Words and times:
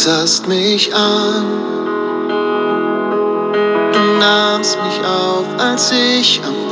sahst 0.00 0.48
mich 0.48 0.94
an. 0.94 1.44
Du 3.92 4.18
nahmst 4.18 4.78
mich 4.82 5.00
auf, 5.04 5.44
als 5.58 5.92
ich 5.92 6.40
am 6.42 6.69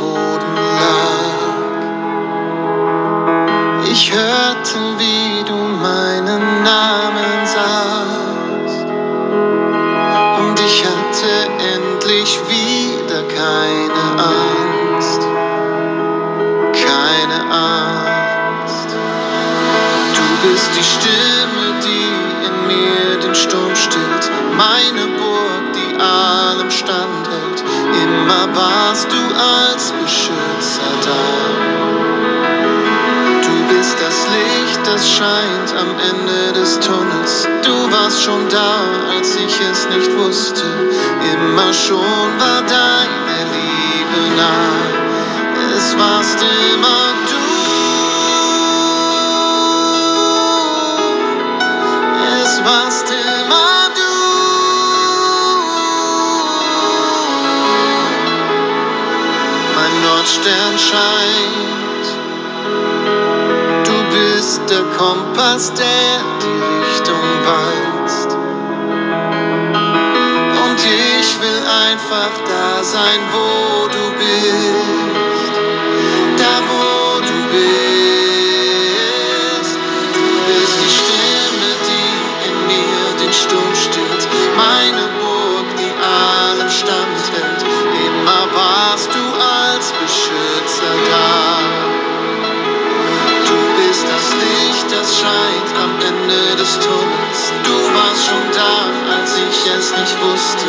wusste. 100.33 100.67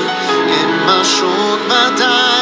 Immer 0.64 1.04
schon 1.04 1.60
war 1.70 1.92
deine 1.98 2.39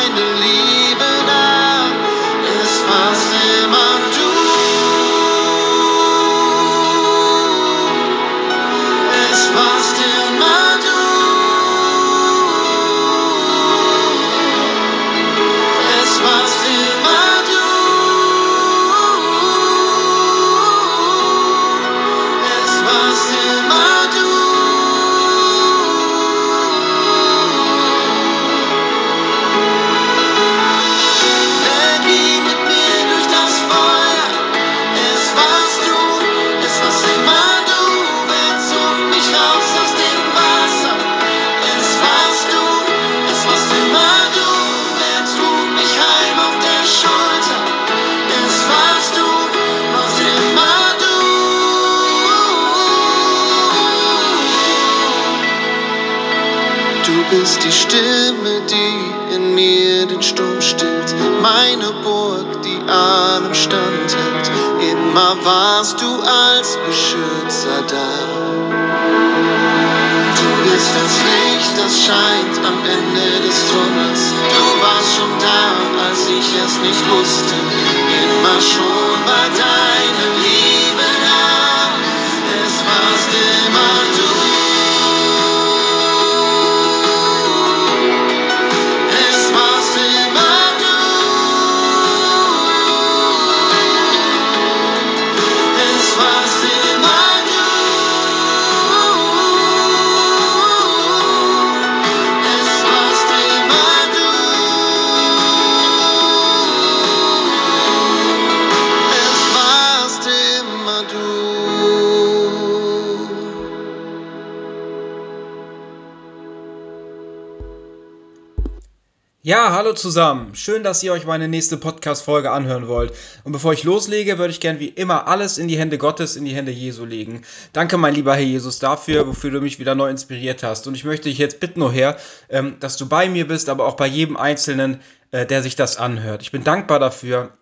Ja, 119.47 119.71
hallo 119.71 119.93
zusammen. 119.93 120.55
Schön, 120.55 120.83
dass 120.83 121.01
ihr 121.03 121.13
euch 121.13 121.25
meine 121.25 121.47
nächste 121.47 121.77
Podcast-Folge 121.77 122.51
anhören 122.51 122.89
wollt. 122.89 123.13
Und 123.45 123.53
bevor 123.53 123.71
ich 123.71 123.85
loslege, 123.85 124.37
würde 124.37 124.51
ich 124.51 124.59
gern 124.59 124.81
wie 124.81 124.89
immer 124.89 125.29
alles 125.29 125.57
in 125.57 125.69
die 125.69 125.77
Hände 125.77 125.97
Gottes, 125.97 126.35
in 126.35 126.43
die 126.43 126.53
Hände 126.53 126.73
Jesu 126.73 127.05
legen. 127.05 127.43
Danke, 127.71 127.95
mein 127.97 128.13
lieber 128.13 128.35
Herr 128.35 128.43
Jesus, 128.43 128.79
dafür, 128.79 129.25
wofür 129.25 129.51
du 129.51 129.61
mich 129.61 129.79
wieder 129.79 129.95
neu 129.95 130.09
inspiriert 130.09 130.63
hast. 130.63 130.85
Und 130.85 130.95
ich 130.95 131.05
möchte 131.05 131.29
dich 131.29 131.37
jetzt 131.37 131.61
bitten, 131.61 131.81
oh 131.81 131.89
Herr, 131.89 132.17
ähm, 132.49 132.75
dass 132.81 132.97
du 132.97 133.07
bei 133.07 133.29
mir 133.29 133.47
bist, 133.47 133.69
aber 133.69 133.85
auch 133.85 133.95
bei 133.95 134.07
jedem 134.07 134.35
Einzelnen, 134.35 134.99
äh, 135.31 135.45
der 135.45 135.63
sich 135.63 135.77
das 135.77 135.95
anhört. 135.95 136.41
Ich 136.41 136.51
bin 136.51 136.65
dankbar 136.65 136.99
dafür, 136.99 137.53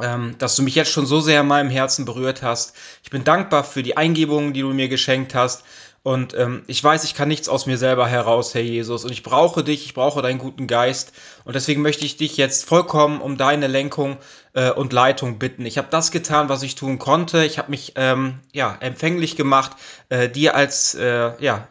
ähm, 0.00 0.34
dass 0.38 0.56
du 0.56 0.64
mich 0.64 0.74
jetzt 0.74 0.90
schon 0.90 1.06
so 1.06 1.20
sehr 1.20 1.42
in 1.42 1.46
meinem 1.46 1.70
Herzen 1.70 2.06
berührt 2.06 2.42
hast. 2.42 2.74
Ich 3.04 3.10
bin 3.10 3.22
dankbar 3.22 3.62
für 3.62 3.84
die 3.84 3.96
Eingebungen, 3.96 4.52
die 4.52 4.62
du 4.62 4.74
mir 4.74 4.88
geschenkt 4.88 5.36
hast. 5.36 5.62
Und 6.04 6.34
ähm, 6.34 6.64
ich 6.66 6.84
weiß, 6.84 7.04
ich 7.04 7.14
kann 7.14 7.28
nichts 7.28 7.48
aus 7.48 7.64
mir 7.64 7.78
selber 7.78 8.06
heraus, 8.06 8.52
Herr 8.52 8.60
Jesus. 8.60 9.06
Und 9.06 9.12
ich 9.12 9.22
brauche 9.22 9.64
dich, 9.64 9.86
ich 9.86 9.94
brauche 9.94 10.20
deinen 10.20 10.38
guten 10.38 10.66
Geist. 10.66 11.14
Und 11.44 11.54
deswegen 11.56 11.80
möchte 11.80 12.04
ich 12.04 12.18
dich 12.18 12.36
jetzt 12.36 12.66
vollkommen 12.66 13.22
um 13.22 13.38
deine 13.38 13.68
Lenkung 13.68 14.18
äh, 14.52 14.70
und 14.70 14.92
Leitung 14.92 15.38
bitten. 15.38 15.64
Ich 15.64 15.78
habe 15.78 15.88
das 15.90 16.10
getan, 16.10 16.50
was 16.50 16.62
ich 16.62 16.74
tun 16.74 16.98
konnte. 16.98 17.46
Ich 17.46 17.56
habe 17.56 17.70
mich 17.70 17.94
ähm, 17.96 18.40
ja 18.52 18.76
empfänglich 18.80 19.34
gemacht, 19.34 19.78
äh, 20.10 20.28
dir 20.28 20.54
als 20.54 20.94
äh, 20.94 21.42
ja 21.42 21.68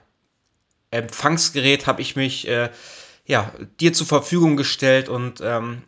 Empfangsgerät 0.89 1.85
habe 1.85 2.01
ich 2.01 2.15
mich 2.15 2.47
äh, 2.47 2.71
ja 3.27 3.51
dir 3.79 3.93
zur 3.93 4.07
Verfügung 4.07 4.57
gestellt 4.57 5.09
und 5.09 5.41
ähm, 5.41 5.83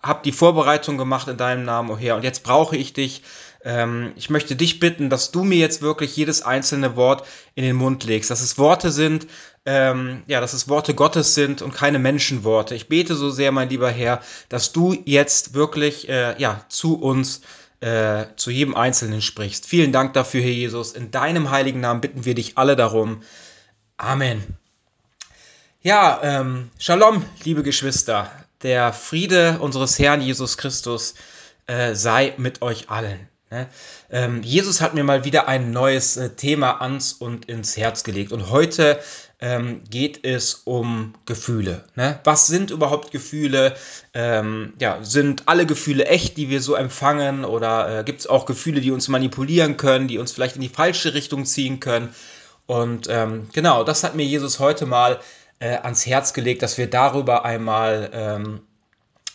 habe 0.00 0.20
die 0.24 0.32
Vorbereitung 0.32 0.96
gemacht 0.96 1.26
in 1.26 1.36
deinem 1.36 1.64
Namen, 1.64 1.90
oh 1.90 1.98
Herr. 1.98 2.14
Und 2.14 2.22
jetzt 2.22 2.44
brauche 2.44 2.76
ich 2.76 2.92
dich. 2.92 3.22
Ähm, 3.62 4.12
ich 4.16 4.30
möchte 4.30 4.56
dich 4.56 4.80
bitten, 4.80 5.10
dass 5.10 5.30
du 5.30 5.44
mir 5.44 5.58
jetzt 5.58 5.82
wirklich 5.82 6.16
jedes 6.16 6.42
einzelne 6.42 6.96
Wort 6.96 7.26
in 7.54 7.64
den 7.64 7.76
Mund 7.76 8.04
legst. 8.04 8.30
Dass 8.30 8.40
es 8.40 8.58
Worte 8.58 8.90
sind, 8.90 9.26
ähm, 9.66 10.22
ja, 10.26 10.40
dass 10.40 10.52
es 10.52 10.68
Worte 10.68 10.94
Gottes 10.94 11.34
sind 11.34 11.62
und 11.62 11.74
keine 11.74 11.98
Menschenworte. 11.98 12.74
Ich 12.74 12.88
bete 12.88 13.14
so 13.14 13.30
sehr, 13.30 13.52
mein 13.52 13.68
lieber 13.68 13.90
Herr, 13.90 14.22
dass 14.48 14.72
du 14.72 14.96
jetzt 15.04 15.54
wirklich, 15.54 16.08
äh, 16.08 16.40
ja, 16.40 16.64
zu 16.68 16.98
uns, 16.98 17.42
äh, 17.80 18.26
zu 18.36 18.50
jedem 18.50 18.74
Einzelnen 18.74 19.22
sprichst. 19.22 19.66
Vielen 19.66 19.92
Dank 19.92 20.14
dafür, 20.14 20.42
Herr 20.42 20.50
Jesus. 20.50 20.92
In 20.92 21.10
deinem 21.10 21.50
heiligen 21.50 21.80
Namen 21.80 22.00
bitten 22.00 22.24
wir 22.24 22.34
dich 22.34 22.56
alle 22.56 22.76
darum. 22.76 23.22
Amen. 23.96 24.42
Ja, 25.82 26.20
ähm, 26.22 26.70
Shalom, 26.78 27.24
liebe 27.44 27.62
Geschwister. 27.62 28.30
Der 28.62 28.92
Friede 28.92 29.58
unseres 29.60 29.98
Herrn 29.98 30.20
Jesus 30.20 30.58
Christus 30.58 31.14
äh, 31.66 31.94
sei 31.94 32.34
mit 32.36 32.60
euch 32.60 32.90
allen. 32.90 33.29
Ne? 33.50 33.66
Ähm, 34.10 34.42
Jesus 34.42 34.80
hat 34.80 34.94
mir 34.94 35.02
mal 35.02 35.24
wieder 35.24 35.48
ein 35.48 35.72
neues 35.72 36.16
äh, 36.16 36.30
Thema 36.30 36.80
ans 36.80 37.12
und 37.12 37.46
ins 37.46 37.76
Herz 37.76 38.04
gelegt. 38.04 38.30
Und 38.30 38.50
heute 38.50 39.00
ähm, 39.40 39.82
geht 39.90 40.24
es 40.24 40.62
um 40.64 41.14
Gefühle. 41.26 41.84
Ne? 41.96 42.20
Was 42.22 42.46
sind 42.46 42.70
überhaupt 42.70 43.10
Gefühle? 43.10 43.74
Ähm, 44.14 44.74
ja, 44.78 45.02
sind 45.02 45.48
alle 45.48 45.66
Gefühle 45.66 46.06
echt, 46.06 46.36
die 46.36 46.48
wir 46.48 46.62
so 46.62 46.76
empfangen? 46.76 47.44
Oder 47.44 48.00
äh, 48.00 48.04
gibt 48.04 48.20
es 48.20 48.28
auch 48.28 48.46
Gefühle, 48.46 48.80
die 48.80 48.92
uns 48.92 49.08
manipulieren 49.08 49.76
können, 49.76 50.06
die 50.06 50.18
uns 50.18 50.30
vielleicht 50.30 50.54
in 50.54 50.62
die 50.62 50.68
falsche 50.68 51.14
Richtung 51.14 51.44
ziehen 51.44 51.80
können? 51.80 52.14
Und 52.66 53.08
genau, 53.08 53.82
das 53.82 54.04
hat 54.04 54.14
mir 54.14 54.24
Jesus 54.24 54.60
heute 54.60 54.86
mal 54.86 55.18
äh, 55.58 55.74
ans 55.78 56.06
Herz 56.06 56.34
gelegt, 56.34 56.62
dass 56.62 56.78
wir 56.78 56.88
darüber 56.88 57.44
einmal 57.44 58.60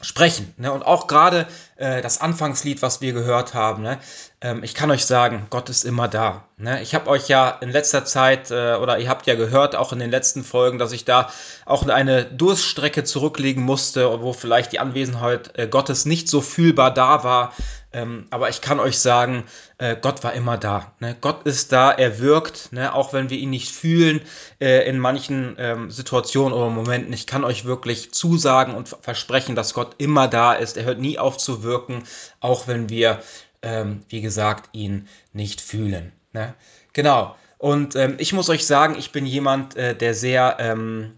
sprechen. 0.06 0.54
Ne? 0.57 0.72
Und 0.72 0.84
auch 0.84 1.07
gerade 1.07 1.48
äh, 1.78 2.02
das 2.02 2.22
Anfangslied, 2.22 2.81
was 2.81 3.02
wir 3.02 3.12
gehört 3.12 3.56
haben, 3.56 3.81
ne? 3.81 3.98
ähm, 4.42 4.63
ich 4.63 4.75
kann 4.75 4.92
euch 4.92 5.06
sagen, 5.06 5.48
Gott 5.50 5.69
ist 5.69 5.84
immer 5.84 6.07
da. 6.07 6.46
Ne? 6.57 6.81
Ich 6.84 6.94
habe 6.94 7.10
euch 7.10 7.28
ja 7.28 7.50
in 7.50 7.72
letzter 7.72 8.06
Zeit, 8.06 8.52
äh, 8.52 8.75
oder 8.75 9.00
ihr 9.00 9.10
habt 9.10 9.25
ja 9.25 9.34
gehört, 9.34 9.75
auch 9.75 9.92
in 9.92 10.00
den 10.00 10.12
letzten 10.12 10.44
Folgen, 10.44 10.78
dass 10.78 10.92
ich 10.92 11.06
da 11.06 11.30
auch 11.66 11.88
eine 11.88 12.24
Durststrecke 12.25 13.04
zurücklegen 13.04 13.63
musste, 13.63 14.22
wo 14.22 14.31
vielleicht 14.31 14.72
die 14.74 14.80
Anwesenheit 14.80 15.57
äh, 15.57 15.68
Gottes 15.68 16.06
nicht 16.06 16.30
so 16.30 16.40
fühlbar 16.40 16.94
da 16.94 17.24
war. 17.24 17.54
Ähm, 17.96 18.26
aber 18.30 18.50
ich 18.50 18.60
kann 18.60 18.82
euch 18.82 19.00
sagen, 19.00 19.46
äh, 19.78 19.96
Gott 19.96 20.22
war 20.26 20.34
immer 20.34 20.58
da. 20.58 20.92
Ne? 21.00 21.16
Gott 21.22 21.44
ist 21.44 21.72
da, 21.72 21.92
er 21.92 22.20
wirkt, 22.20 22.74
ne? 22.74 22.94
auch 22.94 23.14
wenn 23.14 23.30
wir 23.30 23.38
ihn 23.38 23.52
nicht 23.52 23.72
fühlen 23.72 24.20
äh, 24.60 24.86
in 24.90 25.00
manchen 25.00 25.56
ähm, 25.58 25.90
Situationen 25.90 26.54
oder 26.54 26.70
Momenten. 26.70 27.14
Ich 27.14 27.26
kann 27.26 27.46
euch 27.46 27.64
wirklich 27.64 28.14
zusagen 28.14 28.76
und 28.76 28.90
versprechen, 28.90 29.56
dass 29.56 29.74
Gott 29.74 29.96
immer 29.98 30.28
da 30.28 30.52
ist. 30.52 30.76
Er 30.76 30.84
hört 30.84 31.00
nie 31.00 31.18
auf 31.18 31.38
zu 31.38 31.64
wirken, 31.64 32.04
auch 32.42 32.68
wenn 32.68 32.90
wir, 32.90 33.22
ähm, 33.62 34.04
wie 34.10 34.20
gesagt, 34.20 34.72
ihn 34.74 35.08
nicht 35.32 35.62
fühlen. 35.62 36.12
Ne? 36.34 36.54
Genau. 36.92 37.38
Und 37.58 37.96
ähm, 37.96 38.16
ich 38.18 38.34
muss 38.34 38.50
euch 38.50 38.68
sagen, 38.68 38.96
ich 39.00 39.14
bin 39.14 39.26
jemand, 39.26 39.78
äh, 39.78 39.96
der 39.96 40.14
sehr 40.14 40.58
ähm, 40.60 41.14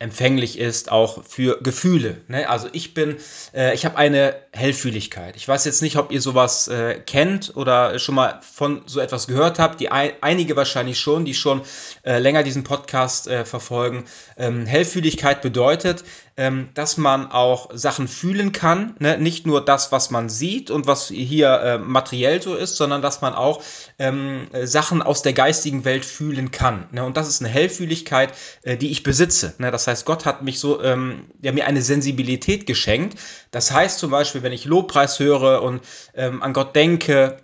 empfänglich 0.00 0.58
ist 0.58 0.92
auch 0.92 1.24
für 1.24 1.60
Gefühle. 1.60 2.18
Ne? 2.28 2.48
Also 2.48 2.68
ich 2.72 2.94
bin, 2.94 3.16
äh, 3.52 3.74
ich 3.74 3.84
habe 3.84 3.96
eine 3.96 4.36
Hellfühligkeit. 4.52 5.34
Ich 5.34 5.48
weiß 5.48 5.64
jetzt 5.64 5.82
nicht, 5.82 5.96
ob 5.96 6.12
ihr 6.12 6.20
sowas 6.20 6.68
äh, 6.68 7.00
kennt 7.04 7.56
oder 7.56 7.98
schon 7.98 8.14
mal 8.14 8.40
von 8.42 8.82
so 8.86 9.00
etwas 9.00 9.26
gehört 9.26 9.58
habt. 9.58 9.80
Die 9.80 9.90
ein, 9.90 10.12
einige 10.20 10.54
wahrscheinlich 10.54 11.00
schon, 11.00 11.24
die 11.24 11.34
schon 11.34 11.62
äh, 12.04 12.18
länger 12.18 12.44
diesen 12.44 12.62
Podcast 12.62 13.26
äh, 13.26 13.44
verfolgen. 13.44 14.04
Ähm, 14.36 14.66
Hellfühligkeit 14.66 15.42
bedeutet, 15.42 16.04
ähm, 16.38 16.68
dass 16.74 16.96
man 16.96 17.30
auch 17.30 17.68
Sachen 17.74 18.06
fühlen 18.06 18.52
kann. 18.52 18.94
Ne? 19.00 19.18
Nicht 19.18 19.44
nur 19.44 19.62
das, 19.62 19.90
was 19.90 20.10
man 20.10 20.28
sieht 20.28 20.70
und 20.70 20.86
was 20.86 21.08
hier 21.08 21.60
äh, 21.60 21.78
materiell 21.78 22.40
so 22.40 22.54
ist, 22.54 22.76
sondern 22.76 23.02
dass 23.02 23.20
man 23.20 23.34
auch 23.34 23.60
ähm, 23.98 24.46
Sachen 24.62 25.02
aus 25.02 25.22
der 25.22 25.32
geistigen 25.32 25.84
Welt 25.84 26.04
fühlen 26.04 26.52
kann. 26.52 26.86
Ne? 26.92 27.04
Und 27.04 27.16
das 27.16 27.28
ist 27.28 27.42
eine 27.42 27.50
Hellfühligkeit, 27.50 28.32
äh, 28.62 28.76
die 28.76 28.90
ich 28.90 29.02
besitze. 29.02 29.54
Ne? 29.58 29.72
Das 29.72 29.88
heißt, 29.88 30.06
Gott 30.06 30.24
hat 30.26 30.42
mich 30.42 30.60
so, 30.60 30.80
ähm, 30.80 31.24
ja, 31.42 31.50
mir 31.50 31.66
eine 31.66 31.82
Sensibilität 31.82 32.66
geschenkt. 32.66 33.18
Das 33.50 33.72
heißt 33.72 33.98
zum 33.98 34.12
Beispiel, 34.12 34.44
wenn 34.44 34.52
ich 34.52 34.64
Lobpreis 34.64 35.18
höre 35.18 35.62
und 35.62 35.82
ähm, 36.14 36.40
an 36.40 36.52
Gott 36.52 36.76
denke, 36.76 37.38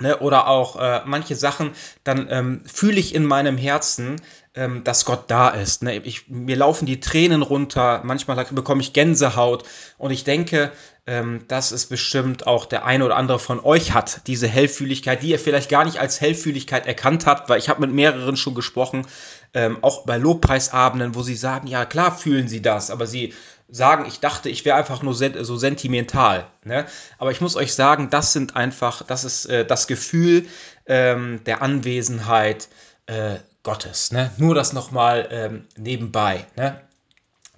ne, 0.00 0.18
oder 0.18 0.48
auch 0.48 0.76
äh, 0.76 1.02
manche 1.04 1.34
Sachen, 1.34 1.72
dann 2.04 2.28
ähm, 2.30 2.62
fühle 2.66 2.98
ich 2.98 3.14
in 3.14 3.24
meinem 3.24 3.56
Herzen, 3.56 4.20
ähm, 4.54 4.84
dass 4.84 5.04
Gott 5.04 5.24
da 5.28 5.50
ist. 5.50 5.82
Ne? 5.82 5.96
Ich, 5.98 6.28
mir 6.28 6.56
laufen 6.56 6.86
die 6.86 7.00
Tränen 7.00 7.42
runter, 7.42 8.02
manchmal 8.04 8.44
bekomme 8.50 8.80
ich 8.80 8.92
Gänsehaut 8.92 9.64
und 9.98 10.10
ich 10.10 10.24
denke, 10.24 10.72
ähm, 11.06 11.44
dass 11.48 11.70
es 11.72 11.86
bestimmt 11.86 12.46
auch 12.46 12.66
der 12.66 12.84
eine 12.84 13.04
oder 13.04 13.16
andere 13.16 13.38
von 13.38 13.60
euch 13.60 13.92
hat, 13.92 14.26
diese 14.26 14.48
Hellfühligkeit, 14.48 15.22
die 15.22 15.30
ihr 15.30 15.38
vielleicht 15.38 15.70
gar 15.70 15.84
nicht 15.84 15.98
als 15.98 16.20
Hellfühligkeit 16.20 16.86
erkannt 16.86 17.26
habt, 17.26 17.48
weil 17.48 17.58
ich 17.58 17.68
habe 17.68 17.80
mit 17.80 17.92
mehreren 17.92 18.36
schon 18.36 18.54
gesprochen, 18.54 19.06
ähm, 19.54 19.78
auch 19.82 20.04
bei 20.04 20.18
Lobpreisabenden, 20.18 21.14
wo 21.14 21.22
sie 21.22 21.36
sagen, 21.36 21.66
ja 21.66 21.84
klar 21.84 22.16
fühlen 22.16 22.48
sie 22.48 22.60
das, 22.60 22.90
aber 22.90 23.06
sie 23.06 23.32
sagen, 23.68 24.06
ich 24.06 24.20
dachte, 24.20 24.48
ich 24.48 24.64
wäre 24.64 24.76
einfach 24.76 25.02
nur 25.02 25.14
so 25.14 25.56
sentimental. 25.56 26.46
Ne? 26.64 26.86
Aber 27.18 27.30
ich 27.30 27.40
muss 27.40 27.56
euch 27.56 27.74
sagen, 27.74 28.08
das 28.10 28.32
sind 28.32 28.56
einfach, 28.56 29.02
das 29.02 29.24
ist 29.24 29.46
äh, 29.46 29.64
das 29.64 29.86
Gefühl 29.86 30.46
ähm, 30.86 31.40
der 31.44 31.62
Anwesenheit 31.62 32.68
äh, 33.06 33.36
Gottes. 33.68 34.12
Ne? 34.12 34.30
Nur 34.38 34.54
das 34.54 34.72
nochmal 34.72 35.28
ähm, 35.30 35.66
nebenbei. 35.76 36.46
Ne? 36.56 36.80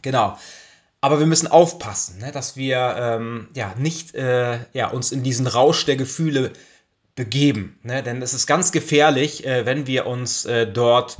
Genau. 0.02 0.36
Aber 1.00 1.20
wir 1.20 1.26
müssen 1.26 1.46
aufpassen, 1.46 2.18
ne, 2.18 2.32
dass 2.32 2.56
wir 2.56 2.96
ähm, 2.98 3.48
ja, 3.54 3.74
nicht 3.78 4.16
äh, 4.16 4.58
ja, 4.72 4.88
uns 4.88 5.12
in 5.12 5.22
diesen 5.22 5.46
Rausch 5.46 5.84
der 5.84 5.94
Gefühle 5.94 6.52
begeben. 7.14 7.78
Ne? 7.84 8.02
Denn 8.02 8.20
es 8.22 8.34
ist 8.34 8.48
ganz 8.48 8.72
gefährlich, 8.72 9.46
äh, 9.46 9.64
wenn 9.66 9.86
wir 9.86 10.06
uns 10.06 10.46
äh, 10.46 10.66
dort 10.66 11.16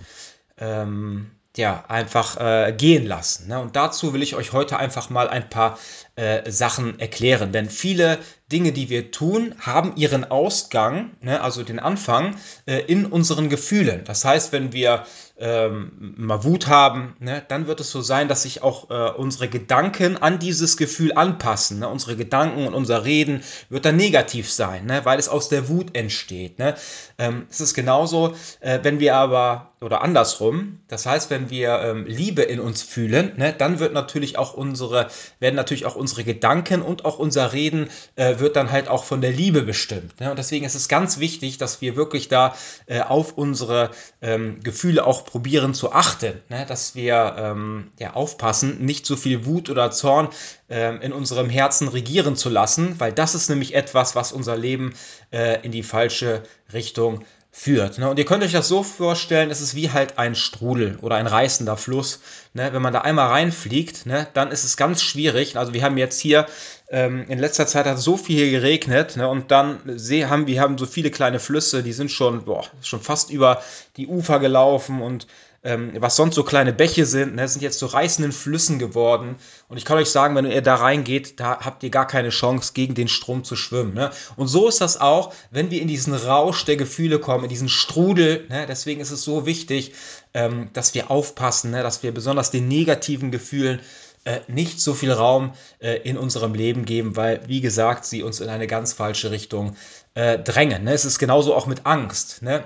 ähm, 0.59 1.31
ja, 1.57 1.85
einfach 1.87 2.37
äh, 2.41 2.73
gehen 2.77 3.07
lassen. 3.07 3.47
Ne? 3.47 3.61
Und 3.61 3.77
dazu 3.77 4.13
will 4.13 4.25
ich 4.25 4.35
euch 4.35 4.53
heute 4.53 4.77
einfach 4.77 5.09
mal 5.09 5.29
ein 5.29 5.49
paar 5.49 5.79
äh, 6.17 6.51
Sachen 6.51 6.99
erklären. 6.99 7.53
Denn 7.53 7.69
viele 7.71 8.19
Dinge, 8.51 8.73
die 8.73 8.91
wir 8.91 9.11
tun, 9.11 9.55
haben 9.61 9.95
ihren 9.97 10.31
Ausgang, 10.31 11.13
ne, 11.21 11.41
also 11.41 11.63
den 11.63 11.79
Anfang, 11.79 12.37
äh, 12.67 12.81
in 12.81 13.07
unseren 13.07 13.49
Gefühlen. 13.49 14.03
Das 14.05 14.25
heißt, 14.25 14.53
wenn 14.53 14.73
wir 14.73 15.05
ähm, 15.39 16.15
mal 16.17 16.45
Wut 16.45 16.67
haben, 16.67 17.17
ne, 17.19 17.43
dann 17.49 17.67
wird 17.67 17.81
es 17.81 17.91
so 17.91 18.03
sein, 18.03 18.29
dass 18.29 18.43
sich 18.43 18.63
auch 18.63 18.91
äh, 18.91 19.11
unsere 19.13 19.49
Gedanken 19.49 20.19
an 20.19 20.39
dieses 20.39 20.77
Gefühl 20.77 21.13
anpassen. 21.15 21.79
Ne? 21.79 21.89
Unsere 21.89 22.17
Gedanken 22.17 22.67
und 22.67 22.75
unser 22.75 23.05
Reden 23.05 23.43
wird 23.71 23.85
dann 23.85 23.97
negativ 23.97 24.51
sein, 24.51 24.87
ne? 24.87 25.05
weil 25.05 25.19
es 25.19 25.29
aus 25.29 25.49
der 25.49 25.69
Wut 25.69 25.97
entsteht. 25.97 26.59
Ne? 26.59 26.75
Ähm, 27.19 27.47
es 27.51 27.61
ist 27.61 27.75
genauso, 27.75 28.35
äh, 28.61 28.81
wenn 28.83 29.01
wir 29.01 29.17
aber, 29.17 29.73
oder 29.81 30.03
andersrum, 30.03 30.81
das 30.89 31.07
heißt, 31.07 31.31
wenn 31.31 31.49
wir 31.49 31.81
ähm, 31.81 32.05
Liebe 32.07 32.43
in 32.43 32.61
uns 32.61 32.83
fühlen, 32.83 33.33
ne, 33.37 33.55
dann 33.57 33.79
wird 33.79 33.95
natürlich 33.95 34.37
auch 34.37 34.53
unsere, 34.53 35.09
werden 35.39 35.57
natürlich 35.57 35.87
auch 35.87 35.97
unsere 36.01 36.25
Gedanken 36.25 36.83
und 36.83 37.05
auch 37.05 37.19
unser 37.19 37.53
Reden 37.53 37.89
äh, 38.17 38.39
wird 38.39 38.57
dann 38.57 38.73
halt 38.73 38.89
auch 38.89 39.05
von 39.05 39.21
der 39.21 39.31
Liebe 39.31 39.63
bestimmt. 39.63 40.19
Ne? 40.21 40.31
Und 40.31 40.39
deswegen 40.39 40.65
ist 40.65 40.75
es 40.75 40.89
ganz 40.89 41.19
wichtig, 41.19 41.59
dass 41.59 41.81
wir 41.81 41.95
wirklich 41.95 42.29
da 42.29 42.55
äh, 42.87 43.01
auf 43.01 43.37
unsere 43.39 43.91
ähm, 44.23 44.61
Gefühle 44.63 45.07
auch 45.07 45.25
probieren 45.25 45.75
zu 45.75 45.93
achten, 45.93 46.41
ne? 46.49 46.67
dass 46.67 46.95
wir 46.95 47.37
ähm, 47.39 47.93
ja, 48.01 48.15
aufpassen, 48.15 48.85
nicht 48.85 49.07
so 49.07 49.17
viel 49.17 49.47
Wut 49.47 49.71
oder 49.71 49.91
Zorn 49.91 50.29
ähm, 50.69 51.01
in 51.01 51.13
unserem 51.13 51.51
Herzen 51.51 51.89
regieren 51.89 52.35
zu 52.35 52.49
lassen, 52.49 52.99
weil 52.99 53.13
das 53.13 53.35
ist 53.35 53.51
nämlich 53.51 53.75
etwas, 53.75 54.17
was 54.17 54.33
unser 54.33 54.57
Leben 54.57 54.95
äh, 55.31 55.65
in 55.65 55.73
die 55.73 55.83
falsche 55.83 56.43
Richtung 56.73 57.25
führt. 57.53 57.99
Ne? 57.99 58.09
Und 58.09 58.19
ihr 58.19 58.25
könnt 58.25 58.45
euch 58.45 58.53
das 58.53 58.69
so 58.69 58.83
vorstellen, 58.83 59.51
es 59.51 59.61
ist 59.61 59.75
wie 59.75 59.91
halt 59.91 60.19
ein 60.19 60.35
Strudel 60.35 60.99
oder 61.03 61.17
ein 61.17 61.27
reißender 61.27 61.77
Fluss. 61.77 62.21
Ne? 62.55 62.73
Wenn 62.73 62.83
man 62.83 62.93
da 62.93 63.01
einmal 63.01 63.29
reinfliegt, 63.29 64.07
ne, 64.07 64.29
dann 64.35 64.53
ist 64.53 64.65
es 64.65 64.77
ganz 64.77 65.03
schwierig. 65.03 65.57
Also 65.57 65.75
wir 65.75 65.83
haben 65.83 65.99
jetzt 65.99 66.21
hier 66.21 66.47
ähm, 66.91 67.25
in 67.29 67.39
letzter 67.39 67.67
Zeit 67.67 67.87
hat 67.87 67.99
so 67.99 68.17
viel 68.17 68.51
geregnet 68.51 69.17
ne, 69.17 69.29
und 69.29 69.51
dann 69.51 69.81
See 69.99 70.27
haben 70.27 70.47
wir 70.47 70.61
haben 70.61 70.79
so 70.79 70.87
viele 70.87 71.11
kleine 71.11 71.41
Flüsse, 71.41 71.83
die 71.83 71.93
sind 71.93 72.11
schon, 72.11 72.45
boah, 72.45 72.65
schon 72.83 73.01
fast 73.01 73.31
über 73.31 73.63
die 73.97 74.07
Ufer 74.07 74.39
gelaufen 74.39 75.03
und 75.03 75.27
ähm, 75.63 75.93
was 75.99 76.17
sonst 76.17 76.35
so 76.35 76.43
kleine 76.43 76.73
Bäche 76.73 77.05
sind, 77.05 77.35
ne, 77.35 77.47
sind 77.47 77.61
jetzt 77.61 77.79
zu 77.79 77.87
so 77.87 77.93
reißenden 77.95 78.33
Flüssen 78.33 78.79
geworden. 78.79 79.37
Und 79.69 79.77
ich 79.77 79.85
kann 79.85 79.99
euch 79.99 80.11
sagen, 80.11 80.35
wenn 80.35 80.47
ihr 80.47 80.63
da 80.63 80.77
reingeht, 80.77 81.39
da 81.39 81.61
habt 81.61 81.83
ihr 81.83 81.91
gar 81.91 82.07
keine 82.07 82.31
Chance, 82.31 82.73
gegen 82.73 82.95
den 82.95 83.09
Strom 83.09 83.45
zu 83.45 83.57
schwimmen. 83.57 83.93
Ne? 83.93 84.11
Und 84.37 84.49
so 84.49 84.69
ist 84.69 84.81
das 84.81 85.01
auch, 85.01 85.35
wenn 85.51 85.71
wir 85.71 85.83
in 85.83 85.89
diesen 85.89 86.15
Rausch 86.15 86.65
der 86.65 86.77
Gefühle 86.77 87.19
kommen, 87.19 87.45
in 87.45 87.51
diesen 87.51 87.69
Strudel. 87.69 88.47
Ne? 88.49 88.67
Deswegen 88.67 89.01
ist 89.01 89.11
es 89.11 89.23
so 89.23 89.45
wichtig, 89.45 89.93
ähm, 90.33 90.71
dass 90.73 90.95
wir 90.95 91.11
aufpassen, 91.11 91.73
ne? 91.73 91.83
dass 91.83 92.03
wir 92.03 92.13
besonders 92.13 92.51
den 92.51 92.67
negativen 92.67 93.31
Gefühlen 93.31 93.81
äh, 94.25 94.41
nicht 94.49 94.81
so 94.81 94.95
viel 94.95 95.13
Raum 95.13 95.53
äh, 95.79 95.97
in 95.97 96.17
unserem 96.17 96.55
Leben 96.55 96.85
geben, 96.87 97.17
weil, 97.17 97.41
wie 97.49 97.61
gesagt, 97.61 98.05
sie 98.07 98.23
uns 98.23 98.41
in 98.41 98.49
eine 98.49 98.67
ganz 98.67 98.93
falsche 98.93 99.31
Richtung 99.31 99.77
äh, 100.15 100.39
drängen. 100.39 100.85
Ne? 100.85 100.93
Es 100.93 101.05
ist 101.05 101.19
genauso 101.19 101.55
auch 101.55 101.67
mit 101.67 101.85
Angst. 101.85 102.43
Ne? 102.43 102.65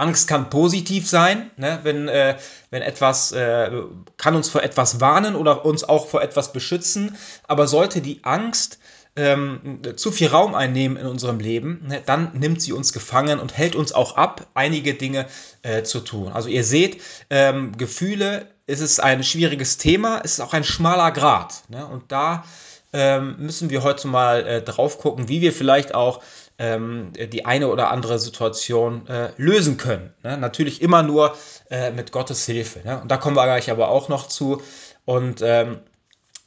Angst 0.00 0.28
kann 0.28 0.50
positiv 0.50 1.08
sein, 1.08 1.50
ne? 1.56 1.80
wenn, 1.82 2.08
äh, 2.08 2.36
wenn 2.70 2.82
etwas, 2.82 3.32
äh, 3.32 3.70
kann 4.16 4.34
uns 4.34 4.48
vor 4.48 4.62
etwas 4.62 5.00
warnen 5.00 5.36
oder 5.36 5.64
uns 5.64 5.84
auch 5.84 6.08
vor 6.08 6.22
etwas 6.22 6.52
beschützen, 6.52 7.16
aber 7.46 7.66
sollte 7.66 8.00
die 8.00 8.24
Angst 8.24 8.78
ähm, 9.16 9.80
zu 9.96 10.12
viel 10.12 10.28
Raum 10.28 10.54
einnehmen 10.54 10.96
in 10.96 11.06
unserem 11.06 11.40
Leben, 11.40 11.84
ne, 11.86 12.00
dann 12.04 12.30
nimmt 12.38 12.62
sie 12.62 12.72
uns 12.72 12.92
gefangen 12.92 13.40
und 13.40 13.56
hält 13.56 13.74
uns 13.74 13.92
auch 13.92 14.16
ab, 14.16 14.46
einige 14.54 14.94
Dinge 14.94 15.26
äh, 15.62 15.82
zu 15.82 16.00
tun. 16.00 16.32
Also 16.32 16.48
ihr 16.48 16.64
seht, 16.64 17.02
ähm, 17.28 17.76
Gefühle 17.76 18.46
ist 18.66 18.80
es 18.80 19.00
ein 19.00 19.24
schwieriges 19.24 19.78
Thema, 19.78 20.20
es 20.24 20.34
ist 20.34 20.40
auch 20.40 20.52
ein 20.52 20.64
schmaler 20.64 21.10
Grad. 21.10 21.64
Ne? 21.68 21.84
Und 21.84 22.12
da 22.12 22.44
ähm, 22.92 23.36
müssen 23.38 23.70
wir 23.70 23.82
heute 23.82 24.08
mal 24.08 24.46
äh, 24.46 24.62
drauf 24.62 24.98
gucken, 24.98 25.28
wie 25.28 25.40
wir 25.40 25.52
vielleicht 25.52 25.94
auch 25.94 26.22
die 26.60 27.46
eine 27.46 27.68
oder 27.68 27.90
andere 27.90 28.18
Situation 28.18 29.06
äh, 29.08 29.30
lösen 29.36 29.78
können. 29.78 30.12
Ne? 30.22 30.36
Natürlich 30.36 30.82
immer 30.82 31.02
nur 31.02 31.34
äh, 31.70 31.90
mit 31.90 32.12
Gottes 32.12 32.44
Hilfe. 32.44 32.80
Ne? 32.84 33.00
Und 33.00 33.10
da 33.10 33.16
kommen 33.16 33.36
wir 33.36 33.44
gleich 33.44 33.70
aber 33.70 33.88
auch 33.88 34.08
noch 34.08 34.28
zu. 34.28 34.60
Und 35.04 35.40
ähm, 35.42 35.78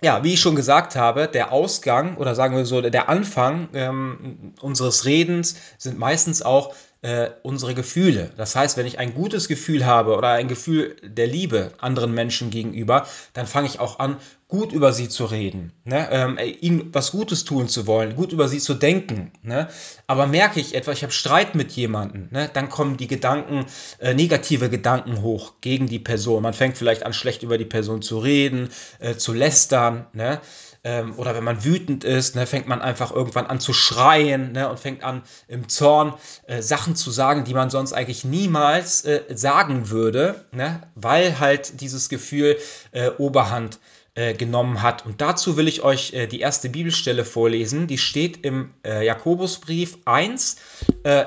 ja, 0.01 0.23
wie 0.23 0.33
ich 0.33 0.41
schon 0.41 0.55
gesagt 0.55 0.95
habe, 0.95 1.27
der 1.27 1.51
Ausgang 1.51 2.17
oder 2.17 2.35
sagen 2.35 2.55
wir 2.55 2.65
so, 2.65 2.81
der 2.81 3.09
Anfang 3.09 3.69
ähm, 3.73 4.53
unseres 4.61 5.05
Redens 5.05 5.55
sind 5.77 5.97
meistens 5.97 6.41
auch 6.41 6.75
äh, 7.03 7.31
unsere 7.43 7.75
Gefühle. 7.75 8.31
Das 8.37 8.55
heißt, 8.55 8.77
wenn 8.77 8.85
ich 8.85 8.97
ein 8.97 9.13
gutes 9.13 9.47
Gefühl 9.47 9.85
habe 9.85 10.15
oder 10.15 10.29
ein 10.29 10.47
Gefühl 10.47 10.95
der 11.03 11.27
Liebe 11.27 11.73
anderen 11.77 12.13
Menschen 12.13 12.49
gegenüber, 12.49 13.05
dann 13.33 13.45
fange 13.45 13.67
ich 13.67 13.79
auch 13.79 13.99
an, 13.99 14.17
gut 14.47 14.71
über 14.71 14.93
sie 14.93 15.09
zu 15.09 15.25
reden, 15.25 15.73
ne? 15.83 16.07
ähm, 16.11 16.37
ihnen 16.61 16.93
was 16.93 17.11
Gutes 17.11 17.43
tun 17.43 17.67
zu 17.67 17.87
wollen, 17.87 18.15
gut 18.15 18.31
über 18.31 18.47
sie 18.47 18.59
zu 18.59 18.75
denken. 18.75 19.31
Ne? 19.41 19.67
Aber 20.05 20.27
merke 20.27 20.59
ich 20.59 20.75
etwa, 20.75 20.91
ich 20.91 21.01
habe 21.01 21.11
Streit 21.11 21.55
mit 21.55 21.71
jemandem, 21.71 22.27
ne? 22.31 22.49
dann 22.53 22.69
kommen 22.69 22.95
die 22.95 23.07
Gedanken, 23.07 23.65
äh, 23.99 24.13
negative 24.13 24.69
Gedanken 24.69 25.23
hoch 25.23 25.53
gegen 25.59 25.87
die 25.87 25.99
Person. 25.99 26.43
Man 26.43 26.53
fängt 26.53 26.77
vielleicht 26.77 27.03
an, 27.03 27.13
schlecht 27.13 27.43
über 27.43 27.57
die 27.57 27.65
Person 27.65 28.01
zu 28.01 28.19
reden, 28.19 28.69
äh, 28.99 29.15
zu 29.15 29.33
lästern. 29.33 30.05
Ne? 30.13 30.39
Ähm, 30.85 31.13
oder 31.17 31.33
wenn 31.35 31.43
man 31.43 31.63
wütend 31.63 32.03
ist, 32.03 32.35
ne, 32.35 32.45
fängt 32.45 32.67
man 32.67 32.81
einfach 32.81 33.11
irgendwann 33.11 33.47
an 33.47 33.59
zu 33.59 33.71
schreien 33.71 34.51
ne, 34.51 34.69
und 34.69 34.79
fängt 34.79 35.03
an 35.03 35.23
im 35.47 35.69
Zorn 35.69 36.13
äh, 36.47 36.61
Sachen 36.61 36.95
zu 36.95 37.09
sagen, 37.09 37.45
die 37.45 37.53
man 37.53 37.69
sonst 37.69 37.93
eigentlich 37.93 38.25
niemals 38.25 39.05
äh, 39.05 39.23
sagen 39.33 39.89
würde, 39.89 40.45
ne, 40.51 40.81
weil 40.95 41.39
halt 41.39 41.79
dieses 41.79 42.09
Gefühl 42.09 42.57
äh, 42.91 43.09
Oberhand 43.17 43.79
äh, 44.15 44.35
genommen 44.35 44.83
hat. 44.83 45.07
Und 45.07 45.21
dazu 45.21 45.57
will 45.57 45.67
ich 45.67 45.81
euch 45.81 46.13
äh, 46.13 46.27
die 46.27 46.39
erste 46.39 46.69
Bibelstelle 46.69 47.25
vorlesen. 47.25 47.87
Die 47.87 47.97
steht 47.97 48.45
im 48.45 48.71
äh, 48.85 49.03
Jakobusbrief 49.03 49.97
1, 50.05 50.57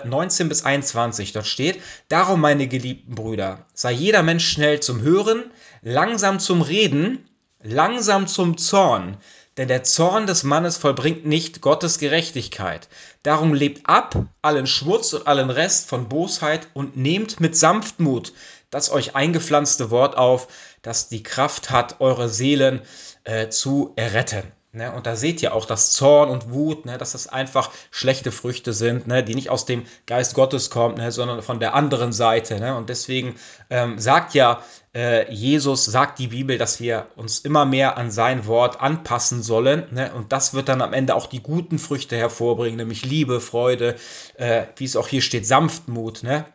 19 0.04 0.48
bis 0.48 0.64
21. 0.64 1.32
Dort 1.32 1.48
steht, 1.48 1.80
Darum, 2.08 2.40
meine 2.40 2.68
geliebten 2.68 3.16
Brüder, 3.16 3.66
sei 3.74 3.90
jeder 3.90 4.22
Mensch 4.22 4.48
schnell 4.48 4.78
zum 4.78 5.00
Hören, 5.00 5.50
langsam 5.82 6.38
zum 6.38 6.62
Reden, 6.62 7.28
langsam 7.60 8.28
zum 8.28 8.56
Zorn, 8.56 9.16
denn 9.56 9.68
der 9.68 9.84
Zorn 9.84 10.26
des 10.26 10.42
Mannes 10.42 10.76
vollbringt 10.76 11.24
nicht 11.26 11.60
Gottes 11.60 11.98
Gerechtigkeit. 11.98 12.88
Darum 13.22 13.54
lebt 13.54 13.88
ab 13.88 14.14
allen 14.42 14.66
Schmutz 14.66 15.12
und 15.12 15.26
allen 15.26 15.50
Rest 15.50 15.88
von 15.88 16.08
Bosheit 16.08 16.68
und 16.74 16.96
nehmt 16.96 17.40
mit 17.40 17.56
Sanftmut 17.56 18.32
das 18.70 18.90
euch 18.90 19.14
eingepflanzte 19.14 19.90
Wort 19.90 20.16
auf, 20.16 20.48
das 20.82 21.08
die 21.08 21.22
Kraft 21.22 21.70
hat, 21.70 22.00
eure 22.00 22.28
Seelen 22.28 22.82
äh, 23.24 23.48
zu 23.48 23.92
erretten. 23.96 24.52
Ne? 24.72 24.92
Und 24.92 25.06
da 25.06 25.16
seht 25.16 25.42
ihr 25.42 25.54
auch, 25.54 25.64
dass 25.64 25.92
Zorn 25.92 26.28
und 26.28 26.52
Wut, 26.52 26.84
ne, 26.84 26.98
dass 26.98 27.12
das 27.12 27.28
einfach 27.28 27.70
schlechte 27.90 28.30
Früchte 28.30 28.74
sind, 28.74 29.06
ne, 29.06 29.24
die 29.24 29.34
nicht 29.34 29.48
aus 29.48 29.64
dem 29.64 29.84
Geist 30.06 30.34
Gottes 30.34 30.68
kommen, 30.68 30.96
ne, 30.96 31.12
sondern 31.12 31.40
von 31.42 31.60
der 31.60 31.74
anderen 31.74 32.12
Seite. 32.12 32.60
Ne? 32.60 32.76
Und 32.76 32.90
deswegen 32.90 33.36
ähm, 33.70 33.98
sagt 33.98 34.34
ja 34.34 34.62
äh, 34.96 35.30
Jesus, 35.30 35.84
sagt 35.84 36.18
die 36.18 36.28
Bibel, 36.28 36.56
dass 36.56 36.80
wir 36.80 37.08
uns 37.16 37.40
immer 37.40 37.66
mehr 37.66 37.98
an 37.98 38.10
sein 38.10 38.46
Wort 38.46 38.80
anpassen 38.80 39.42
sollen. 39.42 39.84
Ne? 39.92 40.10
Und 40.14 40.32
das 40.32 40.54
wird 40.54 40.70
dann 40.70 40.80
am 40.80 40.94
Ende 40.94 41.14
auch 41.14 41.26
die 41.26 41.42
guten 41.42 41.78
Früchte 41.78 42.16
hervorbringen, 42.16 42.78
nämlich 42.78 43.04
Liebe, 43.04 43.42
Freude, 43.42 43.96
äh, 44.36 44.64
wie 44.76 44.84
es 44.84 44.96
auch 44.96 45.08
hier 45.08 45.20
steht, 45.20 45.46
Sanftmut. 45.46 46.22
Ne? 46.22 46.46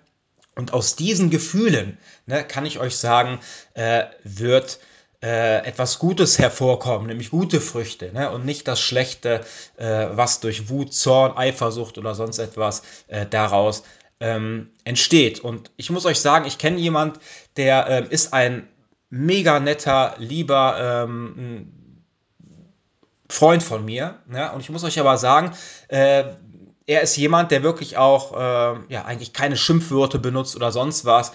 Und 0.55 0.73
aus 0.73 0.95
diesen 0.95 1.29
Gefühlen, 1.29 1.99
ne, 2.25 2.43
kann 2.43 2.65
ich 2.65 2.79
euch 2.79 2.97
sagen, 2.97 3.39
äh, 3.75 4.05
wird 4.23 4.79
äh, 5.21 5.63
etwas 5.63 5.99
Gutes 5.99 6.39
hervorkommen, 6.39 7.07
nämlich 7.07 7.29
gute 7.29 7.61
Früchte 7.61 8.11
ne? 8.11 8.31
und 8.31 8.43
nicht 8.43 8.67
das 8.67 8.81
Schlechte, 8.81 9.41
äh, 9.77 10.07
was 10.13 10.39
durch 10.39 10.67
Wut, 10.67 10.95
Zorn, 10.95 11.37
Eifersucht 11.37 11.99
oder 11.99 12.15
sonst 12.15 12.39
etwas 12.39 12.81
daraus 13.29 13.83
ähm, 14.21 14.69
entsteht. 14.83 15.39
Und 15.41 15.71
ich 15.75 15.89
muss 15.89 16.05
euch 16.05 16.19
sagen, 16.19 16.45
ich 16.45 16.57
kenne 16.57 16.79
jemand, 16.79 17.19
der 17.57 17.87
ähm, 17.89 18.07
ist 18.09 18.33
ein 18.33 18.67
mega 19.09 19.59
netter, 19.59 20.15
lieber 20.19 21.05
ähm, 21.05 21.73
Freund 23.27 23.63
von 23.63 23.83
mir. 23.83 24.19
Ne? 24.27 24.51
Und 24.53 24.61
ich 24.61 24.69
muss 24.69 24.83
euch 24.83 24.99
aber 24.99 25.17
sagen, 25.17 25.51
äh, 25.89 26.23
er 26.85 27.01
ist 27.01 27.17
jemand, 27.17 27.51
der 27.51 27.63
wirklich 27.63 27.97
auch 27.97 28.33
äh, 28.33 28.79
ja 28.89 29.05
eigentlich 29.05 29.33
keine 29.33 29.57
Schimpfwörter 29.57 30.19
benutzt 30.19 30.55
oder 30.55 30.71
sonst 30.71 31.05
was 31.05 31.31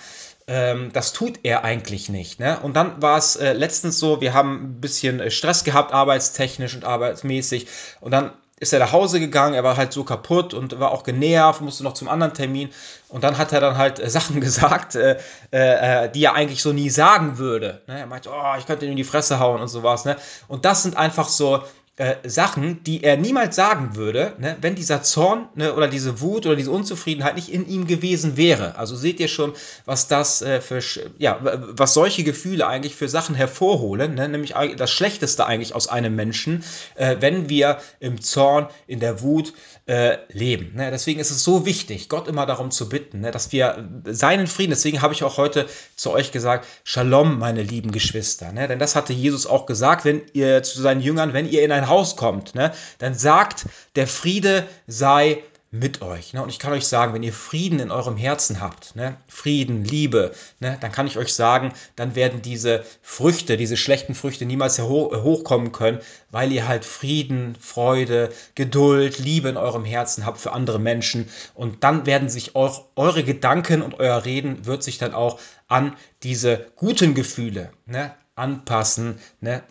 ähm, 0.48 0.92
das 0.92 1.12
tut 1.12 1.40
er 1.42 1.64
eigentlich 1.64 2.08
nicht. 2.08 2.38
Ne? 2.38 2.58
Und 2.60 2.74
dann 2.74 3.02
war 3.02 3.18
es 3.18 3.36
äh, 3.36 3.52
letztens 3.52 3.98
so, 3.98 4.20
wir 4.20 4.32
haben 4.32 4.76
ein 4.76 4.80
bisschen 4.80 5.20
äh, 5.20 5.30
Stress 5.30 5.64
gehabt, 5.64 5.92
arbeitstechnisch 5.92 6.74
und 6.74 6.84
arbeitsmäßig. 6.84 7.66
Und 8.00 8.12
dann 8.12 8.32
ist 8.58 8.72
er 8.72 8.78
nach 8.78 8.92
Hause 8.92 9.20
gegangen, 9.20 9.54
er 9.54 9.64
war 9.64 9.76
halt 9.76 9.92
so 9.92 10.02
kaputt 10.02 10.54
und 10.54 10.80
war 10.80 10.90
auch 10.90 11.02
genervt, 11.02 11.60
musste 11.60 11.84
noch 11.84 11.92
zum 11.92 12.08
anderen 12.08 12.32
Termin. 12.32 12.70
Und 13.08 13.22
dann 13.22 13.36
hat 13.36 13.52
er 13.52 13.60
dann 13.60 13.76
halt 13.76 13.98
äh, 13.98 14.08
Sachen 14.08 14.40
gesagt, 14.40 14.94
äh, 14.94 15.18
äh, 15.50 16.10
die 16.10 16.24
er 16.24 16.34
eigentlich 16.34 16.62
so 16.62 16.72
nie 16.72 16.88
sagen 16.88 17.36
würde. 17.38 17.82
Ne? 17.86 18.00
Er 18.00 18.06
meinte, 18.06 18.30
oh, 18.30 18.58
ich 18.58 18.66
könnte 18.66 18.86
ihm 18.86 18.92
in 18.92 18.96
die 18.96 19.04
Fresse 19.04 19.38
hauen 19.38 19.60
und 19.60 19.68
sowas. 19.68 20.06
Ne? 20.06 20.16
Und 20.48 20.64
das 20.64 20.82
sind 20.82 20.96
einfach 20.96 21.28
so 21.28 21.62
äh, 21.96 22.16
Sachen, 22.28 22.82
die 22.84 23.02
er 23.02 23.16
niemals 23.16 23.56
sagen 23.56 23.96
würde, 23.96 24.34
ne, 24.38 24.58
wenn 24.60 24.74
dieser 24.74 25.02
Zorn 25.02 25.48
ne, 25.54 25.74
oder 25.74 25.88
diese 25.88 26.20
Wut 26.20 26.44
oder 26.44 26.54
diese 26.54 26.70
Unzufriedenheit 26.70 27.36
nicht 27.36 27.48
in 27.48 27.66
ihm 27.66 27.86
gewesen 27.86 28.36
wäre. 28.36 28.76
Also 28.76 28.96
seht 28.96 29.18
ihr 29.18 29.28
schon, 29.28 29.54
was 29.86 30.06
das 30.06 30.42
äh, 30.42 30.60
für, 30.60 30.82
ja, 31.16 31.38
was 31.42 31.94
solche 31.94 32.22
Gefühle 32.22 32.66
eigentlich 32.66 32.94
für 32.94 33.08
Sachen 33.08 33.34
hervorholen, 33.34 34.14
ne, 34.14 34.28
nämlich 34.28 34.54
das 34.76 34.90
Schlechteste 34.90 35.46
eigentlich 35.46 35.74
aus 35.74 35.88
einem 35.88 36.14
Menschen, 36.14 36.64
äh, 36.96 37.16
wenn 37.20 37.48
wir 37.48 37.78
im 37.98 38.20
Zorn, 38.20 38.68
in 38.86 39.00
der 39.00 39.22
Wut 39.22 39.54
äh, 39.86 40.18
leben. 40.32 40.72
Ne? 40.74 40.90
Deswegen 40.90 41.20
ist 41.20 41.30
es 41.30 41.44
so 41.44 41.64
wichtig, 41.64 42.08
Gott 42.08 42.26
immer 42.26 42.44
darum 42.44 42.70
zu 42.70 42.88
bitten, 42.88 43.20
ne, 43.20 43.30
dass 43.30 43.52
wir 43.52 43.88
seinen 44.04 44.48
Frieden, 44.48 44.70
deswegen 44.70 45.00
habe 45.00 45.14
ich 45.14 45.22
auch 45.22 45.36
heute 45.36 45.66
zu 45.94 46.10
euch 46.10 46.32
gesagt, 46.32 46.66
Shalom, 46.82 47.38
meine 47.38 47.62
lieben 47.62 47.92
Geschwister. 47.92 48.52
Ne? 48.52 48.66
Denn 48.66 48.80
das 48.80 48.96
hatte 48.96 49.12
Jesus 49.12 49.46
auch 49.46 49.64
gesagt, 49.64 50.04
wenn 50.04 50.22
ihr 50.32 50.64
zu 50.64 50.82
seinen 50.82 51.00
Jüngern, 51.00 51.32
wenn 51.32 51.48
ihr 51.48 51.62
in 51.62 51.70
ein 51.70 51.88
Haus 51.88 52.16
kommt, 52.16 52.54
ne, 52.54 52.72
dann 52.98 53.14
sagt, 53.14 53.66
der 53.94 54.08
Friede 54.08 54.66
sei 54.88 55.42
mit 55.78 56.02
euch. 56.02 56.32
Ne? 56.32 56.42
Und 56.42 56.48
ich 56.48 56.58
kann 56.58 56.72
euch 56.72 56.86
sagen, 56.86 57.14
wenn 57.14 57.22
ihr 57.22 57.32
Frieden 57.32 57.78
in 57.78 57.90
eurem 57.90 58.16
Herzen 58.16 58.60
habt, 58.60 58.96
ne? 58.96 59.16
Frieden, 59.28 59.84
Liebe, 59.84 60.32
ne? 60.60 60.76
dann 60.80 60.92
kann 60.92 61.06
ich 61.06 61.18
euch 61.18 61.34
sagen, 61.34 61.72
dann 61.96 62.14
werden 62.14 62.42
diese 62.42 62.84
Früchte, 63.02 63.56
diese 63.56 63.76
schlechten 63.76 64.14
Früchte 64.14 64.46
niemals 64.46 64.80
hochkommen 64.80 65.72
können, 65.72 66.00
weil 66.30 66.52
ihr 66.52 66.68
halt 66.68 66.84
Frieden, 66.84 67.56
Freude, 67.60 68.30
Geduld, 68.54 69.18
Liebe 69.18 69.48
in 69.48 69.56
eurem 69.56 69.84
Herzen 69.84 70.26
habt 70.26 70.38
für 70.38 70.52
andere 70.52 70.78
Menschen. 70.78 71.28
Und 71.54 71.84
dann 71.84 72.06
werden 72.06 72.28
sich 72.28 72.56
auch 72.56 72.84
eure 72.96 73.24
Gedanken 73.24 73.82
und 73.82 73.98
euer 73.98 74.24
Reden 74.24 74.66
wird 74.66 74.82
sich 74.82 74.98
dann 74.98 75.14
auch 75.14 75.38
an 75.68 75.96
diese 76.22 76.66
guten 76.76 77.14
Gefühle 77.14 77.70
ne? 77.86 78.14
anpassen. 78.34 79.18
Ne? 79.40 79.62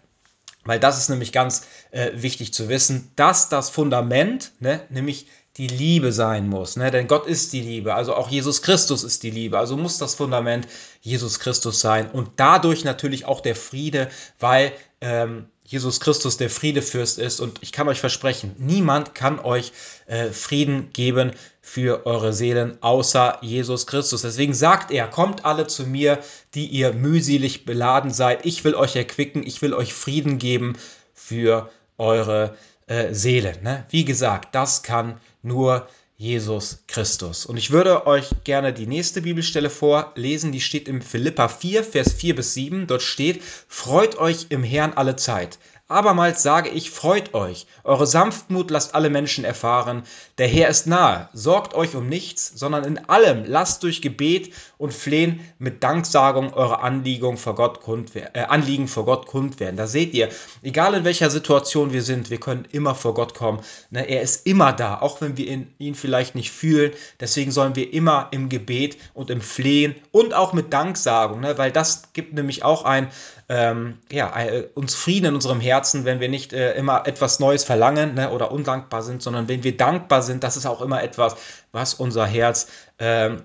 Weil 0.66 0.80
das 0.80 0.98
ist 0.98 1.10
nämlich 1.10 1.32
ganz 1.32 1.68
äh, 1.92 2.12
wichtig 2.16 2.54
zu 2.54 2.68
wissen, 2.70 3.12
dass 3.16 3.50
das 3.50 3.70
Fundament, 3.70 4.52
ne, 4.60 4.82
nämlich 4.90 5.28
die 5.58 5.68
Liebe 5.68 6.12
sein 6.12 6.50
muss. 6.50 6.76
Ne? 6.76 6.92
Denn 6.92 7.08
Gott 7.08 7.28
ist 7.28 7.54
die 7.54 7.62
Liebe, 7.62 7.96
also 7.96 8.16
auch 8.16 8.30
Jesus 8.30 8.62
Christus 8.62 9.04
ist 9.04 9.24
die 9.24 9.30
Liebe. 9.30 9.58
Also 9.58 9.78
muss 9.78 9.98
das 9.98 10.16
Fundament 10.16 10.68
Jesus 11.02 11.40
Christus 11.40 11.80
sein 11.80 12.12
und 12.12 12.32
dadurch 12.36 12.84
natürlich 12.84 13.26
auch 13.26 13.40
der 13.40 13.56
Friede, 13.56 14.10
weil 14.40 14.74
ähm, 15.00 15.46
Jesus 15.64 16.00
Christus 16.00 16.38
der 16.38 16.50
Friedefürst 16.50 17.18
ist. 17.18 17.40
Und 17.40 17.60
ich 17.62 17.72
kann 17.72 17.88
euch 17.88 18.00
versprechen, 18.00 18.56
niemand 18.60 19.16
kann 19.16 19.40
euch 19.40 19.72
äh, 20.08 20.28
Frieden 20.28 20.92
geben 20.94 21.32
für 21.62 22.06
eure 22.06 22.34
Seelen 22.34 22.78
außer 22.84 23.40
Jesus 23.42 23.88
Christus. 23.88 24.22
Deswegen 24.22 24.54
sagt 24.54 24.92
er, 24.92 25.08
kommt 25.08 25.46
alle 25.46 25.68
zu 25.68 25.88
mir, 25.88 26.20
die 26.54 26.68
ihr 26.68 26.94
mühselig 26.94 27.66
beladen 27.66 28.12
seid. 28.12 28.46
Ich 28.46 28.64
will 28.64 28.76
euch 28.76 28.96
erquicken, 28.96 29.42
ich 29.48 29.62
will 29.62 29.74
euch 29.74 29.94
Frieden 29.94 30.38
geben 30.38 30.78
für 31.14 31.70
eure 31.98 32.48
Seelen 32.48 32.76
äh, 32.88 33.14
Seele. 33.14 33.54
Ne? 33.64 33.86
Wie 33.90 34.06
gesagt, 34.06 34.54
das 34.54 34.84
kann 34.84 35.20
nur 35.46 35.88
Jesus 36.18 36.84
Christus. 36.88 37.46
Und 37.46 37.58
ich 37.58 37.72
würde 37.72 38.08
euch 38.08 38.30
gerne 38.46 38.72
die 38.72 38.88
nächste 38.88 39.22
Bibelstelle 39.22 39.70
vorlesen, 39.70 40.52
die 40.52 40.62
steht 40.62 40.88
im 40.88 41.02
Philippa 41.02 41.50
4, 41.50 41.84
Vers 41.84 42.14
4 42.14 42.36
bis 42.36 42.54
7. 42.54 42.88
Dort 42.88 43.02
steht, 43.02 43.44
Freut 43.68 44.18
euch 44.18 44.48
im 44.50 44.64
Herrn 44.64 44.94
alle 44.94 45.18
Zeit. 45.18 45.60
Abermals 45.88 46.42
sage 46.42 46.70
ich, 46.70 46.90
freut 46.90 47.36
euch, 47.36 47.68
eure 47.84 48.08
Sanftmut 48.08 48.72
lasst 48.72 48.96
alle 48.96 49.12
Menschen 49.12 49.46
erfahren, 49.46 50.02
der 50.40 50.48
Herr 50.48 50.68
ist 50.68 50.88
nahe, 50.88 51.30
sorgt 51.32 51.75
euch 51.75 51.94
um 51.94 52.10
nichts, 52.10 52.52
sondern 52.56 52.84
in 52.86 53.08
allem 53.08 53.44
lasst 53.46 53.84
durch 53.84 54.02
Gebet 54.02 54.52
und 54.77 54.94
Flehen 54.94 55.39
mit 55.60 55.84
Danksagung 55.84 56.53
eure 56.53 56.82
Anliegen 56.82 57.38
vor 57.38 57.55
Gott 57.55 57.82
kund, 57.82 58.15
äh, 58.15 58.39
Anliegen 58.39 58.88
vor 58.88 59.05
Gott 59.05 59.27
kund 59.27 59.60
werden. 59.60 59.77
Da 59.77 59.88
seht 59.88 60.13
ihr, 60.13 60.29
egal 60.63 60.94
in 60.94 61.03
welcher 61.03 61.29
Situation 61.29 61.94
wir 61.94 62.01
sind, 62.01 62.29
wir 62.29 62.39
können 62.39 62.65
immer 62.72 62.96
vor 62.96 63.13
Gott 63.13 63.34
kommen. 63.34 63.60
Ne? 63.89 64.08
Er 64.08 64.22
ist 64.22 64.46
immer 64.46 64.74
da, 64.74 65.00
auch 65.00 65.22
wenn 65.22 65.38
wir 65.38 65.48
ihn, 65.48 65.74
ihn 65.77 65.96
vielleicht 65.96 66.36
nicht 66.36 66.51
fühlen. 66.51 66.91
Deswegen 67.20 67.51
sollen 67.51 67.75
wir 67.75 67.94
immer 67.94 68.27
im 68.32 68.50
Gebet 68.50 68.98
und 69.13 69.29
im 69.29 69.41
Flehen 69.41 69.96
und 70.12 70.34
auch 70.34 70.53
mit 70.53 70.74
Danksagung, 70.74 71.39
ne? 71.39 71.58
weil 71.58 71.72
das 71.72 72.13
gibt 72.13 72.34
nämlich 72.34 72.63
auch 72.63 72.84
ein 72.86 73.10
ähm, 73.48 74.00
ja, 74.12 74.36
äh, 74.39 74.67
uns 74.74 74.96
Frieden 74.96 75.27
in 75.27 75.36
unserem 75.36 75.60
Herzen, 75.60 76.03
wenn 76.03 76.20
wir 76.20 76.29
nicht 76.29 76.51
äh, 76.51 76.74
immer 76.74 77.05
etwas 77.05 77.39
Neues 77.39 77.63
verlangen 77.63 78.15
ne, 78.15 78.32
oder 78.32 78.51
undankbar 78.51 79.03
sind, 79.03 79.22
sondern 79.22 79.48
wenn 79.48 79.63
wir 79.63 79.77
dankbar 79.77 80.24
sind, 80.24 80.44
das 80.44 80.58
ist 80.58 80.65
auch 80.65 80.82
immer 80.82 81.03
etwas, 81.03 81.36
was 81.72 81.94
unser 81.94 82.25
Herz 82.25 82.67
ähm, 82.98 83.44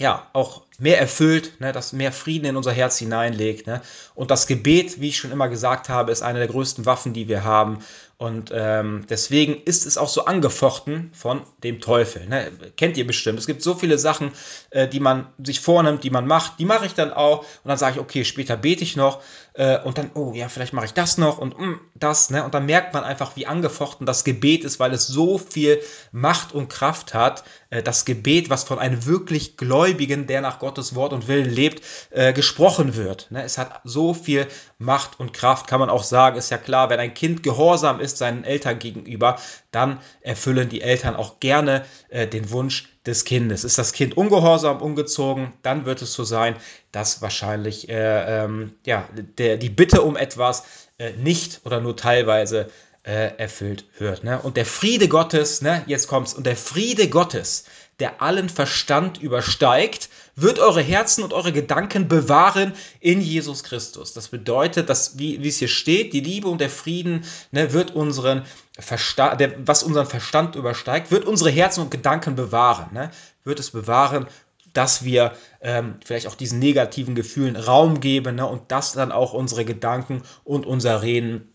ja, 0.00 0.28
auch 0.32 0.62
mehr 0.78 1.00
erfüllt, 1.00 1.60
ne, 1.60 1.72
das 1.72 1.92
mehr 1.92 2.12
Frieden 2.12 2.46
in 2.46 2.56
unser 2.56 2.72
Herz 2.72 2.98
hineinlegt. 2.98 3.66
Ne? 3.66 3.82
Und 4.14 4.30
das 4.30 4.46
Gebet, 4.46 5.00
wie 5.00 5.08
ich 5.08 5.16
schon 5.16 5.32
immer 5.32 5.48
gesagt 5.48 5.88
habe, 5.88 6.12
ist 6.12 6.22
eine 6.22 6.38
der 6.38 6.48
größten 6.48 6.86
Waffen, 6.86 7.12
die 7.12 7.28
wir 7.28 7.42
haben. 7.42 7.80
Und 8.20 8.50
ähm, 8.52 9.06
deswegen 9.08 9.62
ist 9.62 9.86
es 9.86 9.96
auch 9.96 10.08
so 10.08 10.24
angefochten 10.24 11.12
von 11.14 11.42
dem 11.62 11.80
Teufel. 11.80 12.26
Ne? 12.26 12.50
Kennt 12.76 12.96
ihr 12.96 13.06
bestimmt. 13.06 13.38
Es 13.38 13.46
gibt 13.46 13.62
so 13.62 13.76
viele 13.76 13.96
Sachen, 13.96 14.32
äh, 14.70 14.88
die 14.88 14.98
man 14.98 15.28
sich 15.40 15.60
vornimmt, 15.60 16.02
die 16.02 16.10
man 16.10 16.26
macht. 16.26 16.58
Die 16.58 16.64
mache 16.64 16.84
ich 16.84 16.94
dann 16.94 17.12
auch. 17.12 17.42
Und 17.42 17.68
dann 17.68 17.78
sage 17.78 17.94
ich, 17.94 18.00
okay, 18.00 18.24
später 18.24 18.56
bete 18.56 18.82
ich 18.82 18.96
noch. 18.96 19.22
Äh, 19.52 19.78
und 19.82 19.98
dann, 19.98 20.10
oh 20.14 20.32
ja, 20.34 20.48
vielleicht 20.48 20.72
mache 20.72 20.86
ich 20.86 20.94
das 20.94 21.16
noch 21.16 21.38
und 21.38 21.60
mm, 21.60 21.80
das. 21.94 22.30
Ne? 22.30 22.42
Und 22.42 22.54
dann 22.54 22.66
merkt 22.66 22.92
man 22.92 23.04
einfach, 23.04 23.36
wie 23.36 23.46
angefochten 23.46 24.04
das 24.04 24.24
Gebet 24.24 24.64
ist, 24.64 24.80
weil 24.80 24.92
es 24.92 25.06
so 25.06 25.38
viel 25.38 25.80
Macht 26.10 26.52
und 26.52 26.68
Kraft 26.68 27.14
hat. 27.14 27.44
Äh, 27.70 27.84
das 27.84 28.04
Gebet, 28.04 28.50
was 28.50 28.64
von 28.64 28.80
einem 28.80 29.06
wirklich 29.06 29.56
Gläubigen, 29.56 30.26
der 30.26 30.40
nach 30.40 30.58
Gottes 30.58 30.96
Wort 30.96 31.12
und 31.12 31.28
Willen 31.28 31.48
lebt, 31.48 31.84
äh, 32.10 32.32
gesprochen 32.32 32.96
wird. 32.96 33.30
Ne? 33.30 33.44
Es 33.44 33.58
hat 33.58 33.80
so 33.84 34.12
viel 34.12 34.48
Macht 34.80 35.18
und 35.18 35.32
Kraft, 35.32 35.66
kann 35.66 35.80
man 35.80 35.90
auch 35.90 36.04
sagen. 36.04 36.38
Ist 36.38 36.50
ja 36.50 36.58
klar, 36.58 36.88
wenn 36.88 37.00
ein 37.00 37.12
Kind 37.12 37.42
gehorsam 37.42 37.98
ist, 37.98 38.16
seinen 38.16 38.44
Eltern 38.44 38.78
gegenüber, 38.78 39.36
dann 39.72 40.00
erfüllen 40.20 40.68
die 40.68 40.82
Eltern 40.82 41.16
auch 41.16 41.40
gerne 41.40 41.84
äh, 42.10 42.28
den 42.28 42.50
Wunsch 42.50 42.88
des 43.04 43.24
Kindes. 43.24 43.64
Ist 43.64 43.78
das 43.78 43.92
Kind 43.92 44.16
ungehorsam, 44.16 44.80
ungezogen, 44.80 45.52
dann 45.62 45.84
wird 45.84 46.02
es 46.02 46.12
so 46.12 46.22
sein, 46.22 46.54
dass 46.92 47.22
wahrscheinlich 47.22 47.88
äh, 47.88 48.44
ähm, 48.44 48.74
ja, 48.86 49.08
der, 49.12 49.56
die 49.56 49.70
Bitte 49.70 50.02
um 50.02 50.16
etwas 50.16 50.62
äh, 50.98 51.12
nicht 51.12 51.62
oder 51.64 51.80
nur 51.80 51.96
teilweise 51.96 52.68
äh, 53.02 53.36
erfüllt 53.38 53.86
wird. 53.98 54.22
Ne? 54.22 54.40
Und 54.40 54.56
der 54.56 54.66
Friede 54.66 55.08
Gottes, 55.08 55.62
ne, 55.62 55.82
jetzt 55.86 56.08
kommt's, 56.08 56.34
und 56.34 56.46
der 56.46 56.56
Friede 56.56 57.08
Gottes, 57.08 57.64
der 57.98 58.22
allen 58.22 58.48
Verstand 58.48 59.20
übersteigt, 59.20 60.08
wird 60.40 60.58
eure 60.58 60.82
Herzen 60.82 61.24
und 61.24 61.32
eure 61.32 61.52
Gedanken 61.52 62.08
bewahren 62.08 62.72
in 63.00 63.20
Jesus 63.20 63.64
Christus. 63.64 64.12
Das 64.12 64.28
bedeutet, 64.28 64.88
dass, 64.88 65.18
wie, 65.18 65.42
wie 65.42 65.48
es 65.48 65.58
hier 65.58 65.68
steht, 65.68 66.12
die 66.12 66.20
Liebe 66.20 66.48
und 66.48 66.60
der 66.60 66.70
Frieden 66.70 67.24
ne, 67.50 67.72
wird 67.72 67.94
unseren 67.94 68.44
Verstand, 68.78 69.40
der, 69.40 69.66
was 69.66 69.82
unseren 69.82 70.06
Verstand 70.06 70.54
übersteigt, 70.54 71.10
wird 71.10 71.24
unsere 71.24 71.50
Herzen 71.50 71.82
und 71.82 71.90
Gedanken 71.90 72.36
bewahren. 72.36 72.92
Ne? 72.92 73.10
Wird 73.44 73.58
es 73.58 73.70
bewahren, 73.70 74.26
dass 74.72 75.04
wir 75.04 75.32
ähm, 75.60 75.96
vielleicht 76.04 76.26
auch 76.26 76.34
diesen 76.34 76.60
negativen 76.60 77.14
Gefühlen 77.14 77.56
Raum 77.56 78.00
geben 78.00 78.36
ne? 78.36 78.46
und 78.46 78.70
dass 78.70 78.92
dann 78.92 79.12
auch 79.12 79.32
unsere 79.32 79.64
Gedanken 79.64 80.22
und 80.44 80.66
unser 80.66 81.02
Reden 81.02 81.52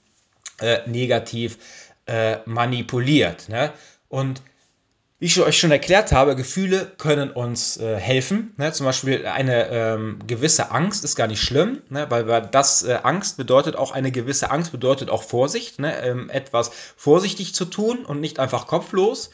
äh, 0.59 0.79
negativ 0.89 1.57
äh, 2.05 2.37
manipuliert. 2.45 3.47
Ne? 3.47 3.71
Und 4.09 4.41
wie 5.23 5.27
ich 5.27 5.39
euch 5.39 5.57
schon 5.57 5.71
erklärt 5.71 6.11
habe, 6.11 6.35
Gefühle 6.35 6.85
können 6.97 7.31
uns 7.31 7.77
äh, 7.77 7.95
helfen. 7.95 8.53
Ne? 8.57 8.73
Zum 8.73 8.85
Beispiel 8.85 9.25
eine 9.25 9.69
ähm, 9.69 10.19
gewisse 10.27 10.71
Angst 10.71 11.05
ist 11.05 11.15
gar 11.15 11.27
nicht 11.27 11.41
schlimm, 11.41 11.81
ne? 11.87 12.07
weil, 12.09 12.27
weil 12.27 12.41
das 12.41 12.83
äh, 12.83 12.99
Angst 13.03 13.37
bedeutet 13.37 13.77
auch 13.77 13.91
eine 13.91 14.11
gewisse 14.11 14.51
Angst 14.51 14.73
bedeutet 14.73 15.09
auch 15.09 15.23
Vorsicht, 15.23 15.79
ne? 15.79 15.97
ähm, 16.03 16.29
etwas 16.29 16.71
vorsichtig 16.97 17.55
zu 17.55 17.63
tun 17.63 18.03
und 18.03 18.19
nicht 18.19 18.37
einfach 18.37 18.67
kopflos. 18.67 19.29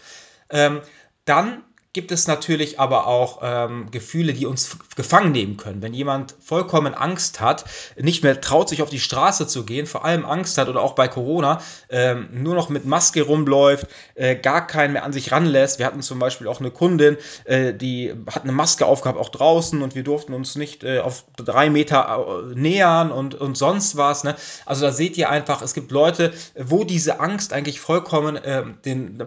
Ähm, 0.52 0.82
dann 1.26 1.64
gibt 1.92 2.12
es 2.12 2.28
natürlich 2.28 2.80
aber 2.80 3.08
auch 3.08 3.40
ähm, 3.42 3.90
Gefühle, 3.90 4.34
die 4.34 4.46
uns 4.46 4.78
gefangen 4.96 5.32
nehmen 5.32 5.58
können. 5.58 5.82
Wenn 5.82 5.96
jemand 5.96 6.36
vollkommen 6.40 6.94
Angst 6.94 7.42
hat, 7.42 7.66
nicht 7.98 8.24
mehr 8.24 8.40
traut, 8.42 8.70
sich 8.70 8.84
auf 8.84 8.92
die 8.92 9.00
Straße 9.00 9.48
zu 9.48 9.66
gehen, 9.66 9.88
vor 9.88 10.06
allem 10.06 10.24
Angst 10.24 10.60
hat 10.60 10.70
oder 10.70 10.82
auch 10.82 10.94
bei 10.94 11.08
Corona 11.08 11.62
ähm, 11.90 12.30
nur 12.32 12.54
noch 12.54 12.70
mit 12.70 12.86
Maske 12.86 13.24
rumläuft, 13.24 13.88
äh, 14.14 14.36
gar 14.36 14.68
keinen 14.68 14.94
mehr 14.94 15.04
an 15.04 15.14
sich 15.14 15.32
ranlässt. 15.32 15.80
Wir 15.80 15.88
hatten 15.88 16.04
zum 16.04 16.20
Beispiel 16.20 16.48
auch 16.48 16.60
eine 16.60 16.70
Kundin, 16.70 17.18
äh, 17.46 17.74
die 17.74 18.14
hat 18.28 18.44
eine 18.44 18.52
Maske 18.52 18.86
aufgehabt, 18.86 19.18
auch 19.18 19.30
draußen, 19.30 19.82
und 19.82 19.96
wir 19.96 20.04
durften 20.04 20.36
uns 20.36 20.56
nicht 20.56 20.84
äh, 20.84 21.00
auf 21.00 21.26
drei 21.38 21.72
Meter 21.72 22.44
äh, 22.52 22.56
nähern 22.56 23.12
und, 23.12 23.34
und 23.34 23.58
sonst 23.58 23.98
was. 23.98 24.24
Ne? 24.24 24.36
Also 24.68 24.86
da 24.86 24.92
seht 24.92 25.18
ihr 25.18 25.32
einfach, 25.32 25.64
es 25.64 25.74
gibt 25.74 25.90
Leute, 25.90 26.34
wo 26.56 26.84
diese 26.84 27.20
Angst 27.20 27.52
eigentlich 27.52 27.80
vollkommen 27.80 28.40
ähm, 28.44 28.78
den 28.86 29.24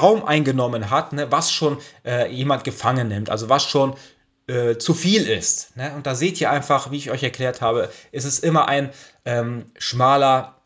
Raum 0.00 0.24
eingenommen 0.24 0.90
hat, 0.90 1.12
ne? 1.12 1.26
was 1.32 1.55
schon 1.56 1.78
äh, 2.04 2.30
jemand 2.30 2.64
gefangen 2.64 3.08
nimmt, 3.08 3.30
also 3.30 3.48
was 3.48 3.68
schon 3.68 3.96
äh, 4.46 4.76
zu 4.76 4.94
viel 4.94 5.26
ist. 5.28 5.76
Ne? 5.76 5.92
Und 5.96 6.06
da 6.06 6.14
seht 6.14 6.40
ihr 6.40 6.50
einfach, 6.50 6.90
wie 6.90 6.98
ich 6.98 7.10
euch 7.10 7.22
erklärt 7.22 7.60
habe, 7.60 7.90
ist 8.12 8.24
es 8.24 8.38
immer 8.38 8.68
ein 8.68 8.90
ähm, 9.24 9.72
schmaler 9.76 10.56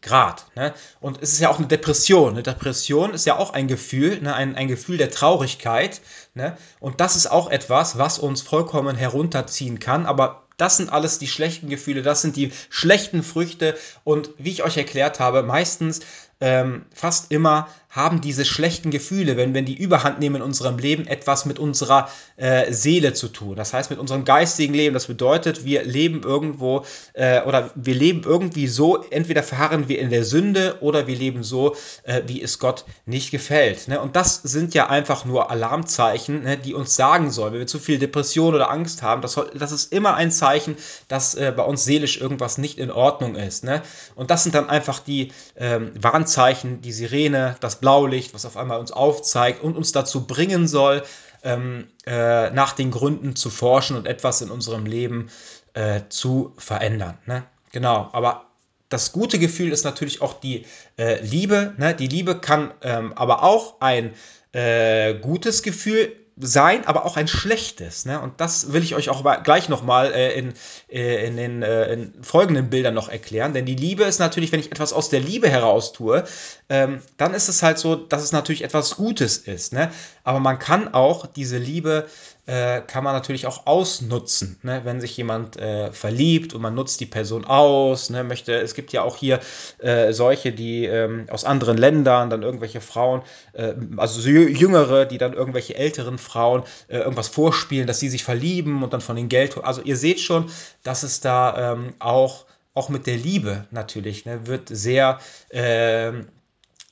Grad. 0.00 0.46
Ne? 0.54 0.72
Und 1.00 1.22
es 1.22 1.32
ist 1.32 1.40
ja 1.40 1.50
auch 1.50 1.58
eine 1.58 1.66
Depression. 1.66 2.32
Eine 2.32 2.42
Depression 2.42 3.12
ist 3.12 3.26
ja 3.26 3.36
auch 3.36 3.52
ein 3.52 3.68
Gefühl, 3.68 4.20
ne? 4.20 4.34
ein, 4.34 4.54
ein 4.54 4.68
Gefühl 4.68 4.98
der 4.98 5.10
Traurigkeit. 5.10 6.00
Ne? 6.34 6.56
Und 6.80 7.00
das 7.00 7.16
ist 7.16 7.26
auch 7.26 7.50
etwas, 7.50 7.98
was 7.98 8.18
uns 8.18 8.42
vollkommen 8.42 8.96
herunterziehen 8.96 9.80
kann. 9.80 10.06
Aber 10.06 10.44
das 10.56 10.76
sind 10.76 10.92
alles 10.92 11.18
die 11.18 11.26
schlechten 11.26 11.68
Gefühle, 11.68 12.02
das 12.02 12.22
sind 12.22 12.36
die 12.36 12.52
schlechten 12.70 13.22
Früchte. 13.22 13.76
Und 14.04 14.30
wie 14.38 14.50
ich 14.50 14.62
euch 14.62 14.76
erklärt 14.76 15.20
habe, 15.20 15.42
meistens 15.42 16.00
ähm, 16.40 16.86
fast 16.94 17.32
immer 17.32 17.68
haben 17.94 18.20
diese 18.20 18.44
schlechten 18.44 18.90
Gefühle, 18.90 19.36
wenn, 19.36 19.54
wenn 19.54 19.64
die 19.64 19.76
Überhand 19.76 20.18
nehmen 20.18 20.36
in 20.36 20.42
unserem 20.42 20.78
Leben, 20.78 21.06
etwas 21.06 21.46
mit 21.46 21.60
unserer 21.60 22.08
äh, 22.36 22.72
Seele 22.72 23.12
zu 23.12 23.28
tun. 23.28 23.54
Das 23.54 23.72
heißt 23.72 23.90
mit 23.90 24.00
unserem 24.00 24.24
geistigen 24.24 24.74
Leben. 24.74 24.94
Das 24.94 25.06
bedeutet, 25.06 25.64
wir 25.64 25.84
leben 25.84 26.22
irgendwo 26.24 26.84
äh, 27.12 27.42
oder 27.42 27.70
wir 27.76 27.94
leben 27.94 28.22
irgendwie 28.24 28.66
so, 28.66 29.04
entweder 29.10 29.44
verharren 29.44 29.88
wir 29.88 30.00
in 30.00 30.10
der 30.10 30.24
Sünde 30.24 30.78
oder 30.80 31.06
wir 31.06 31.14
leben 31.14 31.44
so, 31.44 31.76
äh, 32.02 32.22
wie 32.26 32.42
es 32.42 32.58
Gott 32.58 32.84
nicht 33.06 33.30
gefällt. 33.30 33.86
Ne? 33.86 34.00
Und 34.00 34.16
das 34.16 34.42
sind 34.42 34.74
ja 34.74 34.88
einfach 34.90 35.24
nur 35.24 35.52
Alarmzeichen, 35.52 36.42
ne, 36.42 36.58
die 36.58 36.74
uns 36.74 36.96
sagen 36.96 37.30
sollen, 37.30 37.52
wenn 37.52 37.60
wir 37.60 37.66
zu 37.68 37.78
viel 37.78 38.00
Depression 38.00 38.56
oder 38.56 38.72
Angst 38.72 39.02
haben, 39.02 39.22
das, 39.22 39.40
das 39.56 39.70
ist 39.70 39.92
immer 39.92 40.14
ein 40.14 40.32
Zeichen, 40.32 40.76
dass 41.06 41.36
äh, 41.36 41.52
bei 41.56 41.62
uns 41.62 41.84
seelisch 41.84 42.20
irgendwas 42.20 42.58
nicht 42.58 42.78
in 42.78 42.90
Ordnung 42.90 43.36
ist. 43.36 43.62
Ne? 43.62 43.82
Und 44.16 44.32
das 44.32 44.42
sind 44.42 44.56
dann 44.56 44.68
einfach 44.68 44.98
die 44.98 45.30
ähm, 45.56 45.92
Warnzeichen, 45.94 46.80
die 46.80 46.92
Sirene, 46.92 47.56
das 47.60 47.83
Blaulicht, 47.84 48.32
was 48.32 48.46
auf 48.46 48.56
einmal 48.56 48.80
uns 48.80 48.92
aufzeigt 48.92 49.62
und 49.62 49.76
uns 49.76 49.92
dazu 49.92 50.26
bringen 50.26 50.66
soll, 50.66 51.02
ähm, 51.42 51.88
äh, 52.06 52.48
nach 52.48 52.72
den 52.72 52.90
Gründen 52.90 53.36
zu 53.36 53.50
forschen 53.50 53.94
und 53.94 54.06
etwas 54.06 54.40
in 54.40 54.50
unserem 54.50 54.86
Leben 54.86 55.28
äh, 55.74 56.00
zu 56.08 56.54
verändern. 56.56 57.18
Ne? 57.26 57.44
Genau, 57.72 58.08
aber 58.12 58.46
das 58.88 59.12
gute 59.12 59.38
Gefühl 59.38 59.70
ist 59.70 59.84
natürlich 59.84 60.22
auch 60.22 60.32
die 60.32 60.64
äh, 60.96 61.20
Liebe. 61.20 61.74
Ne? 61.76 61.94
Die 61.94 62.06
Liebe 62.06 62.40
kann 62.40 62.72
ähm, 62.80 63.12
aber 63.12 63.42
auch 63.42 63.82
ein 63.82 64.14
äh, 64.52 65.12
gutes 65.16 65.62
Gefühl 65.62 66.10
sein, 66.36 66.84
aber 66.86 67.04
auch 67.04 67.16
ein 67.16 67.28
schlechtes. 67.28 68.06
Ne? 68.06 68.20
Und 68.20 68.40
das 68.40 68.72
will 68.72 68.82
ich 68.82 68.94
euch 68.94 69.08
auch 69.08 69.42
gleich 69.44 69.68
nochmal 69.68 70.12
äh, 70.12 70.36
in, 70.36 70.54
äh, 70.90 71.26
in 71.26 71.36
den 71.36 71.62
äh, 71.62 71.92
in 71.92 72.12
folgenden 72.22 72.70
Bildern 72.70 72.94
noch 72.94 73.08
erklären. 73.08 73.52
Denn 73.54 73.66
die 73.66 73.76
Liebe 73.76 74.04
ist 74.04 74.18
natürlich, 74.18 74.50
wenn 74.50 74.60
ich 74.60 74.72
etwas 74.72 74.92
aus 74.92 75.10
der 75.10 75.20
Liebe 75.20 75.48
heraus 75.48 75.92
tue, 75.92 76.24
ähm, 76.68 77.00
dann 77.16 77.34
ist 77.34 77.48
es 77.48 77.62
halt 77.62 77.78
so, 77.78 77.94
dass 77.94 78.22
es 78.22 78.32
natürlich 78.32 78.64
etwas 78.64 78.96
Gutes 78.96 79.38
ist. 79.38 79.72
Ne? 79.72 79.90
Aber 80.24 80.40
man 80.40 80.58
kann 80.58 80.92
auch 80.92 81.26
diese 81.26 81.58
Liebe 81.58 82.06
äh, 82.46 82.82
kann 82.82 83.04
man 83.04 83.14
natürlich 83.14 83.46
auch 83.46 83.66
ausnutzen, 83.66 84.58
ne? 84.62 84.82
wenn 84.84 85.00
sich 85.00 85.16
jemand 85.16 85.56
äh, 85.56 85.92
verliebt 85.92 86.52
und 86.52 86.60
man 86.60 86.74
nutzt 86.74 87.00
die 87.00 87.06
Person 87.06 87.44
aus, 87.44 88.10
ne? 88.10 88.22
möchte, 88.22 88.54
es 88.54 88.74
gibt 88.74 88.92
ja 88.92 89.02
auch 89.02 89.16
hier 89.16 89.40
äh, 89.78 90.12
solche, 90.12 90.52
die 90.52 90.84
ähm, 90.84 91.26
aus 91.30 91.44
anderen 91.44 91.78
Ländern 91.78 92.28
dann 92.28 92.42
irgendwelche 92.42 92.82
Frauen, 92.82 93.22
äh, 93.54 93.74
also 93.96 94.20
so 94.20 94.28
jüngere, 94.28 95.06
die 95.06 95.16
dann 95.16 95.32
irgendwelche 95.32 95.74
älteren 95.76 96.18
Frauen 96.18 96.64
äh, 96.88 96.98
irgendwas 96.98 97.28
vorspielen, 97.28 97.86
dass 97.86 98.00
sie 98.00 98.10
sich 98.10 98.24
verlieben 98.24 98.82
und 98.82 98.92
dann 98.92 99.00
von 99.00 99.16
den 99.16 99.30
Geld, 99.30 99.56
also 99.64 99.80
ihr 99.80 99.96
seht 99.96 100.20
schon, 100.20 100.50
dass 100.82 101.02
es 101.02 101.20
da 101.20 101.72
ähm, 101.72 101.94
auch, 101.98 102.44
auch 102.74 102.90
mit 102.90 103.06
der 103.06 103.16
Liebe 103.16 103.66
natürlich, 103.70 104.26
ne? 104.26 104.46
wird 104.46 104.68
sehr 104.68 105.18
ähm, 105.50 106.28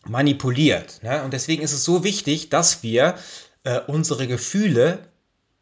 manipuliert. 0.07 1.03
Ne? 1.03 1.23
Und 1.23 1.33
deswegen 1.35 1.63
ist 1.63 1.73
es 1.73 1.85
so 1.85 2.05
wichtig, 2.05 2.49
dass 2.49 2.83
wir 2.83 3.17
äh, 3.65 3.81
unsere 3.87 4.27
Gefühle 4.27 5.12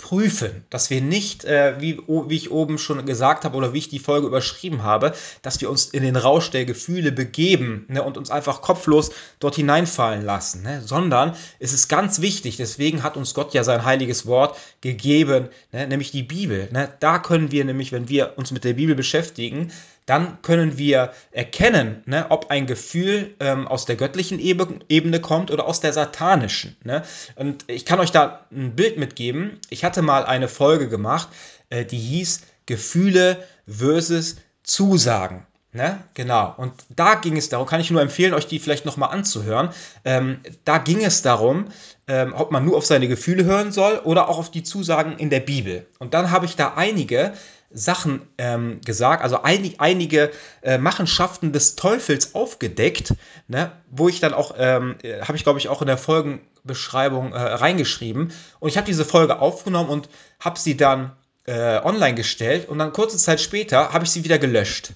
prüfen, 0.00 0.64
dass 0.70 0.90
wir 0.90 1.00
nicht, 1.00 1.44
äh, 1.44 1.80
wie, 1.80 1.98
wie 2.06 2.36
ich 2.36 2.50
oben 2.50 2.78
schon 2.78 3.04
gesagt 3.06 3.44
habe 3.44 3.56
oder 3.56 3.72
wie 3.72 3.78
ich 3.78 3.88
die 3.88 3.98
Folge 3.98 4.26
überschrieben 4.26 4.82
habe, 4.82 5.12
dass 5.42 5.60
wir 5.60 5.70
uns 5.70 5.86
in 5.86 6.02
den 6.02 6.16
Rausch 6.16 6.50
der 6.50 6.64
Gefühle 6.64 7.12
begeben 7.12 7.84
ne, 7.88 8.02
und 8.02 8.16
uns 8.16 8.30
einfach 8.30 8.62
kopflos 8.62 9.10
dort 9.38 9.56
hineinfallen 9.56 10.24
lassen, 10.24 10.62
ne, 10.62 10.82
sondern 10.82 11.36
es 11.58 11.72
ist 11.72 11.88
ganz 11.88 12.20
wichtig, 12.20 12.56
deswegen 12.56 13.02
hat 13.02 13.16
uns 13.16 13.34
Gott 13.34 13.54
ja 13.54 13.62
sein 13.62 13.84
heiliges 13.84 14.26
Wort 14.26 14.56
gegeben, 14.80 15.48
ne, 15.72 15.86
nämlich 15.86 16.10
die 16.10 16.22
Bibel. 16.22 16.68
Ne, 16.72 16.92
da 17.00 17.18
können 17.18 17.52
wir 17.52 17.64
nämlich, 17.64 17.92
wenn 17.92 18.08
wir 18.08 18.34
uns 18.36 18.50
mit 18.50 18.64
der 18.64 18.74
Bibel 18.74 18.94
beschäftigen, 18.94 19.70
dann 20.10 20.42
können 20.42 20.76
wir 20.76 21.12
erkennen, 21.30 22.02
ne, 22.04 22.26
ob 22.30 22.50
ein 22.50 22.66
Gefühl 22.66 23.36
ähm, 23.38 23.68
aus 23.68 23.84
der 23.84 23.94
göttlichen 23.94 24.40
Ebene 24.40 25.20
kommt 25.20 25.52
oder 25.52 25.66
aus 25.66 25.78
der 25.78 25.92
satanischen. 25.92 26.76
Ne? 26.82 27.04
Und 27.36 27.64
ich 27.68 27.84
kann 27.84 28.00
euch 28.00 28.10
da 28.10 28.44
ein 28.50 28.74
Bild 28.74 28.98
mitgeben. 28.98 29.60
Ich 29.68 29.84
hatte 29.84 30.02
mal 30.02 30.24
eine 30.26 30.48
Folge 30.48 30.88
gemacht, 30.88 31.28
äh, 31.68 31.84
die 31.84 31.96
hieß 31.96 32.40
Gefühle 32.66 33.46
versus 33.68 34.38
Zusagen. 34.64 35.46
Ne? 35.72 36.02
Genau. 36.14 36.54
Und 36.56 36.72
da 36.88 37.14
ging 37.14 37.36
es 37.36 37.48
darum, 37.48 37.68
kann 37.68 37.80
ich 37.80 37.92
nur 37.92 38.02
empfehlen, 38.02 38.34
euch 38.34 38.48
die 38.48 38.58
vielleicht 38.58 38.86
nochmal 38.86 39.10
anzuhören. 39.10 39.68
Ähm, 40.04 40.40
da 40.64 40.78
ging 40.78 41.04
es 41.04 41.22
darum, 41.22 41.66
ähm, 42.08 42.34
ob 42.36 42.50
man 42.50 42.64
nur 42.64 42.76
auf 42.76 42.84
seine 42.84 43.06
Gefühle 43.06 43.44
hören 43.44 43.70
soll 43.70 44.00
oder 44.02 44.28
auch 44.28 44.38
auf 44.38 44.50
die 44.50 44.64
Zusagen 44.64 45.18
in 45.18 45.30
der 45.30 45.38
Bibel. 45.38 45.86
Und 46.00 46.14
dann 46.14 46.32
habe 46.32 46.46
ich 46.46 46.56
da 46.56 46.74
einige 46.74 47.32
Sachen 47.72 48.22
ähm, 48.36 48.80
gesagt, 48.84 49.22
also 49.22 49.42
ein, 49.42 49.74
einige 49.78 50.32
äh, 50.62 50.78
Machenschaften 50.78 51.52
des 51.52 51.76
Teufels 51.76 52.34
aufgedeckt, 52.34 53.14
ne? 53.46 53.72
wo 53.90 54.08
ich 54.08 54.18
dann 54.18 54.34
auch, 54.34 54.54
ähm, 54.58 54.96
äh, 55.02 55.20
habe 55.20 55.36
ich 55.36 55.44
glaube 55.44 55.60
ich 55.60 55.68
auch 55.68 55.80
in 55.80 55.86
der 55.86 55.98
Folgenbeschreibung 55.98 57.32
äh, 57.32 57.38
reingeschrieben. 57.38 58.32
Und 58.58 58.68
ich 58.68 58.76
habe 58.76 58.86
diese 58.86 59.04
Folge 59.04 59.38
aufgenommen 59.38 59.88
und 59.88 60.08
habe 60.40 60.58
sie 60.58 60.76
dann 60.76 61.12
äh, 61.46 61.80
online 61.82 62.14
gestellt 62.14 62.68
und 62.68 62.78
dann 62.78 62.92
kurze 62.92 63.18
Zeit 63.18 63.40
später 63.40 63.92
habe 63.92 64.04
ich 64.04 64.10
sie 64.10 64.24
wieder 64.24 64.38
gelöscht. 64.38 64.92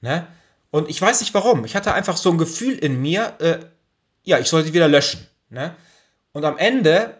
Ne? 0.00 0.26
Und 0.70 0.88
ich 0.90 1.00
weiß 1.00 1.20
nicht 1.20 1.34
warum. 1.34 1.64
Ich 1.64 1.76
hatte 1.76 1.94
einfach 1.94 2.16
so 2.16 2.30
ein 2.30 2.38
Gefühl 2.38 2.74
in 2.74 3.00
mir, 3.00 3.34
äh, 3.38 3.58
ja, 4.24 4.38
ich 4.38 4.48
soll 4.48 4.64
sie 4.64 4.72
wieder 4.72 4.88
löschen. 4.88 5.26
Ne? 5.48 5.74
Und 6.32 6.44
am 6.44 6.58
Ende 6.58 7.19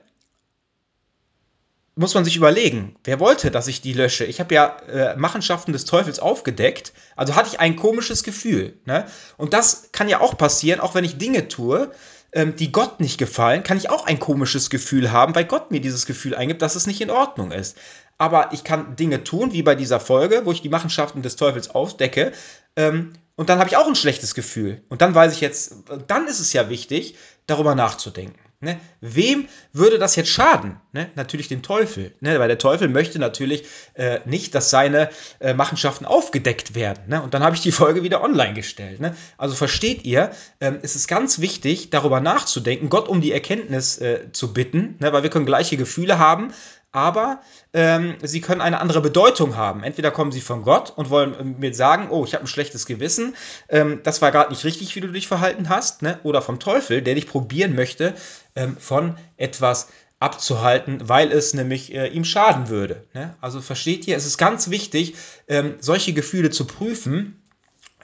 muss 1.97 2.15
man 2.15 2.25
sich 2.25 2.37
überlegen, 2.37 2.97
wer 3.05 3.21
wollte, 3.21 3.51
dass 3.51 3.67
ich 3.67 3.81
die 3.81 3.93
lösche? 3.93 4.25
Ich 4.25 4.41
habe 4.41 4.55
ja 4.55 4.77
äh, 4.89 5.17
Machenschaften 5.17 5.73
des 5.73 5.85
Teufels 5.85 6.19
aufgedeckt, 6.19 6.93
also 7.17 7.35
hatte 7.35 7.51
ich 7.53 7.61
ein 7.61 7.77
komisches 7.77 8.23
Gefühl. 8.23 8.79
Ne? 8.85 9.07
Und 9.37 9.53
das 9.53 9.91
kann 9.93 10.09
ja 10.09 10.21
auch 10.21 10.37
passieren, 10.37 10.81
auch 10.81 10.95
wenn 10.95 11.05
ich 11.05 11.19
Dinge 11.19 11.49
tue, 11.49 11.91
ähm, 12.33 12.55
die 12.57 12.73
Gott 12.73 13.01
nicht 13.01 13.19
gefallen, 13.19 13.63
kann 13.63 13.77
ich 13.77 13.91
auch 13.91 14.07
ein 14.07 14.21
komisches 14.21 14.71
Gefühl 14.71 15.11
haben, 15.11 15.35
weil 15.35 15.45
Gott 15.45 15.71
mir 15.71 15.81
dieses 15.81 16.07
Gefühl 16.07 16.35
eingibt, 16.35 16.63
dass 16.63 16.77
es 16.77 16.87
nicht 16.87 17.01
in 17.01 17.11
Ordnung 17.11 17.51
ist. 17.51 17.77
Aber 18.19 18.53
ich 18.53 18.65
kann 18.65 18.97
Dinge 18.97 19.25
tun, 19.25 19.53
wie 19.53 19.63
bei 19.63 19.75
dieser 19.75 19.99
Folge, 19.99 20.43
wo 20.45 20.53
ich 20.53 20.63
die 20.63 20.69
Machenschaften 20.69 21.23
des 21.23 21.37
Teufels 21.37 21.71
aufdecke, 21.71 22.33
ähm, 22.77 23.15
und 23.37 23.49
dann 23.49 23.59
habe 23.59 23.71
ich 23.71 23.79
auch 23.79 23.87
ein 23.87 23.95
schlechtes 23.95 24.35
Gefühl. 24.35 24.83
Und 24.91 25.01
dann 25.01 25.15
weiß 25.15 25.33
ich 25.33 25.41
jetzt, 25.41 25.75
dann 26.09 26.27
ist 26.27 26.41
es 26.41 26.53
ja 26.53 26.69
wichtig, 26.69 27.17
darüber 27.47 27.75
nachzudenken. 27.75 28.39
Ne? 28.63 28.79
Wem 29.01 29.49
würde 29.73 29.99
das 29.99 30.17
jetzt 30.17 30.29
schaden? 30.29 30.79
Ne? 30.93 31.11
Natürlich 31.15 31.49
dem 31.49 31.63
Teufel. 31.63 32.15
Ne? 32.21 32.39
Weil 32.39 32.49
der 32.49 32.59
Teufel 32.59 32.89
möchte 32.89 33.19
natürlich 33.19 33.65
äh, 33.95 34.21
nicht, 34.27 34.55
dass 34.55 34.69
seine 34.69 35.09
äh, 35.39 35.55
Machenschaften 35.55 36.05
aufgedeckt 36.05 36.75
werden. 36.75 37.05
Ne? 37.09 37.23
Und 37.23 37.33
dann 37.33 37.43
habe 37.43 37.57
ich 37.57 37.63
die 37.63 37.73
Folge 37.73 38.03
wieder 38.03 38.23
online 38.23 38.53
gestellt. 38.53 39.01
Ne? 39.01 39.17
Also 39.39 39.55
versteht 39.55 40.05
ihr, 40.05 40.31
ähm, 40.61 40.79
es 40.83 40.95
ist 40.95 41.09
ganz 41.09 41.41
wichtig, 41.41 41.89
darüber 41.89 42.21
nachzudenken, 42.21 42.91
Gott 42.91 43.09
um 43.09 43.23
die 43.23 43.33
Erkenntnis 43.33 43.97
äh, 43.97 44.31
zu 44.33 44.53
bitten, 44.53 44.97
ne? 44.99 45.11
weil 45.15 45.23
wir 45.23 45.31
können 45.31 45.47
gleiche 45.47 45.79
Gefühle 45.79 46.19
haben, 46.19 46.53
aber 46.93 47.41
ähm, 47.73 48.17
sie 48.23 48.41
können 48.41 48.61
eine 48.61 48.81
andere 48.81 49.01
Bedeutung 49.01 49.57
haben. 49.57 49.85
Entweder 49.85 50.11
kommen 50.11 50.33
sie 50.33 50.41
von 50.41 50.63
Gott 50.63 50.93
und 50.97 51.09
wollen 51.09 51.37
ähm, 51.39 51.57
mir 51.59 51.73
sagen, 51.73 52.09
oh, 52.11 52.25
ich 52.25 52.35
habe 52.35 52.45
ein 52.45 52.49
schlechtes 52.49 52.87
Gewissen, 52.87 53.37
ähm, 53.69 54.01
das 54.03 54.21
war 54.23 54.33
gerade 54.33 54.51
nicht 54.51 54.65
richtig, 54.65 54.95
wie 54.97 55.01
du 55.01 55.09
dich 55.09 55.29
verhalten 55.29 55.69
hast, 55.69 56.03
ne? 56.03 56.19
oder 56.25 56.43
vom 56.43 56.59
Teufel, 56.59 57.01
der 57.01 57.15
dich 57.15 57.29
probieren 57.29 57.77
möchte, 57.77 58.15
ähm, 58.55 58.77
von 58.77 59.17
etwas 59.37 59.89
abzuhalten, 60.19 61.09
weil 61.09 61.33
es 61.33 61.55
nämlich 61.55 61.95
äh, 61.95 62.09
ihm 62.09 62.25
schaden 62.25 62.69
würde. 62.69 63.05
Ne? 63.15 63.35
Also 63.41 63.61
versteht 63.61 64.07
ihr, 64.07 64.17
es 64.17 64.27
ist 64.27 64.39
ganz 64.39 64.69
wichtig, 64.69 65.15
ähm, 65.49 65.77
solche 65.81 66.13
Gefühle 66.13 66.51
zu 66.51 66.67
prüfen, 66.67 67.41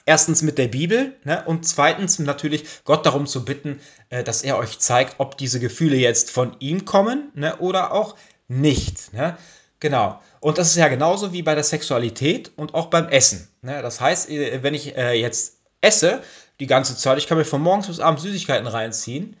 Erstens 0.07 0.41
mit 0.41 0.57
der 0.57 0.69
Bibel 0.69 1.17
ne? 1.25 1.43
und 1.45 1.67
zweitens 1.67 2.17
natürlich 2.17 2.63
Gott 2.85 3.05
darum 3.05 3.27
zu 3.27 3.43
bitten, 3.43 3.81
äh, 4.07 4.23
dass 4.23 4.41
er 4.41 4.57
euch 4.57 4.79
zeigt, 4.79 5.15
ob 5.17 5.37
diese 5.37 5.59
Gefühle 5.59 5.97
jetzt 5.97 6.31
von 6.31 6.55
ihm 6.59 6.85
kommen 6.85 7.29
ne? 7.35 7.57
oder 7.57 7.91
auch 7.91 8.15
nicht. 8.47 9.11
Ne? 9.11 9.37
Genau. 9.81 10.21
Und 10.39 10.59
das 10.59 10.69
ist 10.69 10.77
ja 10.77 10.87
genauso 10.87 11.33
wie 11.33 11.41
bei 11.41 11.55
der 11.55 11.65
Sexualität 11.65 12.53
und 12.55 12.73
auch 12.73 12.85
beim 12.85 13.09
Essen. 13.09 13.49
Ne? 13.61 13.81
Das 13.81 13.99
heißt, 13.99 14.29
äh, 14.29 14.63
wenn 14.63 14.73
ich 14.73 14.95
äh, 14.95 15.11
jetzt 15.19 15.57
esse, 15.81 16.21
die 16.61 16.67
ganze 16.67 16.95
Zeit, 16.95 17.17
ich 17.17 17.27
kann 17.27 17.37
mir 17.37 17.43
von 17.43 17.61
morgens 17.61 17.87
bis 17.87 17.99
abends 17.99 18.23
Süßigkeiten 18.23 18.65
reinziehen, 18.65 19.35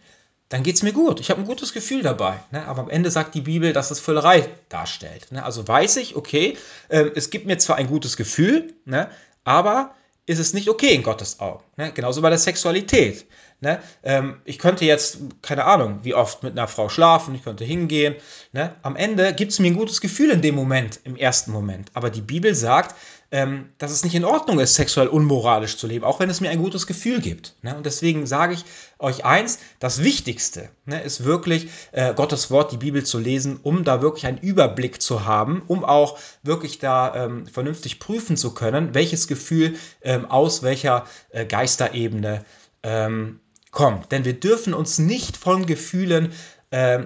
dann 0.49 0.63
geht 0.63 0.75
es 0.75 0.83
mir 0.83 0.93
gut. 0.93 1.19
Ich 1.19 1.29
habe 1.29 1.41
ein 1.41 1.47
gutes 1.47 1.73
Gefühl 1.73 2.01
dabei. 2.01 2.39
Ne? 2.51 2.65
Aber 2.67 2.81
am 2.83 2.89
Ende 2.89 3.11
sagt 3.11 3.35
die 3.35 3.41
Bibel, 3.41 3.73
dass 3.73 3.91
es 3.91 3.99
Völlerei 3.99 4.47
darstellt. 4.69 5.31
Ne? 5.31 5.43
Also 5.43 5.67
weiß 5.67 5.97
ich, 5.97 6.15
okay, 6.15 6.57
äh, 6.87 7.09
es 7.15 7.29
gibt 7.29 7.45
mir 7.45 7.57
zwar 7.57 7.75
ein 7.75 7.87
gutes 7.87 8.15
Gefühl, 8.15 8.73
ne? 8.85 9.09
aber 9.43 9.93
ist 10.25 10.39
es 10.39 10.53
nicht 10.53 10.69
okay 10.69 10.93
in 10.93 11.03
Gottes 11.03 11.39
Augen. 11.39 11.63
Ne? 11.75 11.91
Genauso 11.93 12.21
bei 12.21 12.29
der 12.29 12.39
Sexualität. 12.39 13.25
Ne? 13.59 13.79
Ähm, 14.03 14.39
ich 14.45 14.59
könnte 14.59 14.85
jetzt, 14.85 15.17
keine 15.41 15.65
Ahnung, 15.65 15.99
wie 16.03 16.13
oft 16.13 16.43
mit 16.43 16.51
einer 16.51 16.67
Frau 16.67 16.89
schlafen, 16.89 17.33
ich 17.33 17.43
könnte 17.43 17.63
hingehen. 17.63 18.15
Ne? 18.51 18.75
Am 18.83 18.95
Ende 18.95 19.33
gibt 19.33 19.51
es 19.51 19.59
mir 19.59 19.67
ein 19.67 19.75
gutes 19.75 19.99
Gefühl 19.99 20.29
in 20.29 20.43
dem 20.43 20.53
Moment, 20.53 20.99
im 21.03 21.15
ersten 21.15 21.51
Moment. 21.51 21.89
Aber 21.95 22.11
die 22.11 22.21
Bibel 22.21 22.53
sagt, 22.53 22.95
ähm, 23.31 23.69
dass 23.79 23.91
es 23.91 24.03
nicht 24.03 24.15
in 24.15 24.23
Ordnung 24.23 24.59
ist, 24.59 24.75
sexuell 24.75 25.07
unmoralisch 25.07 25.77
zu 25.77 25.87
leben, 25.87 26.05
auch 26.05 26.19
wenn 26.19 26.29
es 26.29 26.39
mir 26.39 26.49
ein 26.49 26.61
gutes 26.61 26.87
Gefühl 26.87 27.19
gibt. 27.19 27.55
Ne? 27.61 27.75
Und 27.75 27.85
deswegen 27.85 28.27
sage 28.27 28.53
ich 28.53 28.63
euch 28.99 29.25
eins, 29.25 29.59
das 29.79 30.03
Wichtigste 30.03 30.69
ne, 30.85 31.01
ist 31.01 31.23
wirklich 31.23 31.67
äh, 31.91 32.13
Gottes 32.13 32.51
Wort, 32.51 32.71
die 32.71 32.77
Bibel 32.77 33.03
zu 33.03 33.17
lesen, 33.17 33.59
um 33.61 33.83
da 33.83 34.01
wirklich 34.01 34.27
einen 34.27 34.37
Überblick 34.37 35.01
zu 35.01 35.25
haben, 35.25 35.63
um 35.67 35.83
auch 35.83 36.19
wirklich 36.43 36.79
da 36.79 37.25
ähm, 37.25 37.47
vernünftig 37.47 37.99
prüfen 37.99 38.37
zu 38.37 38.53
können, 38.53 38.93
welches 38.93 39.27
Gefühl 39.27 39.75
ähm, 40.03 40.25
aus 40.25 40.63
welcher 40.63 41.05
äh, 41.29 41.45
Geisterebene 41.45 42.45
ähm, 42.83 43.41
kommt. 43.77 44.11
Denn 44.11 44.25
wir 44.25 44.33
dürfen 44.33 44.73
uns 44.73 44.97
nicht 44.97 45.37
von 45.37 45.67
Gefühlen 45.67 46.33
äh, 46.71 47.01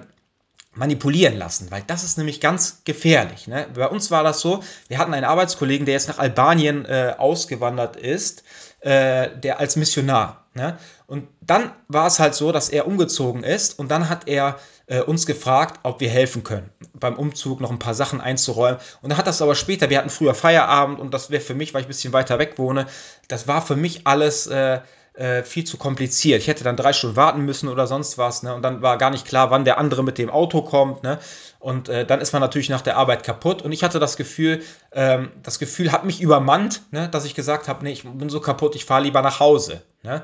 manipulieren 0.74 1.36
lassen, 1.36 1.70
weil 1.70 1.82
das 1.86 2.02
ist 2.02 2.16
nämlich 2.16 2.40
ganz 2.40 2.80
gefährlich. 2.84 3.46
Ne? 3.46 3.66
Bei 3.74 3.88
uns 3.88 4.10
war 4.10 4.24
das 4.24 4.40
so, 4.40 4.64
wir 4.88 4.96
hatten 4.96 5.12
einen 5.12 5.26
Arbeitskollegen, 5.26 5.84
der 5.84 5.92
jetzt 5.92 6.08
nach 6.08 6.18
Albanien 6.18 6.86
äh, 6.86 7.14
ausgewandert 7.18 7.96
ist, 7.96 8.42
äh, 8.80 9.28
der 9.36 9.60
als 9.60 9.76
Missionar. 9.76 10.46
Ne? 10.54 10.78
Und 11.06 11.28
dann 11.42 11.72
war 11.88 12.06
es 12.06 12.18
halt 12.18 12.34
so, 12.34 12.52
dass 12.52 12.70
er 12.70 12.86
umgezogen 12.86 13.44
ist 13.44 13.78
und 13.78 13.90
dann 13.90 14.08
hat 14.08 14.26
er 14.26 14.58
äh, 14.86 15.02
uns 15.02 15.26
gefragt, 15.26 15.80
ob 15.82 16.00
wir 16.00 16.08
helfen 16.08 16.42
können, 16.42 16.70
beim 16.94 17.16
Umzug 17.16 17.60
noch 17.60 17.70
ein 17.70 17.80
paar 17.80 17.92
Sachen 17.92 18.22
einzuräumen. 18.22 18.80
Und 19.02 19.10
dann 19.10 19.18
hat 19.18 19.26
das 19.26 19.42
aber 19.42 19.56
später, 19.56 19.90
wir 19.90 19.98
hatten 19.98 20.08
früher 20.08 20.34
Feierabend 20.34 21.00
und 21.00 21.12
das 21.12 21.28
wäre 21.28 21.42
für 21.42 21.54
mich, 21.54 21.74
weil 21.74 21.82
ich 21.82 21.86
ein 21.86 21.88
bisschen 21.88 22.14
weiter 22.14 22.38
weg 22.38 22.54
wohne, 22.56 22.86
das 23.28 23.46
war 23.46 23.60
für 23.60 23.76
mich 23.76 24.06
alles 24.06 24.46
äh, 24.46 24.80
äh, 25.14 25.42
viel 25.42 25.64
zu 25.64 25.76
kompliziert. 25.76 26.40
Ich 26.40 26.48
hätte 26.48 26.64
dann 26.64 26.76
drei 26.76 26.92
Stunden 26.92 27.16
warten 27.16 27.42
müssen 27.42 27.68
oder 27.68 27.86
sonst 27.86 28.18
was, 28.18 28.42
ne? 28.42 28.54
Und 28.54 28.62
dann 28.62 28.82
war 28.82 28.98
gar 28.98 29.10
nicht 29.10 29.26
klar, 29.26 29.50
wann 29.50 29.64
der 29.64 29.78
andere 29.78 30.02
mit 30.02 30.18
dem 30.18 30.30
Auto 30.30 30.62
kommt, 30.62 31.02
ne? 31.02 31.18
Und 31.62 31.88
äh, 31.88 32.04
dann 32.04 32.20
ist 32.20 32.32
man 32.32 32.42
natürlich 32.42 32.70
nach 32.70 32.80
der 32.80 32.96
Arbeit 32.96 33.22
kaputt. 33.22 33.62
Und 33.62 33.70
ich 33.70 33.84
hatte 33.84 34.00
das 34.00 34.16
Gefühl, 34.16 34.62
ähm, 34.90 35.30
das 35.44 35.60
Gefühl 35.60 35.92
hat 35.92 36.04
mich 36.04 36.20
übermannt, 36.20 36.82
ne? 36.90 37.08
dass 37.08 37.24
ich 37.24 37.36
gesagt 37.36 37.68
habe, 37.68 37.84
nee, 37.84 37.92
ich 37.92 38.02
bin 38.02 38.28
so 38.30 38.40
kaputt, 38.40 38.74
ich 38.74 38.84
fahre 38.84 39.04
lieber 39.04 39.22
nach 39.22 39.38
Hause. 39.38 39.82
Ne? 40.02 40.22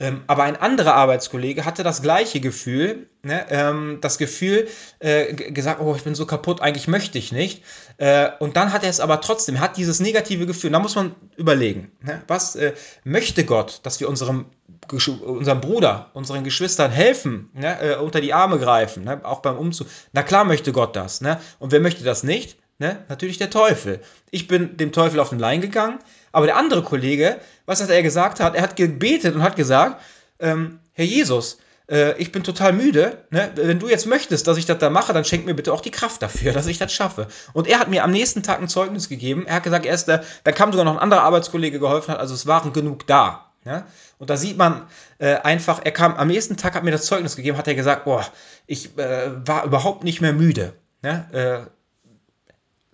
Ähm, 0.00 0.22
aber 0.28 0.44
ein 0.44 0.56
anderer 0.56 0.94
Arbeitskollege 0.94 1.64
hatte 1.64 1.82
das 1.82 2.02
gleiche 2.02 2.38
Gefühl, 2.38 3.08
ne, 3.22 3.46
ähm, 3.50 3.98
das 4.00 4.16
Gefühl, 4.18 4.68
äh, 5.00 5.34
gesagt, 5.34 5.80
oh, 5.80 5.94
ich 5.96 6.04
bin 6.04 6.14
so 6.14 6.24
kaputt, 6.24 6.60
eigentlich 6.60 6.86
möchte 6.86 7.18
ich 7.18 7.32
nicht. 7.32 7.64
Äh, 7.96 8.30
und 8.38 8.56
dann 8.56 8.72
hat 8.72 8.84
er 8.84 8.90
es 8.90 9.00
aber 9.00 9.20
trotzdem, 9.20 9.58
hat 9.58 9.76
dieses 9.76 9.98
negative 9.98 10.46
Gefühl. 10.46 10.70
Da 10.70 10.78
muss 10.78 10.94
man 10.94 11.16
überlegen, 11.36 11.90
ne, 12.00 12.22
was 12.28 12.54
äh, 12.54 12.74
möchte 13.02 13.44
Gott, 13.44 13.80
dass 13.82 13.98
wir 13.98 14.08
unserem, 14.08 14.46
unserem 14.90 15.60
Bruder, 15.60 16.10
unseren 16.14 16.44
Geschwistern 16.44 16.92
helfen, 16.92 17.50
ne, 17.54 17.80
äh, 17.80 17.96
unter 17.96 18.20
die 18.20 18.32
Arme 18.32 18.60
greifen, 18.60 19.02
ne, 19.02 19.20
auch 19.24 19.40
beim 19.40 19.58
Umzug. 19.58 19.88
Na 20.12 20.22
klar 20.22 20.44
möchte 20.44 20.70
Gott 20.70 20.94
das. 20.94 21.20
Ne? 21.22 21.40
Und 21.58 21.72
wer 21.72 21.80
möchte 21.80 22.04
das 22.04 22.22
nicht? 22.22 22.56
Ne? 22.78 23.04
Natürlich 23.08 23.38
der 23.38 23.50
Teufel. 23.50 24.00
Ich 24.30 24.46
bin 24.46 24.76
dem 24.76 24.92
Teufel 24.92 25.18
auf 25.18 25.30
den 25.30 25.40
Lein 25.40 25.60
gegangen, 25.60 25.98
aber 26.32 26.46
der 26.46 26.56
andere 26.56 26.82
Kollege, 26.82 27.38
was 27.66 27.82
hat 27.82 27.90
er 27.90 28.02
gesagt 28.02 28.40
hat? 28.40 28.54
Er 28.54 28.62
hat 28.62 28.76
gebetet 28.76 29.34
und 29.34 29.42
hat 29.42 29.56
gesagt, 29.56 30.00
ähm, 30.38 30.80
Herr 30.92 31.04
Jesus, 31.04 31.58
äh, 31.90 32.16
ich 32.18 32.32
bin 32.32 32.44
total 32.44 32.72
müde. 32.72 33.24
Ne? 33.30 33.50
Wenn 33.54 33.78
du 33.78 33.88
jetzt 33.88 34.06
möchtest, 34.06 34.46
dass 34.46 34.58
ich 34.58 34.66
das 34.66 34.78
da 34.78 34.90
mache, 34.90 35.12
dann 35.12 35.24
schenk 35.24 35.46
mir 35.46 35.54
bitte 35.54 35.72
auch 35.72 35.80
die 35.80 35.90
Kraft 35.90 36.22
dafür, 36.22 36.52
dass 36.54 36.66
ich 36.66 36.78
das 36.78 36.92
schaffe. 36.92 37.28
Und 37.52 37.66
er 37.66 37.78
hat 37.78 37.88
mir 37.88 38.04
am 38.04 38.10
nächsten 38.10 38.42
Tag 38.42 38.60
ein 38.60 38.68
Zeugnis 38.68 39.08
gegeben. 39.08 39.46
Er 39.46 39.56
hat 39.56 39.62
gesagt, 39.62 39.86
er 39.86 39.94
ist 39.94 40.06
da, 40.06 40.22
da 40.44 40.52
kam 40.52 40.72
sogar 40.72 40.84
noch 40.84 40.94
ein 40.94 40.98
anderer 40.98 41.22
Arbeitskollege 41.22 41.78
geholfen 41.78 42.12
hat, 42.12 42.20
also 42.20 42.34
es 42.34 42.46
waren 42.46 42.72
genug 42.72 43.06
da. 43.06 43.52
Ja? 43.64 43.86
Und 44.18 44.30
da 44.30 44.36
sieht 44.36 44.56
man 44.56 44.86
äh, 45.18 45.36
einfach, 45.36 45.80
er 45.84 45.92
kam 45.92 46.14
am 46.14 46.28
nächsten 46.28 46.56
Tag, 46.56 46.74
hat 46.74 46.84
mir 46.84 46.90
das 46.90 47.06
Zeugnis 47.06 47.36
gegeben, 47.36 47.56
hat 47.56 47.68
er 47.68 47.74
gesagt, 47.74 48.04
boah, 48.04 48.26
ich 48.66 48.96
äh, 48.98 49.30
war 49.46 49.64
überhaupt 49.64 50.04
nicht 50.04 50.20
mehr 50.20 50.32
müde. 50.32 50.74
Ja? 51.02 51.26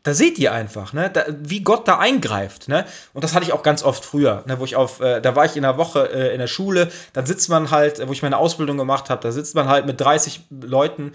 Da 0.04 0.14
seht 0.14 0.38
ihr 0.38 0.52
einfach, 0.52 0.92
ne, 0.92 1.10
da, 1.10 1.24
wie 1.28 1.62
Gott 1.62 1.88
da 1.88 1.98
eingreift, 1.98 2.68
ne? 2.68 2.84
Und 3.14 3.24
das 3.24 3.34
hatte 3.34 3.44
ich 3.44 3.52
auch 3.52 3.62
ganz 3.62 3.82
oft 3.82 4.04
früher, 4.04 4.44
ne, 4.46 4.60
wo 4.60 4.64
ich 4.64 4.76
auf, 4.76 5.00
äh, 5.00 5.20
da 5.20 5.34
war 5.34 5.46
ich 5.46 5.56
in 5.56 5.62
der 5.62 5.78
Woche 5.78 6.08
äh, 6.12 6.32
in 6.32 6.38
der 6.38 6.46
Schule, 6.46 6.90
dann 7.14 7.26
sitzt 7.26 7.48
man 7.48 7.70
halt, 7.70 8.06
wo 8.06 8.12
ich 8.12 8.22
meine 8.22 8.36
Ausbildung 8.36 8.76
gemacht 8.76 9.10
habe, 9.10 9.22
da 9.22 9.32
sitzt 9.32 9.54
man 9.54 9.68
halt 9.68 9.86
mit 9.86 10.00
30 10.00 10.42
Leuten 10.50 11.12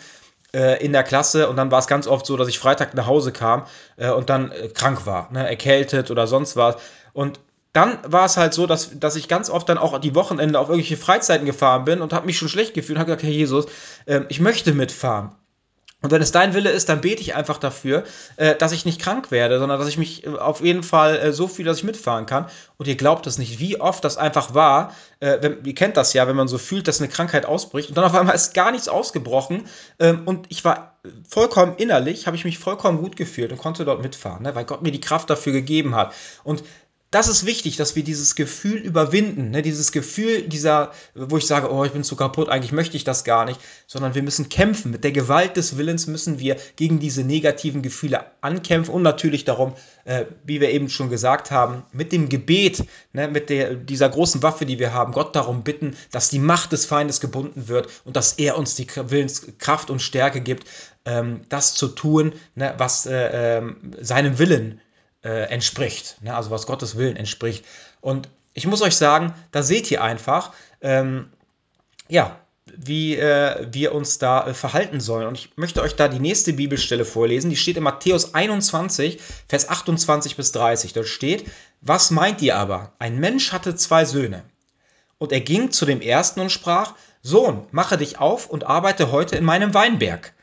äh, 0.53 0.83
in 0.83 0.91
der 0.91 1.03
Klasse 1.03 1.49
und 1.49 1.55
dann 1.55 1.71
war 1.71 1.79
es 1.79 1.87
ganz 1.87 2.07
oft 2.07 2.25
so, 2.25 2.35
dass 2.35 2.47
ich 2.47 2.59
Freitag 2.59 2.95
nach 2.95 3.07
Hause 3.07 3.31
kam 3.31 3.65
äh, 3.97 4.09
und 4.09 4.29
dann 4.29 4.51
äh, 4.51 4.69
krank 4.69 5.05
war, 5.05 5.31
ne, 5.31 5.47
erkältet 5.47 6.11
oder 6.11 6.27
sonst 6.27 6.55
was. 6.55 6.75
Und 7.13 7.39
dann 7.73 7.99
war 8.03 8.25
es 8.25 8.37
halt 8.37 8.53
so, 8.53 8.65
dass, 8.65 8.99
dass 8.99 9.15
ich 9.15 9.27
ganz 9.27 9.49
oft 9.49 9.69
dann 9.69 9.77
auch 9.77 9.99
die 9.99 10.15
Wochenende 10.15 10.59
auf 10.59 10.69
irgendwelche 10.69 10.97
Freizeiten 10.97 11.45
gefahren 11.45 11.85
bin 11.85 12.01
und 12.01 12.13
habe 12.13 12.25
mich 12.25 12.37
schon 12.37 12.49
schlecht 12.49 12.73
gefühlt 12.73 12.97
und 12.97 13.01
habe 13.01 13.07
gesagt, 13.07 13.23
Herr 13.23 13.29
Jesus, 13.29 13.67
ähm, 14.07 14.25
ich 14.29 14.39
möchte 14.39 14.73
mitfahren. 14.73 15.35
Und 16.01 16.11
wenn 16.11 16.21
es 16.21 16.31
dein 16.31 16.53
Wille 16.53 16.69
ist, 16.69 16.87
dann 16.87 17.01
bete 17.01 17.21
ich 17.21 17.35
einfach 17.35 17.57
dafür, 17.57 18.03
äh, 18.37 18.55
dass 18.55 18.71
ich 18.71 18.85
nicht 18.85 19.01
krank 19.01 19.31
werde, 19.31 19.59
sondern 19.59 19.79
dass 19.79 19.89
ich 19.89 19.97
mich 19.97 20.25
äh, 20.25 20.29
auf 20.29 20.61
jeden 20.61 20.83
Fall 20.83 21.17
äh, 21.17 21.33
so 21.33 21.47
fühle, 21.47 21.67
dass 21.67 21.79
ich 21.79 21.83
mitfahren 21.83 22.25
kann. 22.25 22.45
Und 22.77 22.87
ihr 22.87 22.95
glaubt 22.95 23.27
es 23.27 23.37
nicht, 23.37 23.59
wie 23.59 23.81
oft 23.81 24.03
das 24.05 24.17
einfach 24.17 24.53
war. 24.53 24.95
Wenn, 25.21 25.65
ihr 25.65 25.75
kennt 25.75 25.97
das 25.97 26.13
ja, 26.13 26.29
wenn 26.29 26.37
man 26.37 26.47
so 26.47 26.57
fühlt, 26.57 26.87
dass 26.87 27.01
eine 27.01 27.09
Krankheit 27.09 27.45
ausbricht 27.45 27.89
und 27.89 27.97
dann 27.97 28.05
auf 28.05 28.15
einmal 28.15 28.35
ist 28.35 28.53
gar 28.53 28.71
nichts 28.71 28.87
ausgebrochen. 28.87 29.65
Ähm, 29.99 30.21
und 30.23 30.45
ich 30.47 30.63
war 30.63 30.97
vollkommen 31.27 31.75
innerlich, 31.75 32.25
habe 32.25 32.37
ich 32.37 32.45
mich 32.45 32.57
vollkommen 32.57 32.99
gut 32.99 33.17
gefühlt 33.17 33.51
und 33.51 33.57
konnte 33.57 33.83
dort 33.83 34.01
mitfahren, 34.01 34.43
ne, 34.43 34.55
weil 34.55 34.63
Gott 34.63 34.81
mir 34.81 34.91
die 34.91 35.01
Kraft 35.01 35.29
dafür 35.29 35.51
gegeben 35.51 35.95
hat. 35.95 36.13
Und 36.45 36.63
das 37.11 37.27
ist 37.27 37.43
wichtig, 37.43 37.75
dass 37.75 37.95
wir 37.95 38.03
dieses 38.03 38.35
Gefühl 38.35 38.77
überwinden, 38.77 39.49
ne? 39.49 39.63
dieses 39.63 39.91
Gefühl 39.91 40.43
dieser, 40.43 40.91
wo 41.15 41.37
ich 41.37 41.47
sage, 41.47 41.71
oh, 41.71 41.83
ich 41.83 41.91
bin 41.91 42.03
zu 42.03 42.15
kaputt, 42.15 42.49
eigentlich 42.49 42.71
möchte 42.71 42.97
ich 42.97 43.03
das 43.03 43.23
gar 43.23 43.45
nicht, 43.45 43.59
sondern 43.87 44.13
wir 44.13 44.21
müssen 44.21 44.49
kämpfen. 44.49 44.91
Mit 44.91 45.03
der 45.03 45.11
Gewalt 45.11 45.57
des 45.57 45.75
Willens 45.75 46.05
müssen 46.05 46.37
wir 46.37 46.57
gegen 46.75 46.99
diese 46.99 47.23
negativen 47.23 47.81
Gefühle 47.81 48.25
ankämpfen 48.41 48.93
und 48.93 49.01
natürlich 49.01 49.43
darum, 49.43 49.73
äh, 50.05 50.25
wie 50.43 50.61
wir 50.61 50.69
eben 50.69 50.87
schon 50.87 51.09
gesagt 51.09 51.49
haben, 51.49 51.83
mit 51.91 52.11
dem 52.11 52.29
Gebet, 52.29 52.85
ne? 53.13 53.27
mit 53.27 53.49
der, 53.49 53.73
dieser 53.73 54.09
großen 54.09 54.43
Waffe, 54.43 54.67
die 54.67 54.77
wir 54.77 54.93
haben, 54.93 55.13
Gott 55.13 55.35
darum 55.35 55.63
bitten, 55.63 55.95
dass 56.11 56.29
die 56.29 56.39
Macht 56.39 56.73
des 56.73 56.85
Feindes 56.85 57.19
gebunden 57.19 57.67
wird 57.67 57.87
und 58.05 58.15
dass 58.17 58.33
er 58.33 58.55
uns 58.55 58.75
die 58.75 58.85
Willenskraft 58.87 59.89
und 59.89 60.03
Stärke 60.03 60.41
gibt, 60.41 60.67
ähm, 61.05 61.41
das 61.49 61.73
zu 61.73 61.87
tun, 61.87 62.33
ne? 62.53 62.75
was 62.77 63.07
äh, 63.07 63.57
äh, 63.57 63.63
seinem 63.99 64.37
Willen 64.37 64.79
äh, 65.23 65.49
entspricht, 65.49 66.21
ne? 66.21 66.35
also 66.35 66.51
was 66.51 66.65
Gottes 66.65 66.97
Willen 66.97 67.17
entspricht. 67.17 67.65
Und 68.01 68.29
ich 68.53 68.67
muss 68.67 68.81
euch 68.81 68.95
sagen, 68.95 69.33
da 69.51 69.63
seht 69.63 69.89
ihr 69.91 70.03
einfach, 70.03 70.51
ähm, 70.81 71.29
ja, 72.07 72.39
wie 72.75 73.15
äh, 73.15 73.67
wir 73.71 73.93
uns 73.93 74.17
da 74.19 74.47
äh, 74.47 74.53
verhalten 74.53 74.99
sollen. 74.99 75.27
Und 75.27 75.37
ich 75.37 75.51
möchte 75.55 75.81
euch 75.81 75.95
da 75.95 76.07
die 76.07 76.19
nächste 76.19 76.53
Bibelstelle 76.53 77.05
vorlesen. 77.05 77.49
Die 77.49 77.55
steht 77.55 77.77
in 77.77 77.83
Matthäus 77.83 78.33
21, 78.33 79.19
Vers 79.47 79.69
28 79.69 80.35
bis 80.35 80.51
30. 80.51 80.93
Dort 80.93 81.07
steht, 81.07 81.45
was 81.81 82.11
meint 82.11 82.41
ihr 82.41 82.57
aber? 82.57 82.93
Ein 82.99 83.19
Mensch 83.19 83.51
hatte 83.51 83.75
zwei 83.75 84.05
Söhne. 84.05 84.43
Und 85.17 85.31
er 85.31 85.41
ging 85.41 85.71
zu 85.71 85.85
dem 85.85 86.01
ersten 86.01 86.39
und 86.39 86.51
sprach, 86.51 86.93
Sohn, 87.21 87.65
mache 87.71 87.97
dich 87.97 88.19
auf 88.19 88.49
und 88.49 88.65
arbeite 88.65 89.11
heute 89.11 89.35
in 89.35 89.43
meinem 89.43 89.73
Weinberg. 89.73 90.33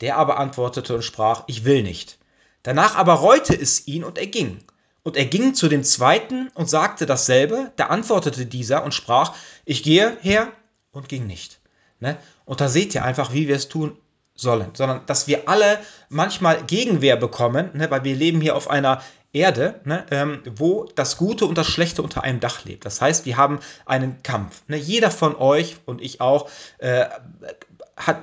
Der 0.00 0.16
aber 0.18 0.38
antwortete 0.38 0.96
und 0.96 1.02
sprach, 1.02 1.44
ich 1.46 1.64
will 1.64 1.82
nicht. 1.82 2.18
Danach 2.66 2.96
aber 2.96 3.14
reute 3.14 3.54
es 3.54 3.86
ihn 3.86 4.02
und 4.02 4.18
er 4.18 4.26
ging. 4.26 4.58
Und 5.04 5.16
er 5.16 5.26
ging 5.26 5.54
zu 5.54 5.68
dem 5.68 5.84
zweiten 5.84 6.48
und 6.54 6.68
sagte 6.68 7.06
dasselbe. 7.06 7.70
Da 7.76 7.86
antwortete 7.86 8.44
dieser 8.44 8.82
und 8.82 8.92
sprach, 8.92 9.36
ich 9.64 9.84
gehe 9.84 10.16
her 10.20 10.48
und 10.90 11.08
ging 11.08 11.28
nicht. 11.28 11.60
Ne? 12.00 12.16
Und 12.44 12.60
da 12.60 12.66
seht 12.66 12.92
ihr 12.96 13.04
einfach, 13.04 13.32
wie 13.32 13.46
wir 13.46 13.54
es 13.54 13.68
tun 13.68 13.96
sollen, 14.34 14.70
sondern 14.72 15.06
dass 15.06 15.28
wir 15.28 15.48
alle 15.48 15.78
manchmal 16.08 16.60
Gegenwehr 16.64 17.16
bekommen, 17.16 17.70
ne? 17.74 17.88
weil 17.92 18.02
wir 18.02 18.16
leben 18.16 18.40
hier 18.40 18.56
auf 18.56 18.68
einer 18.68 19.00
Erde, 19.32 19.80
ne, 19.84 20.04
ähm, 20.10 20.42
wo 20.56 20.88
das 20.96 21.18
Gute 21.18 21.46
und 21.46 21.56
das 21.56 21.68
Schlechte 21.68 22.02
unter 22.02 22.24
einem 22.24 22.40
Dach 22.40 22.64
lebt. 22.64 22.84
Das 22.84 23.00
heißt, 23.00 23.26
wir 23.26 23.36
haben 23.36 23.60
einen 23.84 24.24
Kampf. 24.24 24.62
Ne? 24.66 24.76
Jeder 24.76 25.12
von 25.12 25.36
euch 25.36 25.76
und 25.84 26.02
ich 26.02 26.20
auch 26.20 26.50
äh, 26.78 27.06
hat 27.96 28.22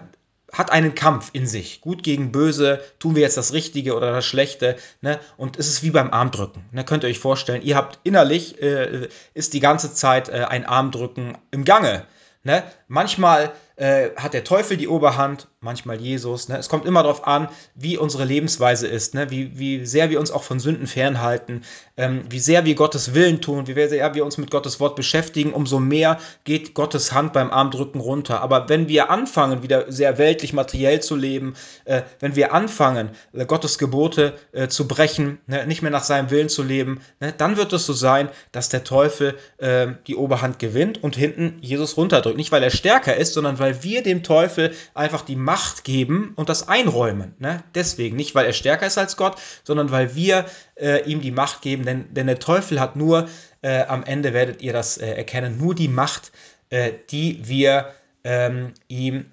hat 0.53 0.71
einen 0.71 0.95
Kampf 0.95 1.31
in 1.33 1.47
sich. 1.47 1.81
Gut 1.81 2.03
gegen 2.03 2.31
böse, 2.31 2.81
tun 2.99 3.15
wir 3.15 3.23
jetzt 3.23 3.37
das 3.37 3.51
Richtige 3.51 3.95
oder 3.95 4.11
das 4.11 4.25
Schlechte. 4.25 4.77
Ne? 5.01 5.19
Und 5.35 5.57
es 5.57 5.67
ist 5.67 5.83
wie 5.83 5.89
beim 5.89 6.11
Armdrücken. 6.11 6.63
Ne? 6.71 6.85
Könnt 6.85 7.03
ihr 7.03 7.09
euch 7.09 7.19
vorstellen, 7.19 7.63
ihr 7.63 7.75
habt 7.75 7.99
innerlich, 8.03 8.61
äh, 8.61 9.09
ist 9.33 9.53
die 9.53 9.59
ganze 9.59 9.93
Zeit 9.93 10.29
äh, 10.29 10.45
ein 10.47 10.65
Armdrücken 10.65 11.37
im 11.51 11.65
Gange. 11.65 12.05
Ne? 12.43 12.63
Manchmal 12.87 13.51
äh, 13.75 14.11
hat 14.15 14.33
der 14.33 14.43
Teufel 14.43 14.77
die 14.77 14.87
Oberhand, 14.87 15.47
manchmal 15.63 15.99
Jesus. 15.99 16.49
Ne? 16.49 16.57
Es 16.57 16.69
kommt 16.69 16.85
immer 16.85 17.03
darauf 17.03 17.25
an, 17.25 17.49
wie 17.75 17.97
unsere 17.97 18.25
Lebensweise 18.25 18.87
ist, 18.87 19.13
ne? 19.13 19.31
wie, 19.31 19.57
wie 19.57 19.85
sehr 19.85 20.09
wir 20.09 20.19
uns 20.19 20.31
auch 20.31 20.43
von 20.43 20.59
Sünden 20.59 20.87
fernhalten, 20.87 21.63
ähm, 21.97 22.25
wie 22.29 22.39
sehr 22.39 22.65
wir 22.65 22.75
Gottes 22.75 23.13
Willen 23.13 23.41
tun, 23.41 23.67
wie 23.67 23.73
sehr 23.73 24.13
wir 24.13 24.25
uns 24.25 24.37
mit 24.37 24.51
Gottes 24.51 24.79
Wort 24.79 24.95
beschäftigen, 24.95 25.53
umso 25.53 25.79
mehr 25.79 26.19
geht 26.43 26.73
Gottes 26.73 27.13
Hand 27.13 27.33
beim 27.33 27.51
Armdrücken 27.51 28.01
runter. 28.01 28.41
Aber 28.41 28.69
wenn 28.69 28.87
wir 28.87 29.09
anfangen, 29.09 29.63
wieder 29.63 29.91
sehr 29.91 30.17
weltlich, 30.17 30.53
materiell 30.53 31.01
zu 31.01 31.15
leben, 31.15 31.55
äh, 31.85 32.01
wenn 32.19 32.35
wir 32.35 32.53
anfangen, 32.53 33.09
äh, 33.33 33.45
Gottes 33.45 33.77
Gebote 33.77 34.33
äh, 34.51 34.67
zu 34.67 34.87
brechen, 34.87 35.39
ne? 35.47 35.65
nicht 35.65 35.81
mehr 35.81 35.91
nach 35.91 36.03
seinem 36.03 36.29
Willen 36.29 36.49
zu 36.49 36.63
leben, 36.63 37.01
ne? 37.19 37.33
dann 37.35 37.57
wird 37.57 37.73
es 37.73 37.85
so 37.85 37.93
sein, 37.93 38.29
dass 38.51 38.69
der 38.69 38.83
Teufel 38.83 39.35
äh, 39.57 39.87
die 40.07 40.15
Oberhand 40.15 40.59
gewinnt 40.59 41.03
und 41.03 41.15
hinten 41.15 41.57
Jesus 41.61 41.97
runterdrückt. 41.97 42.37
Nicht, 42.37 42.51
weil 42.51 42.63
er 42.63 42.69
stärker 42.69 43.15
ist, 43.15 43.33
sondern 43.33 43.59
weil 43.59 43.83
wir 43.83 44.03
dem 44.03 44.23
Teufel 44.23 44.73
einfach 44.93 45.21
die 45.21 45.35
Macht 45.35 45.52
geben 45.83 46.33
und 46.35 46.49
das 46.49 46.67
einräumen. 46.67 47.35
Ne? 47.39 47.63
Deswegen, 47.75 48.15
nicht 48.15 48.35
weil 48.35 48.45
er 48.45 48.53
stärker 48.53 48.87
ist 48.87 48.97
als 48.97 49.17
Gott, 49.17 49.37
sondern 49.63 49.91
weil 49.91 50.15
wir 50.15 50.45
äh, 50.75 51.03
ihm 51.09 51.21
die 51.21 51.31
Macht 51.31 51.61
geben. 51.61 51.85
Denn, 51.85 52.13
denn 52.13 52.27
der 52.27 52.39
Teufel 52.39 52.79
hat 52.79 52.95
nur, 52.95 53.27
äh, 53.61 53.83
am 53.83 54.03
Ende 54.03 54.33
werdet 54.33 54.61
ihr 54.61 54.73
das 54.73 54.97
äh, 54.97 55.07
erkennen, 55.07 55.57
nur 55.57 55.75
die 55.75 55.87
Macht, 55.87 56.31
äh, 56.69 56.91
die 57.09 57.47
wir 57.47 57.93
ähm, 58.23 58.73
ihm 58.87 59.25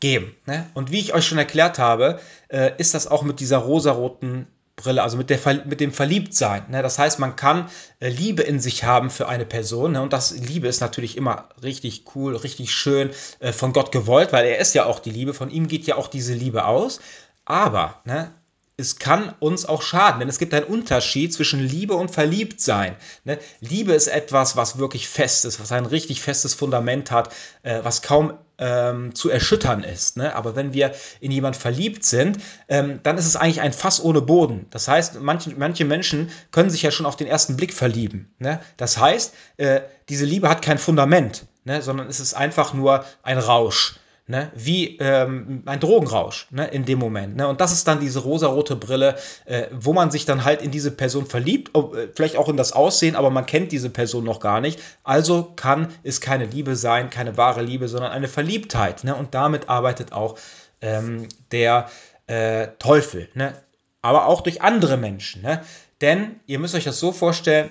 geben. 0.00 0.34
Ne? 0.46 0.66
Und 0.74 0.90
wie 0.90 1.00
ich 1.00 1.14
euch 1.14 1.26
schon 1.26 1.38
erklärt 1.38 1.78
habe, 1.78 2.20
äh, 2.48 2.72
ist 2.78 2.94
das 2.94 3.06
auch 3.06 3.22
mit 3.22 3.40
dieser 3.40 3.58
rosaroten 3.58 4.46
Brille, 4.76 5.02
also 5.02 5.16
mit, 5.16 5.30
der, 5.30 5.38
mit 5.64 5.80
dem 5.80 5.90
Verliebtsein. 5.90 6.66
Ne? 6.68 6.82
Das 6.82 6.98
heißt, 6.98 7.18
man 7.18 7.34
kann 7.34 7.70
äh, 7.98 8.10
Liebe 8.10 8.42
in 8.42 8.60
sich 8.60 8.84
haben 8.84 9.08
für 9.08 9.26
eine 9.26 9.46
Person. 9.46 9.92
Ne? 9.92 10.02
Und 10.02 10.12
das 10.12 10.32
Liebe 10.32 10.68
ist 10.68 10.80
natürlich 10.80 11.16
immer 11.16 11.48
richtig 11.62 12.04
cool, 12.14 12.36
richtig 12.36 12.72
schön 12.72 13.10
äh, 13.40 13.52
von 13.52 13.72
Gott 13.72 13.90
gewollt, 13.90 14.34
weil 14.34 14.46
er 14.46 14.58
ist 14.58 14.74
ja 14.74 14.84
auch 14.84 15.00
die 15.00 15.10
Liebe. 15.10 15.32
Von 15.32 15.50
ihm 15.50 15.66
geht 15.66 15.86
ja 15.86 15.96
auch 15.96 16.08
diese 16.08 16.34
Liebe 16.34 16.66
aus. 16.66 17.00
Aber 17.46 18.02
ne, 18.04 18.32
es 18.78 18.98
kann 18.98 19.34
uns 19.40 19.64
auch 19.64 19.80
schaden, 19.80 20.20
denn 20.20 20.28
es 20.28 20.38
gibt 20.38 20.52
einen 20.52 20.66
Unterschied 20.66 21.32
zwischen 21.32 21.60
Liebe 21.60 21.94
und 21.94 22.10
Verliebtsein. 22.10 22.96
Ne? 23.24 23.38
Liebe 23.60 23.94
ist 23.94 24.06
etwas, 24.06 24.54
was 24.56 24.76
wirklich 24.76 25.08
fest 25.08 25.46
ist, 25.46 25.60
was 25.60 25.72
ein 25.72 25.86
richtig 25.86 26.20
festes 26.20 26.52
Fundament 26.52 27.10
hat, 27.10 27.34
äh, 27.62 27.80
was 27.82 28.02
kaum 28.02 28.34
ähm, 28.58 29.14
zu 29.14 29.30
erschüttern 29.30 29.82
ist. 29.82 30.18
Ne? 30.18 30.34
Aber 30.34 30.56
wenn 30.56 30.74
wir 30.74 30.94
in 31.20 31.30
jemand 31.30 31.56
verliebt 31.56 32.04
sind, 32.04 32.38
ähm, 32.68 33.00
dann 33.02 33.16
ist 33.16 33.26
es 33.26 33.36
eigentlich 33.36 33.62
ein 33.62 33.72
Fass 33.72 34.02
ohne 34.02 34.20
Boden. 34.20 34.66
Das 34.70 34.88
heißt, 34.88 35.20
manche, 35.20 35.54
manche 35.56 35.86
Menschen 35.86 36.30
können 36.50 36.68
sich 36.68 36.82
ja 36.82 36.90
schon 36.90 37.06
auf 37.06 37.16
den 37.16 37.26
ersten 37.26 37.56
Blick 37.56 37.72
verlieben. 37.72 38.34
Ne? 38.38 38.60
Das 38.76 38.98
heißt, 38.98 39.32
äh, 39.56 39.80
diese 40.10 40.26
Liebe 40.26 40.50
hat 40.50 40.60
kein 40.60 40.78
Fundament, 40.78 41.46
ne? 41.64 41.80
sondern 41.80 42.08
es 42.08 42.20
ist 42.20 42.34
einfach 42.34 42.74
nur 42.74 43.06
ein 43.22 43.38
Rausch 43.38 43.94
ne, 44.28 44.50
wie 44.54 44.98
ähm, 44.98 45.62
ein 45.66 45.78
Drogenrausch 45.78 46.48
ne, 46.50 46.66
in 46.66 46.84
dem 46.84 46.98
Moment. 46.98 47.36
Ne? 47.36 47.46
Und 47.46 47.60
das 47.60 47.72
ist 47.72 47.86
dann 47.86 48.00
diese 48.00 48.20
rosarote 48.20 48.74
Brille, 48.74 49.16
äh, 49.44 49.66
wo 49.72 49.92
man 49.92 50.10
sich 50.10 50.24
dann 50.24 50.44
halt 50.44 50.62
in 50.62 50.70
diese 50.70 50.90
Person 50.90 51.26
verliebt, 51.26 51.76
äh, 51.76 52.08
vielleicht 52.14 52.36
auch 52.36 52.48
in 52.48 52.56
das 52.56 52.72
Aussehen, 52.72 53.14
aber 53.14 53.30
man 53.30 53.46
kennt 53.46 53.70
diese 53.70 53.90
Person 53.90 54.24
noch 54.24 54.40
gar 54.40 54.60
nicht. 54.60 54.80
Also 55.04 55.52
kann 55.54 55.88
es 56.02 56.20
keine 56.20 56.46
Liebe 56.46 56.74
sein, 56.74 57.10
keine 57.10 57.36
wahre 57.36 57.62
Liebe, 57.62 57.88
sondern 57.88 58.10
eine 58.10 58.28
Verliebtheit. 58.28 59.04
Ne? 59.04 59.14
Und 59.14 59.34
damit 59.34 59.68
arbeitet 59.68 60.12
auch 60.12 60.36
ähm, 60.80 61.28
der 61.52 61.88
äh, 62.26 62.68
Teufel. 62.78 63.28
Ne? 63.34 63.54
Aber 64.02 64.26
auch 64.26 64.40
durch 64.40 64.60
andere 64.60 64.96
Menschen. 64.96 65.42
Ne? 65.42 65.62
Denn 66.00 66.40
ihr 66.46 66.58
müsst 66.58 66.74
euch 66.74 66.84
das 66.84 66.98
so 66.98 67.12
vorstellen, 67.12 67.70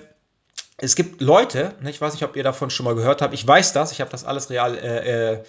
es 0.78 0.94
gibt 0.94 1.22
Leute, 1.22 1.74
ne, 1.80 1.88
ich 1.88 2.00
weiß 2.02 2.12
nicht, 2.12 2.24
ob 2.24 2.36
ihr 2.36 2.42
davon 2.42 2.68
schon 2.68 2.84
mal 2.84 2.94
gehört 2.94 3.22
habt, 3.22 3.32
ich 3.32 3.46
weiß 3.46 3.72
das, 3.72 3.92
ich 3.92 4.02
habe 4.02 4.10
das 4.10 4.24
alles 4.24 4.50
real 4.50 4.76
äh, 4.76 5.42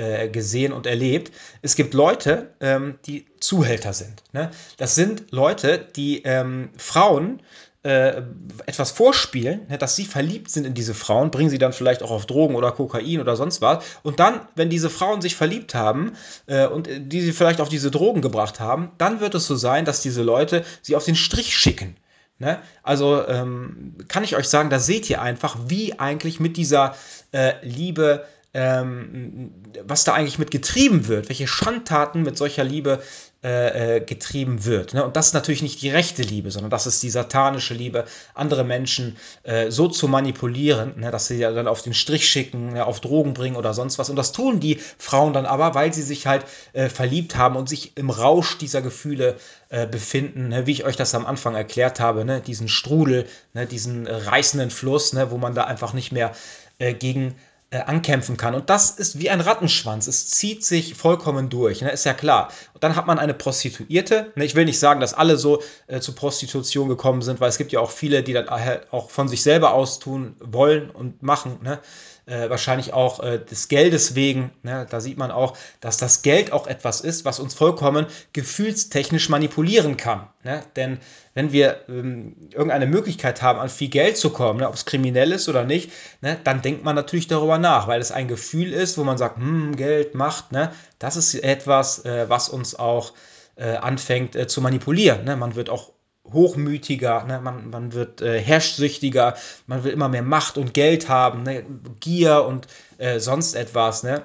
äh 0.00 0.10
äh, 0.10 0.28
gesehen 0.28 0.72
und 0.72 0.86
erlebt. 0.86 1.32
Es 1.62 1.76
gibt 1.76 1.94
Leute, 1.94 2.54
ähm, 2.60 2.98
die 3.06 3.26
Zuhälter 3.38 3.92
sind. 3.92 4.22
Ne? 4.32 4.50
Das 4.76 4.94
sind 4.94 5.30
Leute, 5.30 5.78
die 5.96 6.22
ähm, 6.24 6.70
Frauen 6.76 7.42
äh, 7.82 8.22
etwas 8.66 8.90
vorspielen, 8.90 9.66
ne, 9.68 9.78
dass 9.78 9.96
sie 9.96 10.04
verliebt 10.04 10.50
sind 10.50 10.66
in 10.66 10.74
diese 10.74 10.92
Frauen, 10.92 11.30
bringen 11.30 11.48
sie 11.48 11.58
dann 11.58 11.72
vielleicht 11.72 12.02
auch 12.02 12.10
auf 12.10 12.26
Drogen 12.26 12.54
oder 12.54 12.72
Kokain 12.72 13.20
oder 13.20 13.36
sonst 13.36 13.62
was. 13.62 13.84
Und 14.02 14.20
dann, 14.20 14.40
wenn 14.54 14.68
diese 14.68 14.90
Frauen 14.90 15.22
sich 15.22 15.34
verliebt 15.34 15.74
haben 15.74 16.12
äh, 16.46 16.66
und 16.66 16.88
die 16.90 17.20
sie 17.22 17.32
vielleicht 17.32 17.60
auf 17.60 17.70
diese 17.70 17.90
Drogen 17.90 18.20
gebracht 18.20 18.60
haben, 18.60 18.90
dann 18.98 19.20
wird 19.20 19.34
es 19.34 19.46
so 19.46 19.56
sein, 19.56 19.86
dass 19.86 20.02
diese 20.02 20.22
Leute 20.22 20.64
sie 20.82 20.94
auf 20.94 21.04
den 21.04 21.16
Strich 21.16 21.56
schicken. 21.56 21.96
Ne? 22.38 22.58
Also 22.82 23.26
ähm, 23.26 23.96
kann 24.08 24.24
ich 24.24 24.36
euch 24.36 24.48
sagen, 24.48 24.70
da 24.70 24.78
seht 24.78 25.08
ihr 25.08 25.22
einfach, 25.22 25.56
wie 25.66 25.98
eigentlich 25.98 26.40
mit 26.40 26.56
dieser 26.56 26.94
äh, 27.32 27.52
Liebe 27.62 28.24
ähm, 28.52 29.52
was 29.84 30.04
da 30.04 30.14
eigentlich 30.14 30.38
mit 30.38 30.50
getrieben 30.50 31.06
wird, 31.06 31.28
welche 31.28 31.46
Schandtaten 31.46 32.22
mit 32.22 32.36
solcher 32.36 32.64
Liebe 32.64 33.00
äh, 33.42 33.96
äh, 33.96 34.00
getrieben 34.00 34.66
wird. 34.66 34.92
Ne? 34.92 35.02
Und 35.02 35.16
das 35.16 35.28
ist 35.28 35.32
natürlich 35.32 35.62
nicht 35.62 35.80
die 35.80 35.88
rechte 35.88 36.20
Liebe, 36.20 36.50
sondern 36.50 36.70
das 36.70 36.86
ist 36.86 37.02
die 37.02 37.08
satanische 37.08 37.72
Liebe, 37.74 38.04
andere 38.34 38.64
Menschen 38.64 39.16
äh, 39.44 39.70
so 39.70 39.88
zu 39.88 40.08
manipulieren, 40.08 40.98
ne? 40.98 41.10
dass 41.10 41.28
sie 41.28 41.36
ja 41.36 41.50
dann 41.52 41.68
auf 41.68 41.80
den 41.80 41.94
Strich 41.94 42.28
schicken, 42.28 42.74
ne? 42.74 42.84
auf 42.84 43.00
Drogen 43.00 43.32
bringen 43.32 43.56
oder 43.56 43.72
sonst 43.72 43.98
was. 43.98 44.10
Und 44.10 44.16
das 44.16 44.32
tun 44.32 44.60
die 44.60 44.78
Frauen 44.98 45.32
dann 45.32 45.46
aber, 45.46 45.74
weil 45.74 45.94
sie 45.94 46.02
sich 46.02 46.26
halt 46.26 46.44
äh, 46.72 46.88
verliebt 46.88 47.36
haben 47.36 47.56
und 47.56 47.68
sich 47.68 47.96
im 47.96 48.10
Rausch 48.10 48.58
dieser 48.58 48.82
Gefühle 48.82 49.36
äh, 49.70 49.86
befinden, 49.86 50.48
ne? 50.48 50.66
wie 50.66 50.72
ich 50.72 50.84
euch 50.84 50.96
das 50.96 51.14
am 51.14 51.24
Anfang 51.24 51.54
erklärt 51.54 52.00
habe, 52.00 52.24
ne? 52.26 52.40
diesen 52.40 52.68
Strudel, 52.68 53.26
ne? 53.54 53.64
diesen 53.64 54.06
reißenden 54.06 54.70
Fluss, 54.70 55.14
wo 55.30 55.38
man 55.38 55.54
da 55.54 55.64
einfach 55.64 55.94
nicht 55.94 56.12
mehr 56.12 56.32
äh, 56.78 56.92
gegen 56.92 57.36
äh, 57.70 57.78
ankämpfen 57.82 58.36
kann. 58.36 58.54
Und 58.54 58.68
das 58.68 58.90
ist 58.90 59.20
wie 59.20 59.30
ein 59.30 59.40
Rattenschwanz. 59.40 60.08
Es 60.08 60.28
zieht 60.28 60.64
sich 60.64 60.94
vollkommen 60.94 61.50
durch, 61.50 61.82
ne? 61.82 61.90
ist 61.92 62.04
ja 62.04 62.14
klar. 62.14 62.50
Und 62.74 62.82
dann 62.82 62.96
hat 62.96 63.06
man 63.06 63.18
eine 63.20 63.32
Prostituierte. 63.32 64.32
Ne? 64.34 64.44
Ich 64.44 64.56
will 64.56 64.64
nicht 64.64 64.80
sagen, 64.80 65.00
dass 65.00 65.14
alle 65.14 65.36
so 65.36 65.62
äh, 65.86 66.00
zur 66.00 66.16
Prostitution 66.16 66.88
gekommen 66.88 67.22
sind, 67.22 67.40
weil 67.40 67.48
es 67.48 67.58
gibt 67.58 67.70
ja 67.70 67.78
auch 67.78 67.92
viele, 67.92 68.24
die 68.24 68.32
dann 68.32 68.50
halt 68.50 68.92
auch 68.92 69.10
von 69.10 69.28
sich 69.28 69.42
selber 69.42 69.72
aus 69.72 70.00
tun 70.00 70.34
wollen 70.40 70.90
und 70.90 71.22
machen. 71.22 71.60
Ne? 71.62 71.78
Äh, 72.26 72.50
wahrscheinlich 72.50 72.92
auch 72.92 73.20
äh, 73.20 73.38
des 73.38 73.68
Geldes 73.68 74.14
wegen. 74.14 74.50
Ne? 74.62 74.86
Da 74.88 75.00
sieht 75.00 75.18
man 75.18 75.30
auch, 75.30 75.56
dass 75.80 75.96
das 75.96 76.22
Geld 76.22 76.52
auch 76.52 76.66
etwas 76.66 77.00
ist, 77.00 77.24
was 77.24 77.40
uns 77.40 77.54
vollkommen 77.54 78.06
gefühlstechnisch 78.32 79.28
manipulieren 79.28 79.96
kann. 79.96 80.28
Ne? 80.42 80.62
Denn 80.76 80.98
wenn 81.34 81.52
wir 81.52 81.84
ähm, 81.88 82.36
irgendeine 82.52 82.86
Möglichkeit 82.86 83.42
haben, 83.42 83.58
an 83.58 83.68
viel 83.68 83.88
Geld 83.88 84.16
zu 84.16 84.30
kommen, 84.30 84.60
ne? 84.60 84.68
ob 84.68 84.74
es 84.74 84.84
kriminell 84.84 85.32
ist 85.32 85.48
oder 85.48 85.64
nicht, 85.64 85.90
ne? 86.20 86.38
dann 86.44 86.62
denkt 86.62 86.84
man 86.84 86.94
natürlich 86.96 87.26
darüber 87.26 87.58
nach, 87.58 87.88
weil 87.88 88.00
es 88.00 88.12
ein 88.12 88.28
Gefühl 88.28 88.72
ist, 88.72 88.98
wo 88.98 89.04
man 89.04 89.18
sagt, 89.18 89.36
hm, 89.36 89.76
Geld, 89.76 90.14
Macht, 90.14 90.52
ne? 90.52 90.72
das 90.98 91.16
ist 91.16 91.34
etwas, 91.34 92.04
äh, 92.04 92.28
was 92.28 92.48
uns 92.48 92.74
auch 92.74 93.12
äh, 93.56 93.76
anfängt 93.76 94.36
äh, 94.36 94.46
zu 94.46 94.60
manipulieren. 94.60 95.24
Ne? 95.24 95.36
Man 95.36 95.54
wird 95.54 95.70
auch 95.70 95.92
hochmütiger, 96.32 97.24
ne? 97.24 97.40
man, 97.40 97.70
man 97.70 97.92
wird 97.92 98.20
äh, 98.20 98.40
herrschsüchtiger, 98.40 99.34
man 99.66 99.84
will 99.84 99.92
immer 99.92 100.08
mehr 100.08 100.22
Macht 100.22 100.58
und 100.58 100.74
Geld 100.74 101.08
haben, 101.08 101.42
ne? 101.42 101.64
Gier 102.00 102.44
und 102.44 102.66
äh, 102.98 103.18
sonst 103.18 103.54
etwas. 103.54 104.02
Ne? 104.02 104.22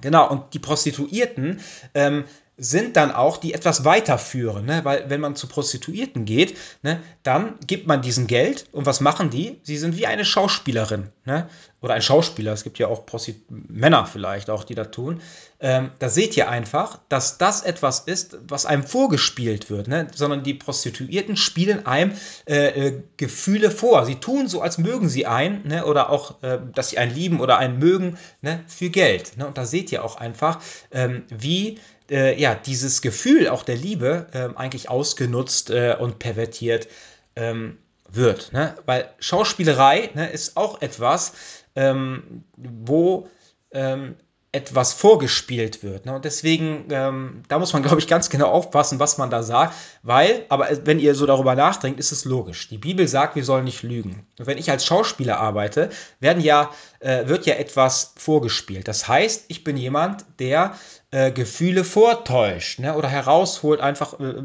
Genau, 0.00 0.28
und 0.28 0.54
die 0.54 0.58
Prostituierten 0.58 1.60
ähm, 1.94 2.24
sind 2.62 2.96
dann 2.96 3.10
auch, 3.10 3.38
die 3.38 3.54
etwas 3.54 3.86
weiterführen, 3.86 4.66
ne? 4.66 4.84
weil 4.84 5.08
wenn 5.08 5.20
man 5.20 5.34
zu 5.34 5.46
Prostituierten 5.46 6.26
geht, 6.26 6.58
ne, 6.82 7.00
dann 7.22 7.54
gibt 7.66 7.86
man 7.86 8.02
diesen 8.02 8.26
Geld 8.26 8.66
und 8.72 8.84
was 8.84 9.00
machen 9.00 9.30
die? 9.30 9.60
Sie 9.62 9.78
sind 9.78 9.96
wie 9.96 10.06
eine 10.06 10.26
Schauspielerin 10.26 11.08
ne? 11.24 11.48
oder 11.80 11.94
ein 11.94 12.02
Schauspieler, 12.02 12.52
es 12.52 12.62
gibt 12.62 12.78
ja 12.78 12.88
auch 12.88 13.06
Prosti 13.06 13.42
Männer 13.48 14.04
vielleicht 14.04 14.50
auch, 14.50 14.64
die 14.64 14.74
das 14.74 14.90
tun. 14.90 15.22
Ähm, 15.58 15.90
da 15.98 16.10
seht 16.10 16.36
ihr 16.36 16.50
einfach, 16.50 16.98
dass 17.08 17.38
das 17.38 17.62
etwas 17.62 18.00
ist, 18.00 18.36
was 18.46 18.66
einem 18.66 18.82
vorgespielt 18.82 19.70
wird, 19.70 19.88
ne? 19.88 20.08
sondern 20.14 20.42
die 20.42 20.54
Prostituierten 20.54 21.38
spielen 21.38 21.86
einem 21.86 22.12
äh, 22.46 22.88
äh, 22.88 23.02
Gefühle 23.16 23.70
vor. 23.70 24.04
Sie 24.04 24.16
tun 24.16 24.48
so, 24.48 24.60
als 24.60 24.76
mögen 24.76 25.08
sie 25.08 25.24
einen 25.24 25.66
ne? 25.66 25.86
oder 25.86 26.10
auch, 26.10 26.42
äh, 26.42 26.58
dass 26.74 26.90
sie 26.90 26.98
einen 26.98 27.14
lieben 27.14 27.40
oder 27.40 27.56
einen 27.56 27.78
mögen 27.78 28.18
ne? 28.42 28.60
für 28.66 28.90
Geld. 28.90 29.38
Ne? 29.38 29.46
Und 29.46 29.56
da 29.56 29.64
seht 29.64 29.90
ihr 29.92 30.04
auch 30.04 30.16
einfach, 30.16 30.60
ähm, 30.90 31.24
wie 31.30 31.78
äh, 32.10 32.38
ja, 32.40 32.54
dieses 32.54 33.02
Gefühl 33.02 33.48
auch 33.48 33.62
der 33.62 33.76
Liebe 33.76 34.26
äh, 34.32 34.56
eigentlich 34.56 34.90
ausgenutzt 34.90 35.70
äh, 35.70 35.96
und 35.98 36.18
pervertiert 36.18 36.88
ähm, 37.36 37.78
wird. 38.10 38.52
Ne? 38.52 38.74
Weil 38.86 39.08
Schauspielerei 39.18 40.10
ne, 40.14 40.30
ist 40.30 40.56
auch 40.56 40.82
etwas, 40.82 41.32
ähm, 41.76 42.44
wo 42.56 43.28
ähm, 43.72 44.16
etwas 44.52 44.92
vorgespielt 44.92 45.84
wird. 45.84 46.06
Ne? 46.06 46.14
Und 46.14 46.24
deswegen, 46.24 46.86
ähm, 46.90 47.42
da 47.46 47.60
muss 47.60 47.72
man, 47.72 47.82
glaube 47.82 48.00
ich, 48.00 48.08
ganz 48.08 48.30
genau 48.30 48.48
aufpassen, 48.48 48.98
was 48.98 49.16
man 49.16 49.30
da 49.30 49.44
sagt, 49.44 49.76
weil, 50.02 50.44
aber 50.48 50.68
wenn 50.84 50.98
ihr 50.98 51.14
so 51.14 51.24
darüber 51.24 51.54
nachdenkt, 51.54 52.00
ist 52.00 52.10
es 52.10 52.24
logisch. 52.24 52.68
Die 52.68 52.78
Bibel 52.78 53.06
sagt, 53.06 53.36
wir 53.36 53.44
sollen 53.44 53.64
nicht 53.64 53.84
lügen. 53.84 54.26
Und 54.38 54.46
wenn 54.46 54.58
ich 54.58 54.68
als 54.70 54.84
Schauspieler 54.84 55.38
arbeite, 55.38 55.90
werden 56.18 56.42
ja, 56.42 56.70
äh, 56.98 57.28
wird 57.28 57.46
ja 57.46 57.54
etwas 57.54 58.12
vorgespielt. 58.16 58.88
Das 58.88 59.06
heißt, 59.06 59.44
ich 59.46 59.62
bin 59.62 59.76
jemand, 59.76 60.24
der 60.40 60.74
äh, 61.12 61.32
Gefühle 61.32 61.84
vortäuscht 61.84 62.78
ne? 62.78 62.94
oder 62.96 63.08
herausholt, 63.08 63.80
einfach 63.80 64.18
äh, 64.20 64.42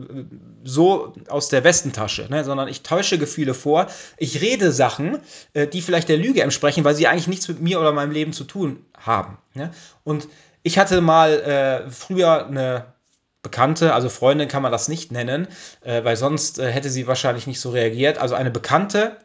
so 0.64 1.14
aus 1.30 1.50
der 1.50 1.64
Westentasche, 1.64 2.28
ne? 2.30 2.44
sondern 2.44 2.68
ich 2.68 2.82
täusche 2.82 3.18
Gefühle 3.18 3.54
vor. 3.54 3.88
Ich 4.18 4.42
rede 4.42 4.72
Sachen, 4.72 5.20
äh, 5.54 5.68
die 5.68 5.82
vielleicht 5.82 6.10
der 6.10 6.18
Lüge 6.18 6.42
entsprechen, 6.42 6.84
weil 6.84 6.96
sie 6.96 7.08
eigentlich 7.08 7.28
nichts 7.28 7.48
mit 7.48 7.62
mir 7.62 7.80
oder 7.80 7.92
meinem 7.92 8.12
Leben 8.12 8.34
zu 8.34 8.46
tun 8.46 8.86
haben. 8.98 9.38
Ne? 9.54 9.72
Und 10.04 10.28
ich 10.64 10.80
hatte 10.80 11.02
mal 11.02 11.34
äh, 11.34 11.92
früher 11.92 12.48
eine 12.48 12.96
Bekannte, 13.44 13.94
also 13.94 14.10
Freundin 14.10 14.48
kann 14.48 14.64
man 14.64 14.72
das 14.72 14.88
nicht 14.88 15.12
nennen, 15.12 15.48
äh, 15.82 16.04
weil 16.04 16.18
sonst 16.18 16.58
äh, 16.58 16.72
hätte 16.72 16.90
sie 16.90 17.06
wahrscheinlich 17.06 17.46
nicht 17.46 17.60
so 17.60 17.70
reagiert. 17.70 18.18
Also 18.18 18.34
eine 18.34 18.50
Bekannte 18.50 19.18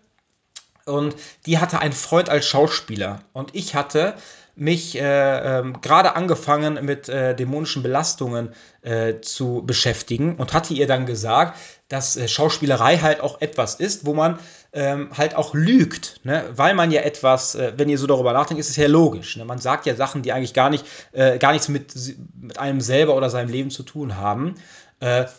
und 0.85 1.15
die 1.47 1.59
hatte 1.59 1.79
einen 1.79 1.95
Freund 1.95 2.29
als 2.29 2.47
Schauspieler 2.47 3.23
und 3.33 3.55
ich 3.55 3.75
hatte 3.75 4.15
mich 4.61 5.01
äh, 5.01 5.59
ähm, 5.59 5.81
gerade 5.81 6.17
angefangen 6.17 6.85
mit 6.85 7.09
äh, 7.09 7.35
dämonischen 7.35 7.83
Belastungen 7.83 8.51
äh, 8.83 9.21
zu 9.21 9.63
beschäftigen 9.65 10.37
und 10.37 10.53
hatte 10.53 10.75
ihr 10.75 10.87
dann 10.87 11.07
gesagt, 11.07 11.59
dass 11.89 12.19
äh, 12.19 12.29
Schauspielerei 12.29 12.99
halt 12.99 13.23
auch 13.23 13.41
etwas 13.41 13.77
ist, 13.77 14.05
wo 14.05 14.13
man 14.13 14.39
ähm, 14.75 15.13
halt 15.17 15.35
auch 15.35 15.55
lügt, 15.55 16.21
ne? 16.25 16.45
weil 16.55 16.75
man 16.75 16.91
ja 16.91 17.01
etwas, 17.01 17.55
äh, 17.55 17.73
wenn 17.79 17.89
ihr 17.89 17.97
so 17.97 18.07
darüber 18.07 18.35
nachdenkt, 18.35 18.61
ist 18.61 18.69
es 18.69 18.77
ja 18.77 18.87
logisch. 18.87 19.39
Ne? 19.39 19.47
Man 19.47 19.59
sagt 19.59 19.87
ja 19.87 19.95
Sachen, 19.95 20.21
die 20.21 20.33
eigentlich 20.33 20.53
gar, 20.53 20.69
nicht, 20.69 20.85
äh, 21.13 21.39
gar 21.39 21.53
nichts 21.53 21.69
mit, 21.69 21.95
mit 22.39 22.59
einem 22.59 22.83
selber 22.83 23.17
oder 23.17 23.31
seinem 23.31 23.49
Leben 23.49 23.71
zu 23.71 23.83
tun 23.83 24.17
haben. 24.17 24.57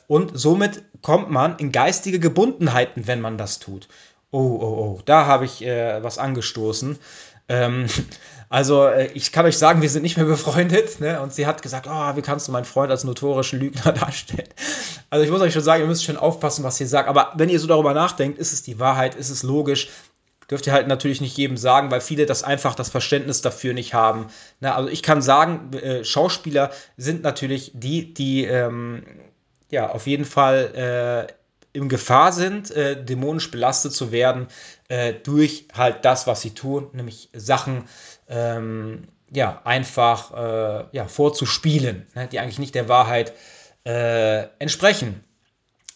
und 0.08 0.32
somit 0.34 0.82
kommt 1.04 1.30
man 1.30 1.60
in 1.60 1.72
geistige 1.72 2.18
Gebundenheiten, 2.18 3.06
wenn 3.06 3.22
man 3.22 3.38
das 3.38 3.60
tut. 3.60 3.88
Oh, 4.32 4.40
oh, 4.40 4.98
oh, 4.98 5.02
da 5.06 5.28
habe 5.28 5.46
ich 5.46 5.62
was 5.62 6.18
angestoßen. 6.18 6.98
Ähm, 7.52 7.88
also 8.50 8.86
äh, 8.86 9.08
ich 9.14 9.32
kann 9.32 9.46
euch 9.46 9.58
sagen, 9.58 9.82
wir 9.82 9.90
sind 9.90 10.04
nicht 10.04 10.18
mehr 10.18 10.26
befreundet. 10.26 11.00
Ne? 11.00 11.22
Und 11.22 11.34
sie 11.34 11.46
hat 11.46 11.62
gesagt, 11.62 11.88
oh, 11.90 12.16
wie 12.16 12.22
kannst 12.22 12.48
du 12.48 12.52
meinen 12.52 12.66
Freund 12.66 12.92
als 12.92 13.04
notorischen 13.04 13.60
Lügner 13.60 13.92
darstellen? 13.94 14.50
Also 15.10 15.26
ich 15.26 15.32
muss 15.32 15.42
euch 15.42 15.54
schon 15.54 15.62
sagen, 15.62 15.82
ihr 15.82 15.88
müsst 15.88 16.06
schon 16.06 16.18
aufpassen, 16.18 16.64
was 16.64 16.80
ihr 16.80 16.88
sagt. 16.88 17.10
Aber 17.10 17.34
wenn 17.36 17.50
ihr 17.50 17.60
so 17.60 17.68
darüber 17.68 17.94
nachdenkt, 17.94 18.40
ist 18.40 18.54
es 18.54 18.64
die 18.64 18.80
Wahrheit, 18.80 19.16
ist 19.16 19.30
es 19.30 19.44
logisch. 19.44 19.90
Dürft 20.50 20.68
ihr 20.68 20.74
halt 20.74 20.88
natürlich 20.88 21.22
nicht 21.22 21.38
jedem 21.38 21.56
sagen, 21.56 21.92
weil 21.92 22.02
viele 22.02 22.26
das 22.26 22.44
einfach 22.44 22.76
das 22.76 22.90
Verständnis 22.90 23.42
dafür 23.42 23.74
nicht 23.74 23.94
haben. 23.94 24.28
Na, 24.60 24.76
also 24.76 24.90
ich 24.90 25.02
kann 25.02 25.22
sagen, 25.22 25.72
äh, 25.74 26.04
Schauspieler 26.04 26.72
sind 26.98 27.24
natürlich 27.24 27.72
die, 27.74 28.14
die 28.14 28.44
ähm, 28.44 29.04
ja 29.70 29.90
auf 29.90 30.08
jeden 30.08 30.26
Fall 30.26 31.28
äh, 31.30 31.34
in 31.74 31.90
Gefahr 31.90 32.32
sind, 32.32 32.72
äh, 32.72 33.02
dämonisch 33.04 33.52
belastet 33.52 33.94
zu 33.94 34.12
werden 34.12 34.48
äh, 34.90 35.14
durch 35.14 35.68
halt 35.74 36.06
das, 36.06 36.28
was 36.28 36.42
sie 36.42 36.54
tun, 36.54 36.90
nämlich 36.94 37.30
Sachen 37.34 37.86
ähm, 38.28 39.08
ja, 39.34 39.62
einfach 39.64 40.34
äh, 40.34 40.86
ja, 40.92 41.08
vorzuspielen, 41.08 42.08
ne, 42.16 42.28
die 42.28 42.40
eigentlich 42.40 42.60
nicht 42.60 42.76
der 42.76 42.90
Wahrheit 42.90 43.34
äh, 43.86 44.44
entsprechen. 44.60 45.24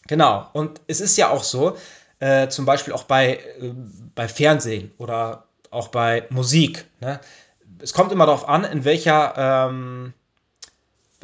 Genau, 0.07 0.47
und 0.53 0.79
es 0.87 1.01
ist 1.01 1.17
ja 1.17 1.29
auch 1.29 1.43
so, 1.43 1.77
äh, 2.19 2.47
zum 2.47 2.65
Beispiel 2.65 2.93
auch 2.93 3.03
bei, 3.03 3.39
äh, 3.59 3.73
bei 4.13 4.27
Fernsehen 4.27 4.91
oder 4.97 5.45
auch 5.71 5.89
bei 5.89 6.25
Musik. 6.29 6.85
Ne? 7.01 7.19
Es 7.79 7.93
kommt 7.93 8.11
immer 8.11 8.25
darauf 8.25 8.47
an, 8.47 8.63
in 8.63 8.85
welcher 8.85 9.33
ähm, 9.69 10.13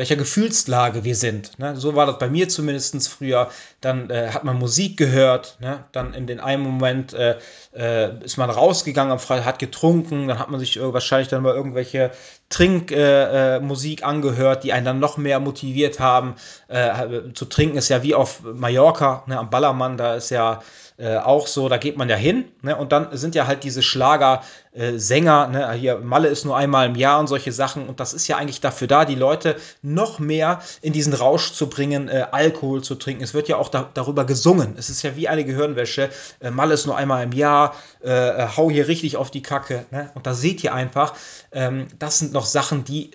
welcher 0.02 0.16
Gefühlslage 0.16 1.04
wir 1.04 1.16
sind. 1.16 1.60
Ne? 1.60 1.76
So 1.78 1.94
war 1.94 2.08
das 2.08 2.18
bei 2.18 2.28
mir 2.28 2.50
zumindest 2.50 3.08
früher. 3.08 3.52
Dann 3.82 4.10
äh, 4.10 4.30
hat 4.30 4.44
man 4.44 4.58
Musik 4.58 4.98
gehört, 4.98 5.58
ne? 5.60 5.84
dann 5.92 6.16
in 6.16 6.26
den 6.26 6.40
einen 6.40 6.64
Moment 6.64 7.14
äh, 7.14 7.38
äh, 7.76 8.24
ist 8.24 8.38
man 8.38 8.50
rausgegangen 8.50 9.12
am 9.12 9.20
Freitag, 9.20 9.46
hat 9.46 9.60
getrunken, 9.60 10.28
dann 10.28 10.40
hat 10.40 10.50
man 10.50 10.60
sich 10.60 10.82
wahrscheinlich 10.82 11.28
dann 11.28 11.44
mal 11.44 11.54
irgendwelche 11.54 12.10
Trinkmusik 12.50 14.00
äh, 14.00 14.02
äh, 14.02 14.04
angehört, 14.04 14.64
die 14.64 14.74
einen 14.74 14.86
dann 14.88 15.00
noch 15.00 15.18
mehr 15.18 15.40
motiviert 15.40 16.00
haben. 16.00 16.34
Äh, 16.68 17.32
zu 17.36 17.46
trinken 17.46 17.78
ist 17.78 17.90
ja 17.90 18.02
wie 18.02 18.16
auf 18.16 18.42
Mallorca, 18.42 19.24
ne? 19.28 19.38
am 19.38 19.52
Ballermann, 19.52 19.98
da 19.98 20.16
ist 20.16 20.32
ja 20.32 20.64
äh, 21.02 21.18
auch 21.18 21.48
so, 21.48 21.68
da 21.68 21.78
geht 21.78 21.98
man 21.98 22.10
ja 22.10 22.16
hin, 22.16 22.46
ne? 22.62 22.78
Und 22.78 22.92
dann 22.92 23.08
sind 23.18 23.34
ja 23.34 23.48
halt 23.48 23.64
diese 23.64 23.82
Schlagersänger, 23.82 25.48
äh, 25.50 25.52
ne? 25.52 25.72
Hier, 25.72 25.98
Malle 25.98 26.28
ist 26.28 26.46
nur 26.46 26.56
einmal 26.56 26.86
im 26.86 26.94
Jahr 26.94 27.20
und 27.20 27.26
solche 27.26 27.52
Sachen. 27.52 27.90
Und 27.90 28.00
das 28.00 28.14
ist 28.14 28.28
ja 28.28 28.38
eigentlich 28.38 28.62
dafür 28.62 28.88
da, 28.88 29.04
die 29.04 29.16
Leute 29.16 29.56
noch 29.82 30.20
mehr 30.20 30.62
in 30.84 30.94
diesen 30.94 31.14
Rausch 31.14 31.54
zu 31.54 31.70
bringen, 31.70 32.08
äh, 32.08 32.28
Alkohol 32.32 32.84
zu 32.84 32.94
trinken. 32.94 33.24
Es 33.24 33.34
wird 33.34 33.48
ja 33.48 33.58
auch 33.58 33.70
da, 33.70 33.90
darüber 33.96 34.26
gesungen. 34.26 34.76
Es 34.78 34.92
ist 34.92 35.02
ja 35.02 35.16
wie 35.16 35.28
eine 35.28 35.44
Gehirnwäsche. 35.44 36.12
Äh, 36.40 36.52
Malle 36.52 36.76
ist 36.76 36.86
nur 36.86 36.96
einmal 36.96 37.24
im 37.24 37.32
Jahr, 37.32 37.74
äh, 38.04 38.48
hau 38.56 38.70
hier 38.70 38.88
richtig 38.88 39.18
auf 39.18 39.32
die 39.32 39.42
Kacke. 39.42 39.86
Ne? 39.90 40.12
Und 40.14 40.28
da 40.28 40.36
seht 40.36 40.64
ihr 40.64 40.76
einfach, 40.76 41.16
ähm, 41.52 41.88
das 41.98 42.20
sind 42.20 42.32
noch 42.32 42.46
Sachen, 42.46 42.84
die, 42.84 43.10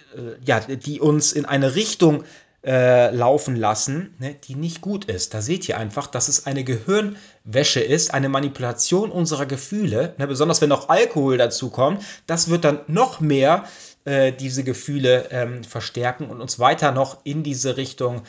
ja, 0.45 0.59
die 0.59 1.01
uns 1.01 1.33
in 1.33 1.45
eine 1.45 1.77
Richtung 1.77 2.25
äh, 2.67 3.11
laufen 3.11 3.55
lassen, 3.55 4.15
ne, 4.19 4.35
die 4.35 4.57
nicht 4.57 4.81
gut 4.81 5.05
ist. 5.05 5.35
Da 5.35 5.41
seht 5.41 5.69
ihr 5.69 5.79
einfach, 5.79 6.09
dass 6.09 6.27
es 6.27 6.47
eine 6.47 6.65
Gehirnwäsche 6.65 7.81
ist, 7.81 8.13
eine 8.13 8.29
Manipulation 8.29 9.13
unserer 9.13 9.47
Gefühle, 9.47 10.15
ne, 10.19 10.27
besonders 10.27 10.61
wenn 10.61 10.69
noch 10.69 10.89
Alkohol 10.89 11.39
dazu 11.39 11.71
kommt. 11.71 12.03
Das 12.27 12.51
wird 12.51 12.65
dann 12.65 12.81
noch 12.89 13.21
mehr 13.21 13.65
äh, 14.05 14.33
diese 14.33 14.65
Gefühle 14.65 15.29
ähm, 15.31 15.63
verstärken 15.63 16.27
und 16.27 16.41
uns 16.41 16.59
weiter 16.59 16.91
noch 16.91 17.19
in 17.25 17.45
diese 17.45 17.77
Richtung 17.77 18.23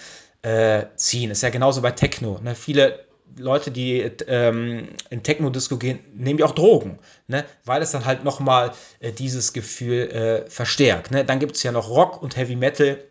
äh, 0.43 0.85
ziehen. 0.95 1.31
Ist 1.31 1.41
ja 1.41 1.49
genauso 1.49 1.81
bei 1.81 1.91
Techno. 1.91 2.39
Ne? 2.43 2.53
Viele 2.53 2.99
Leute, 3.37 3.71
die 3.71 4.01
ähm, 4.27 4.89
in 5.09 5.23
Techno-Disco 5.23 5.77
gehen, 5.77 5.99
nehmen 6.15 6.39
ja 6.39 6.45
auch 6.45 6.55
Drogen, 6.55 6.99
ne? 7.27 7.43
weil 7.65 7.81
es 7.81 7.91
dann 7.91 8.05
halt 8.05 8.23
nochmal 8.23 8.71
äh, 8.99 9.11
dieses 9.11 9.53
Gefühl 9.53 10.09
äh, 10.09 10.49
verstärkt. 10.49 11.11
Ne? 11.11 11.25
Dann 11.25 11.39
gibt 11.39 11.55
es 11.55 11.63
ja 11.63 11.71
noch 11.71 11.89
Rock 11.89 12.21
und 12.21 12.37
Heavy 12.37 12.55
Metal, 12.55 13.03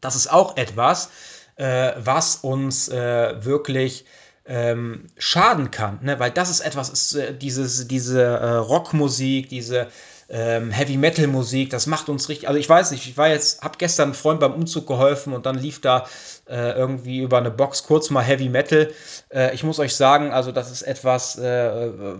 das 0.00 0.16
ist 0.16 0.32
auch 0.32 0.56
etwas, 0.56 1.10
äh, 1.56 1.92
was 1.96 2.36
uns 2.36 2.88
äh, 2.88 3.44
wirklich 3.44 4.04
ähm, 4.46 5.06
schaden 5.18 5.70
kann, 5.70 5.98
ne? 6.02 6.18
weil 6.20 6.30
das 6.30 6.50
ist 6.50 6.60
etwas, 6.60 6.88
ist, 6.88 7.14
äh, 7.14 7.34
dieses, 7.34 7.88
diese 7.88 8.22
äh, 8.22 8.52
Rockmusik, 8.54 9.48
diese 9.48 9.88
ähm, 10.28 10.70
Heavy 10.70 10.96
Metal 10.96 11.26
Musik, 11.26 11.70
das 11.70 11.86
macht 11.86 12.08
uns 12.08 12.28
richtig. 12.28 12.48
Also 12.48 12.58
ich 12.58 12.68
weiß 12.68 12.90
nicht, 12.90 13.06
ich 13.06 13.16
war 13.16 13.28
jetzt, 13.28 13.62
hab 13.62 13.78
gestern 13.78 14.08
einem 14.08 14.14
Freund 14.14 14.40
beim 14.40 14.54
Umzug 14.54 14.86
geholfen 14.86 15.32
und 15.32 15.46
dann 15.46 15.56
lief 15.56 15.80
da 15.80 16.06
äh, 16.48 16.72
irgendwie 16.72 17.20
über 17.20 17.38
eine 17.38 17.50
Box 17.50 17.84
kurz 17.84 18.10
mal 18.10 18.22
Heavy 18.22 18.48
Metal. 18.48 18.92
Äh, 19.30 19.54
ich 19.54 19.64
muss 19.64 19.78
euch 19.78 19.94
sagen, 19.94 20.32
also 20.32 20.52
das 20.52 20.70
ist 20.70 20.82
etwas, 20.82 21.38
äh, 21.38 22.16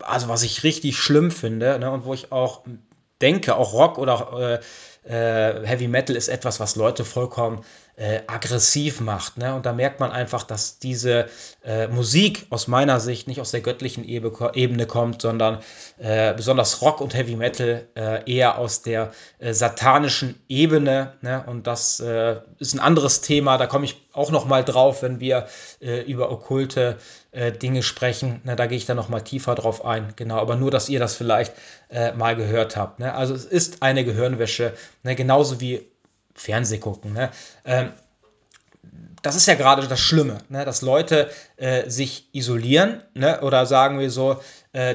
also 0.00 0.28
was 0.28 0.42
ich 0.42 0.64
richtig 0.64 0.98
schlimm 0.98 1.30
finde 1.30 1.78
ne, 1.78 1.90
und 1.90 2.04
wo 2.04 2.14
ich 2.14 2.32
auch 2.32 2.62
denke, 3.20 3.56
auch 3.56 3.72
Rock 3.72 3.98
oder 3.98 4.60
äh, 5.04 5.66
Heavy 5.66 5.88
Metal 5.88 6.16
ist 6.16 6.28
etwas, 6.28 6.60
was 6.60 6.76
Leute 6.76 7.04
vollkommen 7.04 7.64
äh, 7.96 8.22
aggressiv 8.26 9.00
macht. 9.00 9.38
Ne? 9.38 9.54
Und 9.54 9.66
da 9.66 9.72
merkt 9.72 10.00
man 10.00 10.10
einfach, 10.10 10.42
dass 10.42 10.78
diese 10.78 11.26
äh, 11.64 11.86
Musik 11.86 12.46
aus 12.50 12.66
meiner 12.66 12.98
Sicht 12.98 13.28
nicht 13.28 13.40
aus 13.40 13.52
der 13.52 13.60
göttlichen 13.60 14.04
Ebene 14.04 14.86
kommt, 14.86 15.22
sondern 15.22 15.60
äh, 15.98 16.34
besonders 16.34 16.82
Rock 16.82 17.00
und 17.00 17.14
Heavy 17.14 17.36
Metal 17.36 17.86
äh, 17.94 18.32
eher 18.32 18.58
aus 18.58 18.82
der 18.82 19.12
äh, 19.38 19.52
satanischen 19.52 20.42
Ebene. 20.48 21.14
Ne? 21.20 21.44
Und 21.46 21.66
das 21.66 22.00
ist 22.58 22.74
ein 22.74 22.80
anderes 22.80 23.20
Thema, 23.20 23.58
da 23.58 23.66
komme 23.66 23.84
ich 23.84 24.02
auch 24.12 24.30
noch 24.30 24.46
mal 24.46 24.64
drauf, 24.64 25.02
wenn 25.02 25.20
wir 25.20 25.46
über 26.06 26.30
okkulte 26.30 26.98
Dinge 27.34 27.82
sprechen. 27.82 28.40
Ne? 28.44 28.56
Da 28.56 28.66
gehe 28.66 28.76
ich 28.76 28.86
dann 28.86 28.96
noch 28.96 29.08
mal 29.08 29.20
tiefer 29.20 29.54
drauf 29.54 29.84
ein. 29.84 30.12
Genau, 30.16 30.38
aber 30.38 30.56
nur, 30.56 30.70
dass 30.70 30.88
ihr 30.88 31.00
das 31.00 31.16
vielleicht 31.16 31.52
mal 32.16 32.36
gehört 32.36 32.76
habt. 32.76 32.98
Ne? 32.98 33.14
Also 33.14 33.34
es 33.34 33.44
ist 33.44 33.82
eine 33.82 34.04
Gehirnwäsche, 34.04 34.74
ne? 35.02 35.14
genauso 35.14 35.60
wie 35.60 35.86
Fernseh 36.34 36.78
gucken. 36.78 37.12
Ne? 37.12 37.30
Ähm, 37.64 37.92
das 39.22 39.36
ist 39.36 39.46
ja 39.46 39.54
gerade 39.54 39.86
das 39.86 40.00
Schlimme, 40.00 40.38
ne? 40.48 40.64
dass 40.64 40.82
Leute 40.82 41.30
äh, 41.56 41.88
sich 41.88 42.28
isolieren 42.32 43.02
ne? 43.14 43.40
oder 43.40 43.64
sagen 43.64 43.98
wir 43.98 44.10
so, 44.10 44.32
äh, 44.32 44.36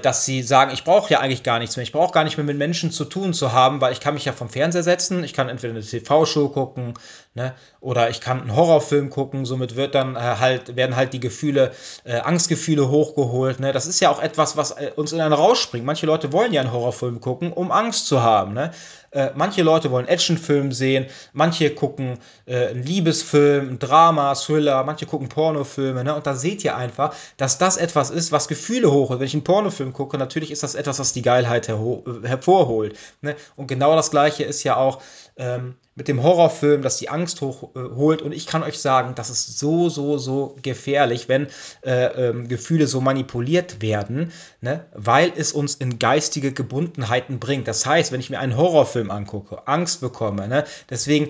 dass 0.02 0.26
sie 0.26 0.44
sagen, 0.44 0.72
ich 0.74 0.84
brauche 0.84 1.10
ja 1.10 1.22
eigentlich 1.22 1.42
gar 1.42 1.58
nichts 1.58 1.78
mehr, 1.78 1.84
ich 1.84 1.94
brauche 1.94 2.12
gar 2.12 2.26
nicht 2.26 2.36
mehr 2.36 2.46
mit 2.46 2.58
Menschen 2.58 2.92
zu 2.92 3.06
tun 3.06 3.34
zu 3.34 3.54
haben, 3.54 3.80
weil 3.80 3.94
ich 3.94 4.02
kann 4.02 4.14
mich 4.14 4.26
ja 4.26 4.34
vom 4.34 4.50
Fernseher 4.50 4.84
setzen, 4.84 5.24
ich 5.24 5.34
kann 5.34 5.48
entweder 5.48 5.74
eine 5.74 5.82
TV-Show 5.82 6.50
gucken 6.50 6.96
ne? 7.40 7.54
oder 7.80 8.10
ich 8.10 8.22
kann 8.22 8.42
einen 8.42 8.56
Horrorfilm 8.56 9.10
gucken, 9.10 9.46
somit 9.46 9.76
wird 9.76 9.96
dann 9.96 10.16
äh, 10.16 10.20
halt, 10.20 10.76
werden 10.76 10.96
halt 10.96 11.14
die 11.14 11.20
Gefühle, 11.20 11.72
äh, 12.04 12.18
Angstgefühle 12.20 12.90
hochgeholt. 12.90 13.60
Ne? 13.60 13.72
Das 13.72 13.88
ist 13.88 14.00
ja 14.00 14.10
auch 14.10 14.22
etwas, 14.22 14.58
was 14.58 14.72
äh, 14.72 14.92
uns 14.96 15.14
in 15.14 15.22
einen 15.22 15.34
Rausch 15.34 15.62
springt. 15.62 15.86
Manche 15.86 16.06
Leute 16.06 16.34
wollen 16.34 16.54
ja 16.54 16.62
einen 16.62 16.74
Horrorfilm 16.74 17.22
gucken, 17.22 17.54
um 17.54 17.72
Angst 17.72 18.08
zu 18.08 18.22
haben. 18.22 18.54
Ne? 18.54 18.72
Äh, 19.12 19.32
manche 19.36 19.64
Leute 19.64 19.90
wollen 19.92 20.08
Actionfilm 20.08 20.72
sehen, 20.72 21.08
manche 21.34 21.72
gucken 21.72 22.20
äh, 22.46 22.68
einen 22.68 22.84
Liebesfilm, 22.84 23.70
ein 23.70 23.80
Drama, 23.80 24.36
Thriller, 24.36 24.84
manche 24.84 25.06
gucken 25.06 25.30
Pornofilme. 25.30 26.04
Ne? 26.04 26.14
Und 26.14 26.28
da 26.28 26.36
seht 26.36 26.64
ihr 26.64 26.76
einfach, 26.76 27.16
dass 27.38 27.58
das 27.58 27.78
etwas 27.78 28.10
ist, 28.12 28.32
was 28.32 28.48
Gefühle 28.48 28.92
hochholt. 28.92 29.20
Wenn 29.20 29.28
ich 29.28 29.34
einen 29.34 29.44
Pornofilm 29.70 29.94
gucke, 29.94 30.18
natürlich 30.18 30.52
ist 30.52 30.64
das 30.64 30.76
etwas, 30.76 31.00
was 31.00 31.14
die 31.14 31.22
Geilheit 31.22 31.68
hervorholt. 31.68 32.98
Ne? 33.22 33.36
Und 33.56 33.68
genau 33.68 33.96
das 33.96 34.12
Gleiche 34.12 34.44
ist 34.44 34.64
ja 34.64 34.76
auch 34.76 35.02
ähm, 35.40 35.76
mit 35.96 36.08
dem 36.08 36.24
Horrorfilm, 36.24 36.82
dass 36.82 36.98
die 36.98 37.10
Angst 37.10 37.42
hochholt. 37.42 38.22
Äh, 38.22 38.24
und 38.24 38.32
ich 38.32 38.46
kann 38.46 38.64
euch 38.64 38.80
sagen, 38.80 39.16
das 39.16 39.30
ist 39.30 39.60
so, 39.60 39.90
so, 39.90 40.18
so 40.18 40.56
gefährlich, 40.62 41.28
wenn 41.28 41.48
äh, 41.84 42.30
ähm, 42.30 42.48
Gefühle 42.48 42.88
so 42.88 43.02
manipuliert 43.02 43.82
werden, 43.82 44.32
ne? 44.62 44.86
weil 44.94 45.32
es 45.36 45.52
uns 45.52 45.76
in 45.76 46.00
geistige 46.00 46.52
Gebundenheiten 46.52 47.40
bringt. 47.40 47.68
Das 47.68 47.86
heißt, 47.86 48.12
wenn 48.12 48.20
ich 48.20 48.30
mir 48.30 48.40
einen 48.40 48.56
Horrorfilm 48.56 49.12
angucke, 49.12 49.68
Angst 49.68 50.02
bekomme, 50.02 50.48
ne? 50.48 50.66
deswegen 50.90 51.30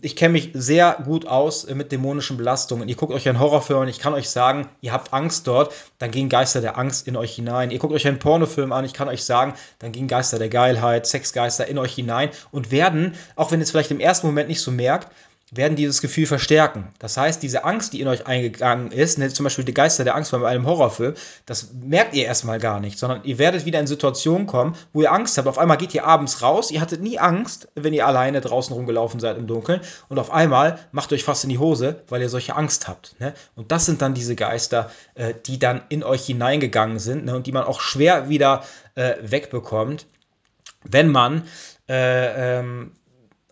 ich 0.00 0.16
kenne 0.16 0.32
mich 0.32 0.50
sehr 0.54 0.98
gut 1.04 1.26
aus 1.26 1.64
äh, 1.64 1.74
mit 1.74 1.92
dämonischen 1.92 2.36
Belastungen. 2.36 2.88
Ihr 2.88 2.96
guckt 2.96 3.12
euch 3.12 3.28
einen 3.28 3.38
Horrorfilm 3.38 3.82
an, 3.82 3.88
ich 3.88 4.00
kann 4.00 4.12
euch 4.12 4.28
sagen, 4.28 4.68
ihr 4.80 4.92
habt 4.92 5.12
Angst 5.12 5.46
dort, 5.46 5.72
dann 5.98 6.10
gehen 6.10 6.28
Geister 6.28 6.60
der 6.60 6.76
Angst 6.76 7.06
in 7.06 7.16
euch 7.16 7.36
hinein. 7.36 7.70
Ihr 7.70 7.78
guckt 7.78 7.92
euch 7.92 8.06
einen 8.06 8.18
Pornofilm 8.18 8.72
an, 8.72 8.84
ich 8.84 8.92
kann 8.92 9.08
euch 9.08 9.22
sagen, 9.22 9.54
dann 9.78 9.92
gehen 9.92 10.08
Geister 10.08 10.38
der 10.38 10.48
Geilheit, 10.48 11.06
Sexgeister 11.06 11.68
in 11.68 11.78
euch 11.78 11.94
hinein 11.94 12.30
und 12.50 12.72
werden, 12.72 13.14
auch 13.36 13.47
wenn 13.50 13.60
ihr 13.60 13.64
es 13.64 13.70
vielleicht 13.70 13.90
im 13.90 14.00
ersten 14.00 14.26
Moment 14.26 14.48
nicht 14.48 14.60
so 14.60 14.70
merkt, 14.70 15.08
werden 15.50 15.76
dieses 15.76 16.02
Gefühl 16.02 16.26
verstärken. 16.26 16.88
Das 16.98 17.16
heißt, 17.16 17.42
diese 17.42 17.64
Angst, 17.64 17.92
die 17.92 18.00
in 18.00 18.08
euch 18.08 18.26
eingegangen 18.26 18.92
ist, 18.92 19.18
ne, 19.18 19.30
zum 19.30 19.44
Beispiel 19.44 19.64
die 19.64 19.74
Geister 19.74 20.04
der 20.04 20.14
Angst 20.14 20.30
bei 20.30 20.46
einem 20.46 20.66
Horrorfilm, 20.66 21.14
das 21.46 21.72
merkt 21.72 22.14
ihr 22.14 22.26
erstmal 22.26 22.58
gar 22.58 22.80
nicht, 22.80 22.98
sondern 22.98 23.24
ihr 23.24 23.38
werdet 23.38 23.64
wieder 23.64 23.80
in 23.80 23.86
Situationen 23.86 24.46
kommen, 24.46 24.76
wo 24.92 25.02
ihr 25.02 25.12
Angst 25.12 25.38
habt. 25.38 25.48
Auf 25.48 25.58
einmal 25.58 25.78
geht 25.78 25.94
ihr 25.94 26.04
abends 26.04 26.42
raus, 26.42 26.70
ihr 26.70 26.80
hattet 26.80 27.00
nie 27.00 27.18
Angst, 27.18 27.68
wenn 27.74 27.94
ihr 27.94 28.06
alleine 28.06 28.40
draußen 28.40 28.74
rumgelaufen 28.74 29.20
seid 29.20 29.38
im 29.38 29.46
Dunkeln 29.46 29.80
und 30.08 30.18
auf 30.18 30.30
einmal 30.30 30.78
macht 30.92 31.12
euch 31.12 31.24
fast 31.24 31.44
in 31.44 31.50
die 31.50 31.58
Hose, 31.58 32.02
weil 32.08 32.20
ihr 32.20 32.28
solche 32.28 32.54
Angst 32.54 32.86
habt. 32.86 33.18
Ne? 33.18 33.32
Und 33.56 33.72
das 33.72 33.86
sind 33.86 34.02
dann 34.02 34.12
diese 34.12 34.36
Geister, 34.36 34.90
äh, 35.14 35.32
die 35.46 35.58
dann 35.58 35.82
in 35.88 36.04
euch 36.04 36.26
hineingegangen 36.26 36.98
sind 36.98 37.24
ne, 37.24 37.34
und 37.34 37.46
die 37.46 37.52
man 37.52 37.64
auch 37.64 37.80
schwer 37.80 38.28
wieder 38.28 38.64
äh, 38.96 39.14
wegbekommt, 39.22 40.06
wenn 40.84 41.08
man 41.08 41.44
äh, 41.88 42.58
ähm, 42.58 42.92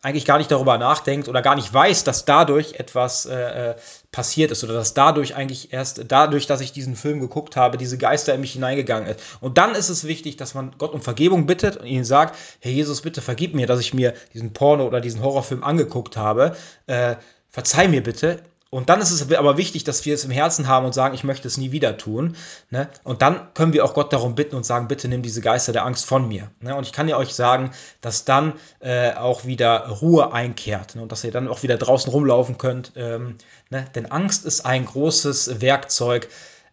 eigentlich 0.06 0.24
gar 0.24 0.38
nicht 0.38 0.52
darüber 0.52 0.78
nachdenkt 0.78 1.28
oder 1.28 1.42
gar 1.42 1.56
nicht 1.56 1.74
weiß, 1.74 2.04
dass 2.04 2.24
dadurch 2.24 2.74
etwas 2.74 3.26
äh, 3.26 3.70
äh, 3.70 3.74
passiert 4.12 4.52
ist 4.52 4.62
oder 4.62 4.72
dass 4.72 4.94
dadurch 4.94 5.34
eigentlich 5.34 5.72
erst 5.72 6.04
dadurch, 6.06 6.46
dass 6.46 6.60
ich 6.60 6.70
diesen 6.70 6.94
Film 6.94 7.18
geguckt 7.18 7.56
habe, 7.56 7.76
diese 7.76 7.98
Geister 7.98 8.32
in 8.32 8.40
mich 8.40 8.52
hineingegangen 8.52 9.08
ist. 9.08 9.20
Und 9.40 9.58
dann 9.58 9.74
ist 9.74 9.88
es 9.88 10.06
wichtig, 10.06 10.36
dass 10.36 10.54
man 10.54 10.76
Gott 10.78 10.94
um 10.94 11.02
Vergebung 11.02 11.46
bittet 11.46 11.78
und 11.78 11.86
ihn 11.86 12.04
sagt, 12.04 12.36
Herr 12.60 12.70
Jesus, 12.70 13.00
bitte 13.00 13.20
vergib 13.20 13.56
mir, 13.56 13.66
dass 13.66 13.80
ich 13.80 13.94
mir 13.94 14.14
diesen 14.32 14.52
Porno 14.52 14.86
oder 14.86 15.00
diesen 15.00 15.24
Horrorfilm 15.24 15.64
angeguckt 15.64 16.16
habe. 16.16 16.54
Äh, 16.86 17.16
verzeih 17.48 17.88
mir 17.88 18.04
bitte, 18.04 18.44
und 18.70 18.88
dann 18.88 19.00
ist 19.00 19.12
es 19.12 19.32
aber 19.32 19.56
wichtig, 19.56 19.84
dass 19.84 20.04
wir 20.04 20.14
es 20.14 20.24
im 20.24 20.32
Herzen 20.32 20.66
haben 20.66 20.86
und 20.86 20.92
sagen, 20.92 21.14
ich 21.14 21.22
möchte 21.22 21.46
es 21.46 21.56
nie 21.56 21.70
wieder 21.70 21.96
tun. 21.96 22.36
Ne? 22.70 22.88
Und 23.04 23.22
dann 23.22 23.54
können 23.54 23.72
wir 23.72 23.84
auch 23.84 23.94
Gott 23.94 24.12
darum 24.12 24.34
bitten 24.34 24.56
und 24.56 24.66
sagen, 24.66 24.88
bitte 24.88 25.06
nimm 25.06 25.22
diese 25.22 25.40
Geister 25.40 25.72
der 25.72 25.86
Angst 25.86 26.04
von 26.04 26.26
mir. 26.26 26.50
Ne? 26.60 26.74
Und 26.74 26.84
ich 26.84 26.92
kann 26.92 27.06
ja 27.06 27.16
euch 27.16 27.32
sagen, 27.34 27.70
dass 28.00 28.24
dann 28.24 28.54
äh, 28.80 29.12
auch 29.12 29.44
wieder 29.44 29.86
Ruhe 29.88 30.32
einkehrt 30.32 30.96
ne? 30.96 31.02
und 31.02 31.12
dass 31.12 31.22
ihr 31.22 31.30
dann 31.30 31.46
auch 31.46 31.62
wieder 31.62 31.76
draußen 31.76 32.10
rumlaufen 32.10 32.58
könnt. 32.58 32.92
Ähm, 32.96 33.36
ne? 33.70 33.84
Denn 33.94 34.10
Angst 34.10 34.44
ist 34.44 34.66
ein 34.66 34.84
großes 34.84 35.60
Werkzeug 35.60 36.28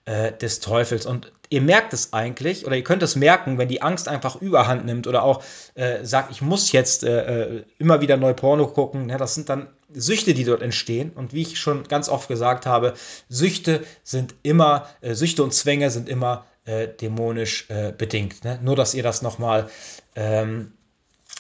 äh, 0.05 0.31
des 0.31 0.61
Teufels. 0.61 1.05
Und 1.05 1.31
ihr 1.49 1.61
merkt 1.61 1.93
es 1.93 2.11
eigentlich, 2.11 2.65
oder 2.65 2.75
ihr 2.75 2.83
könnt 2.83 3.03
es 3.03 3.15
merken, 3.15 3.59
wenn 3.59 3.67
die 3.67 3.83
Angst 3.83 4.07
einfach 4.07 4.41
überhand 4.41 4.85
nimmt 4.85 5.05
oder 5.05 5.21
auch 5.21 5.43
äh, 5.75 6.03
sagt, 6.03 6.31
ich 6.31 6.41
muss 6.41 6.71
jetzt 6.71 7.03
äh, 7.03 7.43
äh 7.59 7.63
immer 7.77 8.01
wieder 8.01 8.17
neu 8.17 8.33
Porno 8.33 8.67
gucken. 8.67 9.09
Ja, 9.09 9.17
das 9.17 9.35
sind 9.35 9.49
dann 9.49 9.67
Süchte, 9.95 10.33
die 10.33 10.43
dort 10.43 10.61
entstehen. 10.61 11.11
Und 11.11 11.33
wie 11.33 11.41
ich 11.41 11.59
schon 11.59 11.83
ganz 11.83 12.09
oft 12.09 12.27
gesagt 12.27 12.65
habe, 12.65 12.93
Süchte 13.29 13.83
sind 14.03 14.35
immer, 14.43 14.87
äh, 15.01 15.13
Süchte 15.13 15.43
und 15.43 15.53
Zwänge 15.53 15.91
sind 15.91 16.09
immer 16.09 16.45
äh, 16.65 16.87
dämonisch 16.87 17.69
äh, 17.69 17.91
bedingt. 17.91 18.43
Ne? 18.43 18.59
Nur, 18.61 18.75
dass 18.75 18.93
ihr 18.93 19.03
das 19.03 19.21
nochmal 19.21 19.69
ähm, 20.15 20.73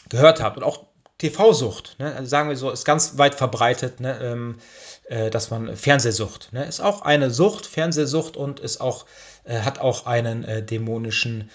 gehört 0.09 0.41
habt. 0.41 0.57
Und 0.57 0.63
auch 0.63 0.85
TV-Sucht, 1.19 1.97
ne? 1.99 2.13
also 2.15 2.25
sagen 2.27 2.49
wir 2.49 2.57
so, 2.57 2.69
ist 2.71 2.85
ganz 2.85 3.17
weit 3.17 3.35
verbreitet, 3.35 3.99
ne? 3.99 4.19
ähm, 4.21 4.57
äh, 5.05 5.29
dass 5.29 5.51
man 5.51 5.75
Fernsehsucht, 5.75 6.51
ne? 6.51 6.65
ist 6.65 6.81
auch 6.81 7.01
eine 7.01 7.29
Sucht, 7.29 7.65
Fernsehsucht 7.65 8.35
und 8.35 8.59
ist 8.59 8.81
auch, 8.81 9.05
äh, 9.45 9.59
hat 9.59 9.79
auch 9.79 10.05
einen 10.05 10.43
äh, 10.43 10.63
dämonischen 10.63 11.49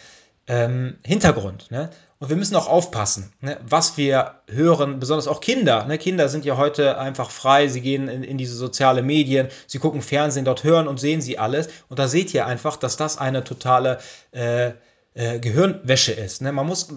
ähm, 0.47 0.99
Hintergrund. 1.05 1.71
Ne? 1.71 1.91
Und 2.21 2.31
wir 2.31 2.37
müssen 2.37 2.57
auch 2.57 2.69
aufpassen, 2.69 3.33
ne, 3.41 3.59
was 3.63 3.97
wir 3.97 4.41
hören, 4.49 4.99
besonders 4.99 5.29
auch 5.29 5.41
Kinder. 5.41 5.85
Ne? 5.85 5.99
Kinder 5.99 6.29
sind 6.29 6.45
ja 6.45 6.57
heute 6.57 6.99
einfach 6.99 7.31
frei, 7.31 7.69
sie 7.69 7.81
gehen 7.81 8.09
in, 8.09 8.25
in 8.25 8.39
diese 8.39 8.57
sozialen 8.57 9.07
Medien, 9.07 9.49
sie 9.69 9.79
gucken 9.79 10.03
Fernsehen, 10.03 10.45
dort 10.45 10.65
hören 10.65 10.89
und 10.89 10.99
sehen 10.99 11.21
sie 11.21 11.39
alles. 11.39 11.69
Und 11.89 12.01
da 12.01 12.09
seht 12.09 12.35
ihr 12.35 12.45
einfach, 12.47 12.77
dass 12.77 12.97
das 12.97 13.19
eine 13.19 13.45
totale 13.45 13.99
äh, 14.33 14.73
äh, 15.15 15.39
Gehirnwäsche 15.39 16.13
ist. 16.13 16.43
Ne? 16.43 16.51
Man 16.51 16.67
muss 16.67 16.89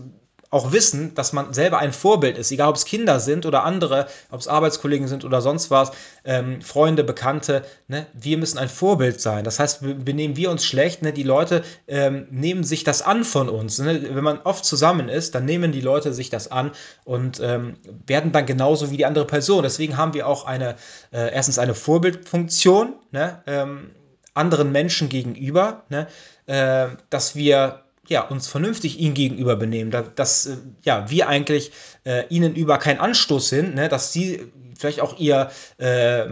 auch 0.52 0.74
wissen, 0.74 1.16
dass 1.16 1.32
man 1.32 1.54
selber 1.54 1.80
ein 1.80 1.94
Vorbild 1.94 2.38
ist, 2.38 2.52
egal 2.52 2.70
ob 2.70 2.76
es 2.76 2.86
Kinder 2.86 3.22
sind 3.22 3.46
oder 3.46 3.64
andere, 3.64 4.08
ob 4.30 4.42
es 4.42 4.50
Arbeitskollegen 4.50 5.08
sind 5.08 5.24
oder 5.24 5.42
sonst 5.42 5.72
was, 5.72 5.92
ähm, 6.26 6.62
Freunde, 6.62 7.06
Bekannte, 7.06 7.64
ne? 7.88 8.06
wir 8.14 8.38
müssen 8.38 8.58
ein 8.58 8.68
Vorbild 8.68 9.22
sein. 9.22 9.46
Das 9.46 9.60
heißt, 9.60 9.82
benehmen 10.04 10.36
wir 10.36 10.52
uns 10.52 10.66
schlecht, 10.66 11.02
ne? 11.04 11.14
die 11.14 11.24
Leute 11.24 11.64
ähm, 11.88 12.28
nehmen 12.30 12.66
sich 12.66 12.84
das 12.84 13.02
an 13.02 13.24
von 13.24 13.48
uns. 13.48 13.80
Ne? 13.80 14.14
Wenn 14.14 14.24
man 14.24 14.42
oft 14.44 14.66
zusammen 14.66 15.08
ist, 15.08 15.36
dann 15.36 15.46
nehmen 15.46 15.72
die 15.72 15.82
Leute 15.82 16.14
sich 16.14 16.30
das 16.30 16.52
an 16.52 16.72
und 17.06 17.40
ähm, 17.40 17.78
werden 18.06 18.34
dann 18.34 18.46
genauso 18.46 18.92
wie 18.92 18.98
die 18.98 19.06
andere 19.06 19.26
Person. 19.26 19.64
Deswegen 19.64 19.96
haben 19.96 20.14
wir 20.14 20.28
auch 20.28 20.46
eine, 20.46 20.76
äh, 21.14 21.34
erstens 21.34 21.60
eine 21.60 21.74
Vorbildfunktion, 21.74 22.94
ne? 23.12 23.42
Ähm, 23.48 23.92
anderen 24.34 24.72
Menschen 24.72 25.10
gegenüber, 25.10 25.84
ne? 25.90 26.08
äh, 26.46 26.88
dass 27.10 27.36
wir 27.36 27.84
ja, 28.08 28.28
uns 28.28 28.48
vernünftig 28.48 29.00
ihnen 29.00 29.14
gegenüber 29.14 29.56
benehmen, 29.56 29.92
dass, 29.92 30.16
dass 30.16 30.46
äh, 30.48 30.58
ja, 30.84 31.10
wir 31.10 31.28
eigentlich 31.28 31.72
äh, 32.04 32.26
ihnen 32.30 32.56
über 32.56 32.78
keinen 32.78 33.00
Anstoß 33.00 33.50
sind, 33.50 33.76
ne, 33.76 33.90
dass 33.90 34.12
sie 34.12 34.52
vielleicht 34.78 35.02
auch 35.02 35.20
ihr, 35.20 35.52
äh, 35.78 36.26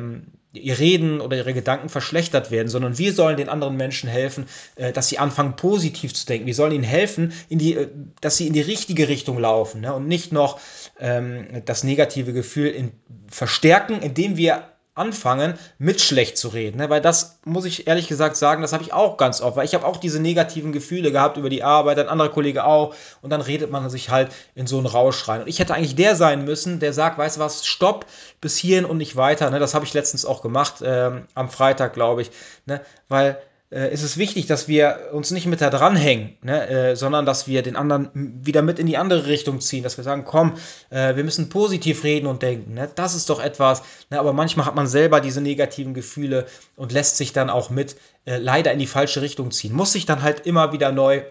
ihr 0.52 0.80
Reden 0.80 1.22
oder 1.22 1.38
ihre 1.38 1.54
Gedanken 1.54 1.90
verschlechtert 1.90 2.50
werden, 2.50 2.70
sondern 2.70 2.98
wir 2.98 3.14
sollen 3.14 3.38
den 3.38 3.50
anderen 3.50 3.78
Menschen 3.78 4.10
helfen, 4.10 4.48
äh, 4.76 4.92
dass 4.92 5.10
sie 5.10 5.20
anfangen, 5.20 5.56
positiv 5.56 6.14
zu 6.14 6.26
denken. 6.26 6.48
Wir 6.48 6.56
sollen 6.56 6.74
ihnen 6.74 6.84
helfen, 6.84 7.34
in 7.50 7.60
die, 7.60 7.76
äh, 7.76 7.88
dass 8.22 8.38
sie 8.38 8.48
in 8.48 8.54
die 8.54 8.62
richtige 8.62 9.08
Richtung 9.08 9.38
laufen 9.38 9.82
ne, 9.82 9.94
und 9.94 10.08
nicht 10.08 10.32
noch 10.32 10.60
ähm, 11.00 11.62
das 11.66 11.84
negative 11.84 12.34
Gefühl 12.34 12.70
in, 12.70 12.92
verstärken, 13.30 14.02
indem 14.02 14.38
wir 14.38 14.64
anfangen, 15.00 15.58
mit 15.78 16.02
schlecht 16.02 16.38
zu 16.38 16.50
reden. 16.50 16.78
Ne? 16.78 16.90
Weil 16.90 17.02
das 17.02 17.40
muss 17.46 17.66
ich 17.66 17.88
ehrlich 17.88 18.08
gesagt 18.08 18.36
sagen, 18.36 18.62
das 18.62 18.74
habe 18.74 18.84
ich 18.84 18.94
auch 18.94 19.18
ganz 19.18 19.42
oft. 19.42 19.58
Weil 19.58 19.66
ich 19.66 19.74
habe 19.74 19.86
auch 19.86 19.98
diese 19.98 20.20
negativen 20.20 20.72
Gefühle 20.72 21.12
gehabt 21.12 21.38
über 21.38 21.50
die 21.50 21.64
Arbeit, 21.64 21.98
ein 21.98 22.10
anderer 22.10 22.30
Kollege 22.30 22.66
auch. 22.66 22.94
Und 23.22 23.32
dann 23.32 23.42
redet 23.42 23.72
man 23.72 23.90
sich 23.90 24.10
halt 24.10 24.32
in 24.56 24.68
so 24.68 24.78
einen 24.78 24.86
Rausch 24.86 25.28
rein. 25.28 25.42
Und 25.42 25.48
ich 25.48 25.60
hätte 25.60 25.74
eigentlich 25.74 25.96
der 25.96 26.16
sein 26.16 26.46
müssen, 26.46 26.80
der 26.80 26.94
sagt, 26.94 27.18
weißt 27.18 27.38
du 27.38 27.42
was, 27.42 27.66
stopp, 27.66 28.06
bis 28.42 28.58
hierhin 28.58 28.86
und 28.86 28.98
nicht 28.98 29.16
weiter. 29.16 29.50
Ne? 29.50 29.60
Das 29.60 29.74
habe 29.74 29.86
ich 29.86 29.94
letztens 29.94 30.26
auch 30.26 30.42
gemacht, 30.42 30.76
ähm, 30.84 31.26
am 31.34 31.50
Freitag, 31.50 31.94
glaube 31.94 32.22
ich. 32.22 32.32
Ne? 32.66 32.82
Weil 33.08 33.42
äh, 33.72 33.94
ist 33.94 34.04
es 34.04 34.18
wichtig, 34.18 34.48
dass 34.48 34.68
wir 34.68 35.10
uns 35.12 35.32
nicht 35.32 35.46
mit 35.46 35.62
da 35.62 35.70
dranhängen, 35.70 36.38
ne, 36.42 36.68
äh, 36.68 36.96
sondern 36.96 37.26
dass 37.26 37.48
wir 37.48 37.62
den 37.62 37.76
anderen 37.76 38.10
wieder 38.46 38.62
mit 38.62 38.80
in 38.80 38.88
die 38.88 38.98
andere 38.98 39.28
Richtung 39.28 39.62
ziehen, 39.62 39.84
dass 39.84 39.98
wir 39.98 40.04
sagen, 40.04 40.26
komm, 40.26 40.56
äh, 40.90 41.16
wir 41.16 41.24
müssen 41.24 41.50
positiv 41.50 42.04
reden 42.04 42.28
und 42.28 42.42
denken. 42.42 42.74
Ne, 42.74 42.90
das 42.96 43.16
ist 43.16 43.30
doch 43.30 43.40
etwas. 43.40 43.84
Ne, 44.10 44.20
aber 44.20 44.34
manchmal 44.34 44.66
hat 44.66 44.76
man 44.76 44.88
selber 44.88 45.22
diese 45.22 45.42
negativen 45.42 45.94
Gefühle 45.94 46.48
und 46.76 46.92
lässt 46.92 47.18
sich 47.18 47.32
dann 47.32 47.50
auch 47.50 47.70
mit 47.70 47.96
äh, 48.26 48.38
leider 48.38 48.72
in 48.72 48.80
die 48.80 48.88
falsche 48.88 49.22
Richtung 49.22 49.52
ziehen. 49.52 49.74
Muss 49.74 49.94
sich 49.94 50.06
dann 50.06 50.24
halt 50.24 50.46
immer 50.48 50.74
wieder 50.74 50.92
neu 50.92 51.22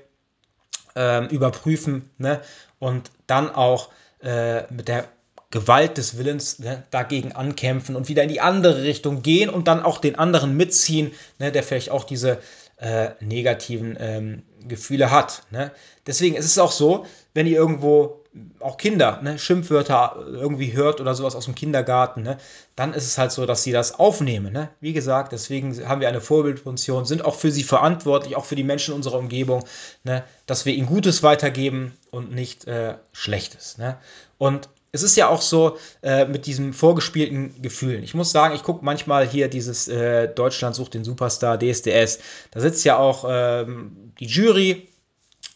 ähm, 0.95 1.29
überprüfen 1.29 2.11
ne, 2.19 2.41
und 2.79 3.11
dann 3.27 3.53
auch 3.53 3.91
äh, 4.23 4.63
mit 4.73 4.89
der 4.89 5.09
Gewalt 5.51 5.97
des 5.97 6.19
Willens 6.19 6.59
ne, 6.59 6.85
dagegen 6.91 7.33
ankämpfen 7.33 7.97
und 7.97 8.09
wieder 8.09 8.23
in 8.23 8.29
die 8.29 8.41
andere 8.41 8.83
Richtung 8.83 9.23
gehen 9.23 9.49
und 9.49 9.67
dann 9.67 9.83
auch 9.83 9.99
den 9.99 10.17
anderen 10.17 10.57
mitziehen, 10.57 11.13
ne, 11.39 11.51
der 11.51 11.63
vielleicht 11.63 11.91
auch 11.91 12.05
diese 12.05 12.39
äh, 12.77 13.11
negativen 13.21 13.97
ähm, 13.99 14.43
Gefühle 14.67 15.11
hat. 15.11 15.43
Ne. 15.51 15.73
Deswegen 16.07 16.37
ist 16.37 16.45
es 16.45 16.59
auch 16.59 16.73
so, 16.73 17.07
wenn 17.35 17.47
ihr 17.47 17.57
irgendwo 17.57 18.23
auch 18.61 18.77
Kinder 18.77 19.21
ne, 19.23 19.39
Schimpfwörter 19.39 20.17
irgendwie 20.27 20.75
hört 20.75 21.01
oder 21.01 21.15
sowas 21.15 21.35
aus 21.35 21.47
dem 21.47 21.55
Kindergarten, 21.55 22.23
ne, 22.23 22.39
dann 22.77 22.93
ist 22.93 23.07
es 23.07 23.19
halt 23.19 23.33
so, 23.33 23.47
dass 23.47 23.63
sie 23.63 23.73
das 23.73 23.99
aufnehmen. 23.99 24.53
Ne. 24.53 24.69
Wie 24.81 24.93
gesagt, 24.93 25.33
deswegen 25.33 25.89
haben 25.89 26.01
wir 26.01 26.09
eine 26.09 26.21
Vorbildfunktion, 26.21 27.05
sind 27.05 27.25
auch 27.25 27.35
für 27.35 27.51
sie 27.51 27.63
verantwortlich, 27.63 28.37
auch 28.37 28.45
für 28.45 28.57
die 28.57 28.65
Menschen 28.65 28.95
unserer 28.95 29.19
Umgebung, 29.19 29.65
ne, 30.05 30.25
dass 30.47 30.67
wir 30.67 30.75
ihnen 30.75 30.87
Gutes 30.87 31.23
weitergeben 31.23 31.97
und 32.11 32.33
nicht 32.33 32.67
äh, 32.67 32.95
Schlechtes. 33.13 33.79
Ne. 33.79 33.97
Und 34.37 34.69
es 34.93 35.03
ist 35.03 35.17
ja 35.17 35.29
auch 35.29 35.43
so 35.43 35.79
äh, 36.03 36.25
mit 36.25 36.47
diesem 36.47 36.73
vorgespielten 36.73 37.61
Gefühlen. 37.61 38.03
Ich 38.03 38.15
muss 38.15 38.31
sagen, 38.31 38.55
ich 38.55 38.63
gucke 38.63 38.85
manchmal 38.85 39.27
hier 39.27 39.49
dieses 39.49 39.89
äh, 39.89 40.29
Deutschland 40.29 40.75
sucht 40.75 40.95
den 40.95 41.05
Superstar 41.05 41.59
DSDS. 41.59 42.21
Da 42.51 42.61
sitzt 42.61 42.85
ja 42.85 42.97
auch 42.97 43.27
ähm, 43.29 44.13
die 44.19 44.27
Jury 44.27 44.89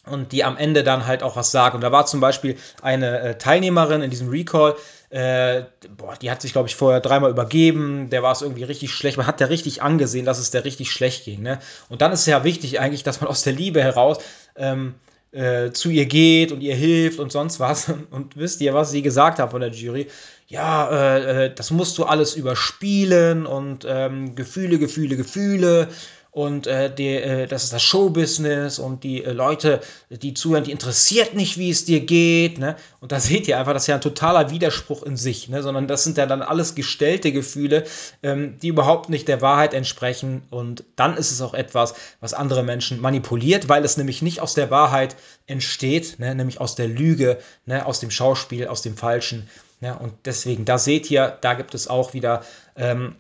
und 0.07 0.33
die 0.33 0.45
am 0.45 0.57
Ende 0.57 0.83
dann 0.83 1.07
halt 1.07 1.23
auch 1.23 1.37
was 1.37 1.51
sagt. 1.51 1.75
Und 1.75 1.81
da 1.81 1.93
war 1.93 2.07
zum 2.07 2.21
Beispiel 2.21 2.57
eine 2.83 3.21
äh, 3.21 3.39
Teilnehmerin 3.39 4.03
in 4.03 4.11
diesem 4.11 4.29
Recall, 4.29 4.75
äh, 5.11 5.63
boah, 5.97 6.17
die 6.21 6.31
hat 6.31 6.43
sich, 6.43 6.53
glaube 6.53 6.69
ich, 6.69 6.75
vorher 6.75 7.01
dreimal 7.01 7.31
übergeben. 7.31 8.11
Der 8.11 8.23
war 8.23 8.33
es 8.33 8.43
irgendwie 8.43 8.65
richtig 8.65 8.93
schlecht. 8.93 9.17
Man 9.17 9.27
hat 9.27 9.41
ja 9.41 9.47
richtig 9.47 9.83
angesehen, 9.83 10.25
dass 10.25 10.39
es 10.39 10.51
der 10.51 10.65
richtig 10.65 10.91
schlecht 10.91 11.25
ging. 11.25 11.43
Ne? 11.43 11.59
Und 11.89 12.03
dann 12.03 12.13
ist 12.13 12.21
es 12.21 12.27
ja 12.27 12.45
wichtig 12.45 12.81
eigentlich, 12.81 13.05
dass 13.05 13.21
man 13.21 13.31
aus 13.31 13.43
der 13.43 13.53
Liebe 13.53 13.83
heraus 13.83 14.19
ähm, 14.57 14.95
äh, 15.33 15.73
zu 15.73 15.91
ihr 15.91 16.07
geht 16.07 16.53
und 16.53 16.61
ihr 16.61 16.75
hilft 16.75 17.19
und 17.19 17.33
sonst 17.33 17.59
was. 17.59 17.93
Und 18.11 18.37
wisst 18.37 18.61
ihr, 18.61 18.75
was 18.75 18.91
sie 18.91 19.03
gesagt 19.03 19.39
hat 19.39 19.51
von 19.51 19.61
der 19.61 19.71
Jury? 19.71 20.07
Ja, 20.47 20.91
äh, 20.91 21.47
äh, 21.47 21.55
das 21.55 21.71
musst 21.71 21.97
du 21.99 22.05
alles 22.05 22.37
überspielen 22.37 23.47
und 23.47 23.87
ähm, 23.89 24.35
Gefühle, 24.35 24.79
Gefühle, 24.79 25.17
Gefühle 25.17 25.89
und 26.35 26.67
äh, 26.67 26.93
die, 26.93 27.09
äh, 27.09 27.47
das 27.47 27.65
ist 27.65 27.75
das 27.75 27.83
Showbusiness 27.83 28.79
und 28.79 29.05
die 29.05 29.23
äh, 29.23 29.33
Leute, 29.33 29.83
die 30.09 30.33
zuhören, 30.33 30.65
die 30.65 30.71
interessiert 30.71 31.35
nicht, 31.35 31.59
wie 31.59 31.69
es 31.69 31.85
dir 31.85 32.01
geht. 32.01 32.59
Ne? 32.59 32.77
Und 33.01 33.13
da 33.13 33.21
seht 33.21 33.47
ihr 33.49 33.59
einfach, 33.59 33.75
das 33.75 33.83
ist 33.83 33.89
ja 33.89 33.97
ein 33.97 34.01
totaler 34.01 34.51
Widerspruch 34.51 35.03
in 35.03 35.19
sich, 35.19 35.51
ne? 35.51 35.63
sondern 35.63 35.89
das 35.89 36.05
sind 36.05 36.17
ja 36.17 36.25
dann 36.25 36.41
alles 36.41 36.75
gestellte 36.75 37.33
Gefühle, 37.33 37.85
ähm, 38.23 38.59
die 38.63 38.69
überhaupt 38.69 39.11
nicht 39.11 39.29
der 39.29 39.43
Wahrheit 39.43 39.75
entsprechen. 39.75 40.41
Und 40.49 40.85
dann 40.97 41.19
ist 41.19 41.33
es 41.33 41.43
auch 41.43 41.53
etwas, 41.53 41.95
was 42.21 42.33
andere 42.33 42.63
Menschen 42.63 42.99
manipuliert, 42.99 43.69
weil 43.69 43.85
es 43.85 43.99
nämlich 43.99 44.23
nicht 44.23 44.41
aus 44.41 44.55
der 44.55 44.71
Wahrheit 44.71 45.17
entsteht, 45.47 46.19
ne? 46.19 46.35
nämlich 46.35 46.63
aus 46.63 46.77
der 46.77 46.89
Lüge, 46.89 47.41
ne? 47.67 47.85
aus 47.85 48.01
dem 48.01 48.11
Schauspiel, 48.11 48.69
aus 48.69 48.81
dem 48.81 48.97
Falschen. 48.97 49.51
Ne? 49.83 49.99
Und 49.99 50.15
deswegen, 50.25 50.65
da 50.65 50.79
seht 50.79 51.11
ihr, 51.11 51.37
da 51.43 51.53
gibt 51.53 51.75
es 51.75 51.89
auch 51.89 52.15
wieder 52.15 52.43
ähm, 52.75 53.17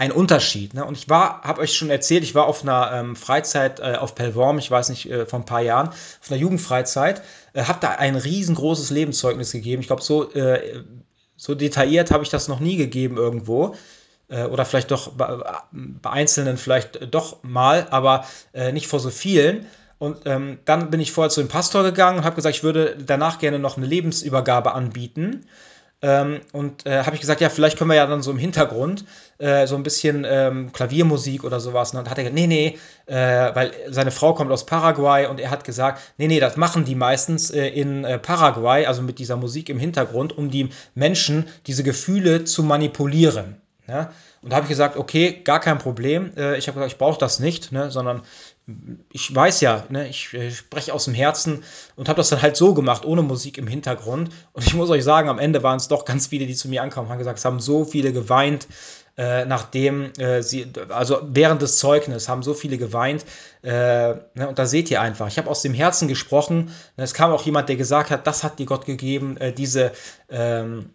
ein 0.00 0.12
Unterschied. 0.12 0.72
Ne? 0.72 0.82
Und 0.82 0.96
ich 0.96 1.10
war, 1.10 1.42
habe 1.42 1.60
euch 1.60 1.76
schon 1.76 1.90
erzählt, 1.90 2.24
ich 2.24 2.34
war 2.34 2.46
auf 2.46 2.62
einer 2.62 2.90
ähm, 2.90 3.16
Freizeit 3.16 3.80
äh, 3.80 3.96
auf 3.96 4.14
Pellworm, 4.14 4.56
ich 4.56 4.70
weiß 4.70 4.88
nicht, 4.88 5.10
äh, 5.10 5.26
vor 5.26 5.40
ein 5.40 5.44
paar 5.44 5.60
Jahren, 5.60 5.88
auf 5.88 6.30
einer 6.30 6.40
Jugendfreizeit, 6.40 7.20
äh, 7.52 7.64
habe 7.64 7.80
da 7.82 7.90
ein 7.90 8.16
riesengroßes 8.16 8.88
Lebenszeugnis 8.88 9.52
gegeben. 9.52 9.82
Ich 9.82 9.88
glaube, 9.88 10.00
so, 10.00 10.32
äh, 10.32 10.84
so 11.36 11.54
detailliert 11.54 12.12
habe 12.12 12.24
ich 12.24 12.30
das 12.30 12.48
noch 12.48 12.60
nie 12.60 12.78
gegeben 12.78 13.18
irgendwo. 13.18 13.76
Äh, 14.28 14.44
oder 14.44 14.64
vielleicht 14.64 14.90
doch 14.90 15.12
bei, 15.12 15.36
bei, 15.70 16.10
Einzelnen 16.10 16.56
vielleicht 16.56 17.12
doch 17.12 17.42
mal, 17.42 17.86
aber 17.90 18.24
äh, 18.54 18.72
nicht 18.72 18.86
vor 18.86 19.00
so 19.00 19.10
vielen. 19.10 19.66
Und 19.98 20.22
ähm, 20.24 20.60
dann 20.64 20.88
bin 20.88 21.00
ich 21.00 21.12
vorher 21.12 21.28
zu 21.28 21.42
dem 21.42 21.48
Pastor 21.48 21.82
gegangen 21.82 22.20
und 22.20 22.24
habe 22.24 22.36
gesagt, 22.36 22.56
ich 22.56 22.62
würde 22.62 22.96
danach 23.04 23.38
gerne 23.38 23.58
noch 23.58 23.76
eine 23.76 23.84
Lebensübergabe 23.84 24.72
anbieten. 24.72 25.44
Ähm, 26.02 26.40
und 26.52 26.86
äh, 26.86 27.04
habe 27.04 27.14
ich 27.14 27.20
gesagt, 27.20 27.42
ja, 27.42 27.50
vielleicht 27.50 27.76
können 27.76 27.90
wir 27.90 27.96
ja 27.96 28.06
dann 28.06 28.22
so 28.22 28.30
im 28.30 28.38
Hintergrund 28.38 29.04
äh, 29.38 29.66
so 29.66 29.76
ein 29.76 29.82
bisschen 29.82 30.26
ähm, 30.26 30.72
Klaviermusik 30.72 31.44
oder 31.44 31.60
sowas. 31.60 31.90
Und 31.90 31.98
dann 31.98 32.10
hat 32.10 32.16
er 32.16 32.24
gesagt, 32.24 32.34
nee, 32.34 32.46
nee, 32.46 32.78
äh, 33.06 33.54
weil 33.54 33.72
seine 33.88 34.10
Frau 34.10 34.32
kommt 34.32 34.50
aus 34.50 34.64
Paraguay 34.64 35.26
und 35.26 35.40
er 35.40 35.50
hat 35.50 35.64
gesagt, 35.64 36.00
nee, 36.16 36.26
nee, 36.26 36.40
das 36.40 36.56
machen 36.56 36.84
die 36.84 36.94
meistens 36.94 37.50
äh, 37.50 37.66
in 37.66 38.04
äh, 38.04 38.18
Paraguay, 38.18 38.86
also 38.86 39.02
mit 39.02 39.18
dieser 39.18 39.36
Musik 39.36 39.68
im 39.68 39.78
Hintergrund, 39.78 40.36
um 40.36 40.50
die 40.50 40.70
Menschen 40.94 41.46
diese 41.66 41.82
Gefühle 41.82 42.44
zu 42.44 42.62
manipulieren. 42.62 43.60
Ja? 43.86 44.10
Und 44.42 44.50
da 44.50 44.56
habe 44.56 44.64
ich 44.64 44.70
gesagt, 44.70 44.96
okay, 44.96 45.42
gar 45.44 45.60
kein 45.60 45.78
Problem. 45.78 46.32
Äh, 46.36 46.56
ich 46.56 46.66
habe 46.66 46.76
gesagt, 46.76 46.92
ich 46.92 46.98
brauche 46.98 47.18
das 47.18 47.40
nicht, 47.40 47.72
ne, 47.72 47.90
sondern 47.90 48.22
ich 49.12 49.34
weiß 49.34 49.60
ja, 49.60 49.84
ne, 49.90 50.08
ich 50.08 50.32
äh, 50.32 50.50
spreche 50.50 50.94
aus 50.94 51.04
dem 51.04 51.14
Herzen 51.14 51.62
und 51.96 52.08
habe 52.08 52.16
das 52.16 52.30
dann 52.30 52.40
halt 52.40 52.56
so 52.56 52.72
gemacht, 52.72 53.04
ohne 53.04 53.22
Musik 53.22 53.58
im 53.58 53.66
Hintergrund. 53.66 54.30
Und 54.52 54.66
ich 54.66 54.74
muss 54.74 54.88
euch 54.90 55.04
sagen, 55.04 55.28
am 55.28 55.38
Ende 55.38 55.62
waren 55.62 55.76
es 55.76 55.88
doch 55.88 56.04
ganz 56.04 56.28
viele, 56.28 56.46
die 56.46 56.54
zu 56.54 56.68
mir 56.68 56.82
ankamen 56.82 57.06
und 57.06 57.12
haben 57.12 57.18
gesagt, 57.18 57.38
es 57.38 57.44
haben 57.44 57.60
so 57.60 57.84
viele 57.84 58.12
geweint, 58.12 58.66
äh, 59.18 59.44
nachdem 59.44 60.12
äh, 60.18 60.42
sie, 60.42 60.72
also 60.88 61.20
während 61.22 61.60
des 61.60 61.76
Zeugnisses 61.76 62.28
haben 62.28 62.42
so 62.42 62.54
viele 62.54 62.78
geweint. 62.78 63.26
Äh, 63.62 64.14
ne, 64.34 64.48
und 64.48 64.58
da 64.58 64.64
seht 64.64 64.90
ihr 64.90 65.02
einfach, 65.02 65.28
ich 65.28 65.36
habe 65.36 65.50
aus 65.50 65.60
dem 65.60 65.74
Herzen 65.74 66.08
gesprochen. 66.08 66.72
Es 66.96 67.12
kam 67.12 67.30
auch 67.32 67.42
jemand, 67.42 67.68
der 67.68 67.76
gesagt 67.76 68.10
hat, 68.10 68.26
das 68.26 68.42
hat 68.42 68.58
dir 68.58 68.66
Gott 68.66 68.86
gegeben, 68.86 69.36
äh, 69.36 69.52
diese. 69.52 69.92
Ähm, 70.30 70.90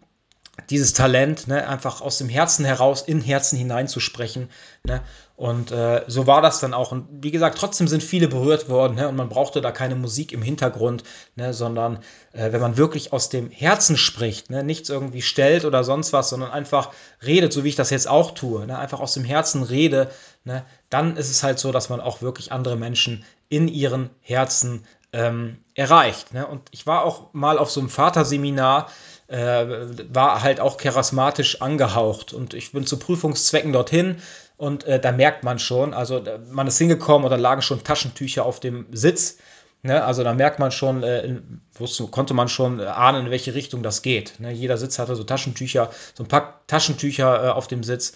dieses 0.70 0.94
Talent, 0.94 1.48
ne, 1.48 1.68
einfach 1.68 2.00
aus 2.00 2.18
dem 2.18 2.28
Herzen 2.28 2.64
heraus 2.64 3.02
in 3.02 3.20
Herzen 3.20 3.58
hineinzusprechen. 3.58 4.48
Ne? 4.84 5.02
Und 5.36 5.70
äh, 5.70 6.02
so 6.06 6.26
war 6.26 6.40
das 6.40 6.60
dann 6.60 6.72
auch. 6.72 6.92
Und 6.92 7.06
wie 7.10 7.30
gesagt, 7.30 7.58
trotzdem 7.58 7.88
sind 7.88 8.02
viele 8.02 8.26
berührt 8.26 8.70
worden 8.70 8.94
ne? 8.94 9.06
und 9.06 9.16
man 9.16 9.28
brauchte 9.28 9.60
da 9.60 9.70
keine 9.70 9.94
Musik 9.94 10.32
im 10.32 10.40
Hintergrund, 10.40 11.04
ne? 11.36 11.52
sondern 11.52 11.98
äh, 12.32 12.52
wenn 12.52 12.60
man 12.60 12.78
wirklich 12.78 13.12
aus 13.12 13.28
dem 13.28 13.50
Herzen 13.50 13.98
spricht, 13.98 14.48
ne? 14.48 14.64
nichts 14.64 14.88
irgendwie 14.88 15.22
stellt 15.22 15.66
oder 15.66 15.84
sonst 15.84 16.14
was, 16.14 16.30
sondern 16.30 16.50
einfach 16.50 16.90
redet, 17.24 17.52
so 17.52 17.64
wie 17.64 17.68
ich 17.68 17.76
das 17.76 17.90
jetzt 17.90 18.08
auch 18.08 18.30
tue, 18.30 18.66
ne? 18.66 18.78
einfach 18.78 19.00
aus 19.00 19.12
dem 19.12 19.24
Herzen 19.24 19.62
rede, 19.62 20.10
ne? 20.44 20.64
dann 20.88 21.18
ist 21.18 21.30
es 21.30 21.42
halt 21.42 21.58
so, 21.58 21.70
dass 21.70 21.90
man 21.90 22.00
auch 22.00 22.22
wirklich 22.22 22.50
andere 22.50 22.76
Menschen 22.76 23.24
in 23.50 23.68
ihren 23.68 24.10
Herzen 24.22 24.86
ähm, 25.12 25.58
erreicht. 25.74 26.34
Ne? 26.34 26.46
Und 26.46 26.68
ich 26.72 26.86
war 26.86 27.04
auch 27.04 27.32
mal 27.32 27.58
auf 27.58 27.70
so 27.70 27.80
einem 27.80 27.88
Vaterseminar, 27.88 28.88
äh, 29.28 29.66
war 30.12 30.42
halt 30.42 30.60
auch 30.60 30.76
charismatisch 30.76 31.62
angehaucht. 31.62 32.32
Und 32.32 32.54
ich 32.54 32.72
bin 32.72 32.86
zu 32.86 32.98
Prüfungszwecken 32.98 33.72
dorthin 33.72 34.16
und 34.56 34.84
äh, 34.84 35.00
da 35.00 35.12
merkt 35.12 35.44
man 35.44 35.58
schon, 35.58 35.94
also 35.94 36.22
man 36.50 36.66
ist 36.66 36.78
hingekommen 36.78 37.24
und 37.24 37.30
da 37.30 37.36
lagen 37.36 37.62
schon 37.62 37.84
Taschentücher 37.84 38.44
auf 38.44 38.60
dem 38.60 38.86
Sitz. 38.92 39.38
Ne? 39.82 40.04
Also 40.04 40.24
da 40.24 40.34
merkt 40.34 40.58
man 40.58 40.72
schon, 40.72 41.02
äh, 41.02 41.40
wusste, 41.74 42.06
konnte 42.06 42.34
man 42.34 42.48
schon 42.48 42.80
ahnen, 42.80 43.26
in 43.26 43.30
welche 43.30 43.54
Richtung 43.54 43.82
das 43.82 44.02
geht. 44.02 44.40
Ne? 44.40 44.52
Jeder 44.52 44.78
Sitz 44.78 44.98
hatte 44.98 45.16
so 45.16 45.24
Taschentücher, 45.24 45.90
so 46.14 46.24
ein 46.24 46.28
paar 46.28 46.62
Taschentücher 46.66 47.44
äh, 47.44 47.48
auf 47.48 47.66
dem 47.68 47.82
Sitz. 47.82 48.14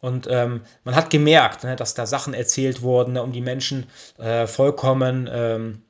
Und 0.00 0.28
ähm, 0.30 0.60
man 0.84 0.94
hat 0.94 1.08
gemerkt, 1.10 1.64
ne, 1.64 1.74
dass 1.74 1.94
da 1.94 2.06
Sachen 2.06 2.34
erzählt 2.34 2.82
wurden, 2.82 3.14
ne, 3.14 3.22
um 3.22 3.32
die 3.32 3.40
Menschen 3.40 3.86
äh, 4.18 4.46
vollkommen 4.46 5.28
ähm, 5.32 5.82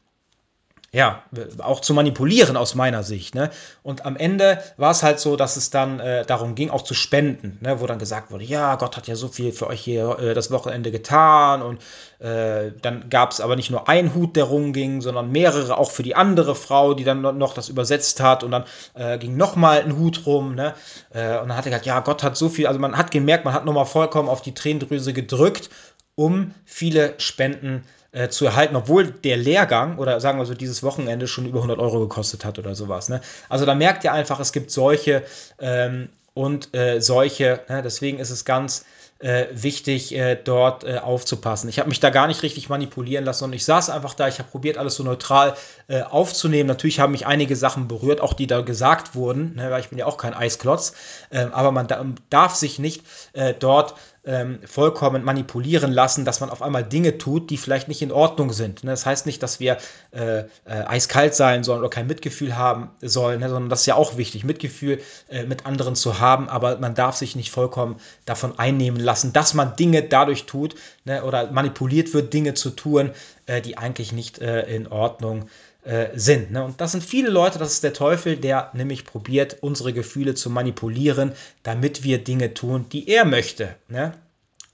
ja, 0.92 1.22
auch 1.58 1.80
zu 1.80 1.94
manipulieren 1.94 2.56
aus 2.56 2.74
meiner 2.74 3.02
Sicht. 3.02 3.34
Ne? 3.34 3.50
Und 3.82 4.06
am 4.06 4.16
Ende 4.16 4.62
war 4.76 4.92
es 4.92 5.02
halt 5.02 5.20
so, 5.20 5.36
dass 5.36 5.56
es 5.56 5.70
dann 5.70 6.00
äh, 6.00 6.24
darum 6.24 6.54
ging, 6.54 6.70
auch 6.70 6.82
zu 6.82 6.94
spenden, 6.94 7.58
ne? 7.60 7.80
wo 7.80 7.86
dann 7.86 7.98
gesagt 7.98 8.30
wurde, 8.30 8.44
ja, 8.44 8.76
Gott 8.76 8.96
hat 8.96 9.06
ja 9.06 9.16
so 9.16 9.28
viel 9.28 9.52
für 9.52 9.66
euch 9.66 9.80
hier 9.80 10.18
äh, 10.18 10.34
das 10.34 10.50
Wochenende 10.50 10.90
getan 10.92 11.60
und 11.60 11.82
äh, 12.18 12.72
dann 12.80 13.10
gab 13.10 13.32
es 13.32 13.40
aber 13.40 13.56
nicht 13.56 13.70
nur 13.70 13.88
einen 13.88 14.14
Hut, 14.14 14.36
der 14.36 14.44
rumging, 14.44 15.02
sondern 15.02 15.30
mehrere, 15.30 15.76
auch 15.76 15.90
für 15.90 16.02
die 16.02 16.14
andere 16.14 16.54
Frau, 16.54 16.94
die 16.94 17.04
dann 17.04 17.20
noch 17.20 17.52
das 17.52 17.68
übersetzt 17.68 18.20
hat 18.20 18.44
und 18.44 18.52
dann 18.52 18.64
äh, 18.94 19.18
ging 19.18 19.36
nochmal 19.36 19.82
ein 19.82 19.98
Hut 19.98 20.24
rum. 20.24 20.54
Ne? 20.54 20.74
Äh, 21.12 21.38
und 21.38 21.48
dann 21.48 21.56
hat 21.56 21.66
er 21.66 21.70
gesagt, 21.70 21.86
ja, 21.86 22.00
Gott 22.00 22.22
hat 22.22 22.36
so 22.36 22.48
viel, 22.48 22.68
also 22.68 22.78
man 22.78 22.96
hat 22.96 23.10
gemerkt, 23.10 23.44
man 23.44 23.54
hat 23.54 23.64
nochmal 23.64 23.86
vollkommen 23.86 24.28
auf 24.28 24.40
die 24.40 24.54
Tränendrüse 24.54 25.12
gedrückt, 25.12 25.68
um 26.14 26.54
viele 26.64 27.14
Spenden 27.18 27.82
zu 27.82 27.95
äh, 28.12 28.28
zu 28.28 28.46
erhalten, 28.46 28.76
obwohl 28.76 29.06
der 29.10 29.36
Lehrgang 29.36 29.98
oder 29.98 30.20
sagen 30.20 30.38
wir 30.38 30.46
so 30.46 30.54
dieses 30.54 30.82
Wochenende 30.82 31.26
schon 31.26 31.46
über 31.46 31.58
100 31.58 31.78
Euro 31.78 32.00
gekostet 32.00 32.44
hat 32.44 32.58
oder 32.58 32.74
sowas. 32.74 33.08
Ne? 33.08 33.20
Also 33.48 33.66
da 33.66 33.74
merkt 33.74 34.04
ihr 34.04 34.12
einfach, 34.12 34.40
es 34.40 34.52
gibt 34.52 34.70
solche 34.70 35.22
ähm, 35.58 36.08
und 36.34 36.74
äh, 36.74 37.00
solche. 37.00 37.60
Ne? 37.68 37.82
Deswegen 37.82 38.18
ist 38.18 38.30
es 38.30 38.44
ganz 38.44 38.84
äh, 39.18 39.46
wichtig, 39.50 40.14
äh, 40.14 40.36
dort 40.36 40.84
äh, 40.84 40.98
aufzupassen. 40.98 41.68
Ich 41.70 41.78
habe 41.78 41.88
mich 41.88 42.00
da 42.00 42.10
gar 42.10 42.26
nicht 42.26 42.42
richtig 42.42 42.68
manipulieren 42.68 43.24
lassen 43.24 43.44
und 43.44 43.52
ich 43.54 43.64
saß 43.64 43.88
einfach 43.88 44.12
da. 44.14 44.28
Ich 44.28 44.38
habe 44.38 44.50
probiert, 44.50 44.76
alles 44.76 44.96
so 44.96 45.02
neutral 45.02 45.54
äh, 45.88 46.02
aufzunehmen. 46.02 46.66
Natürlich 46.68 47.00
haben 47.00 47.12
mich 47.12 47.26
einige 47.26 47.56
Sachen 47.56 47.88
berührt, 47.88 48.20
auch 48.20 48.34
die 48.34 48.46
da 48.46 48.60
gesagt 48.60 49.14
wurden, 49.14 49.54
ne, 49.54 49.70
weil 49.70 49.80
ich 49.80 49.88
bin 49.88 49.98
ja 49.98 50.06
auch 50.06 50.18
kein 50.18 50.34
Eisklotz. 50.34 50.92
Ähm, 51.30 51.52
aber 51.52 51.72
man 51.72 51.86
da, 51.86 52.04
darf 52.28 52.54
sich 52.54 52.78
nicht 52.78 53.04
äh, 53.32 53.54
dort 53.58 53.94
ähm, 54.26 54.58
vollkommen 54.66 55.24
manipulieren 55.24 55.92
lassen, 55.92 56.24
dass 56.24 56.40
man 56.40 56.50
auf 56.50 56.60
einmal 56.60 56.84
Dinge 56.84 57.16
tut, 57.16 57.48
die 57.48 57.56
vielleicht 57.56 57.88
nicht 57.88 58.02
in 58.02 58.10
Ordnung 58.10 58.52
sind. 58.52 58.82
Ne? 58.82 58.90
Das 58.90 59.06
heißt 59.06 59.24
nicht, 59.24 59.42
dass 59.42 59.60
wir 59.60 59.78
äh, 60.10 60.40
äh, 60.40 60.46
eiskalt 60.64 61.34
sein 61.34 61.62
sollen 61.64 61.78
oder 61.78 61.88
kein 61.88 62.08
Mitgefühl 62.08 62.56
haben 62.56 62.90
sollen, 63.00 63.40
ne? 63.40 63.48
sondern 63.48 63.70
das 63.70 63.80
ist 63.80 63.86
ja 63.86 63.94
auch 63.94 64.16
wichtig, 64.16 64.44
Mitgefühl 64.44 65.00
äh, 65.28 65.44
mit 65.44 65.64
anderen 65.64 65.94
zu 65.94 66.18
haben, 66.18 66.48
aber 66.48 66.78
man 66.78 66.94
darf 66.94 67.16
sich 67.16 67.36
nicht 67.36 67.50
vollkommen 67.50 67.96
davon 68.24 68.58
einnehmen 68.58 69.00
lassen, 69.00 69.32
dass 69.32 69.54
man 69.54 69.76
Dinge 69.76 70.02
dadurch 70.02 70.44
tut 70.46 70.74
ne? 71.04 71.22
oder 71.22 71.50
manipuliert 71.52 72.12
wird, 72.12 72.34
Dinge 72.34 72.54
zu 72.54 72.70
tun, 72.70 73.12
äh, 73.46 73.62
die 73.62 73.78
eigentlich 73.78 74.12
nicht 74.12 74.40
äh, 74.40 74.62
in 74.62 74.88
Ordnung 74.88 75.42
sind 75.42 75.50
äh, 75.86 76.10
sind. 76.14 76.50
Ne? 76.50 76.64
Und 76.64 76.80
das 76.80 76.92
sind 76.92 77.04
viele 77.04 77.30
Leute, 77.30 77.58
das 77.58 77.72
ist 77.72 77.84
der 77.84 77.92
Teufel, 77.92 78.36
der 78.36 78.70
nämlich 78.74 79.04
probiert, 79.04 79.58
unsere 79.60 79.92
Gefühle 79.92 80.34
zu 80.34 80.50
manipulieren, 80.50 81.32
damit 81.62 82.02
wir 82.02 82.22
Dinge 82.22 82.54
tun, 82.54 82.86
die 82.90 83.08
er 83.08 83.24
möchte. 83.24 83.76
Ne? 83.88 84.12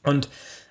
Und 0.02 0.28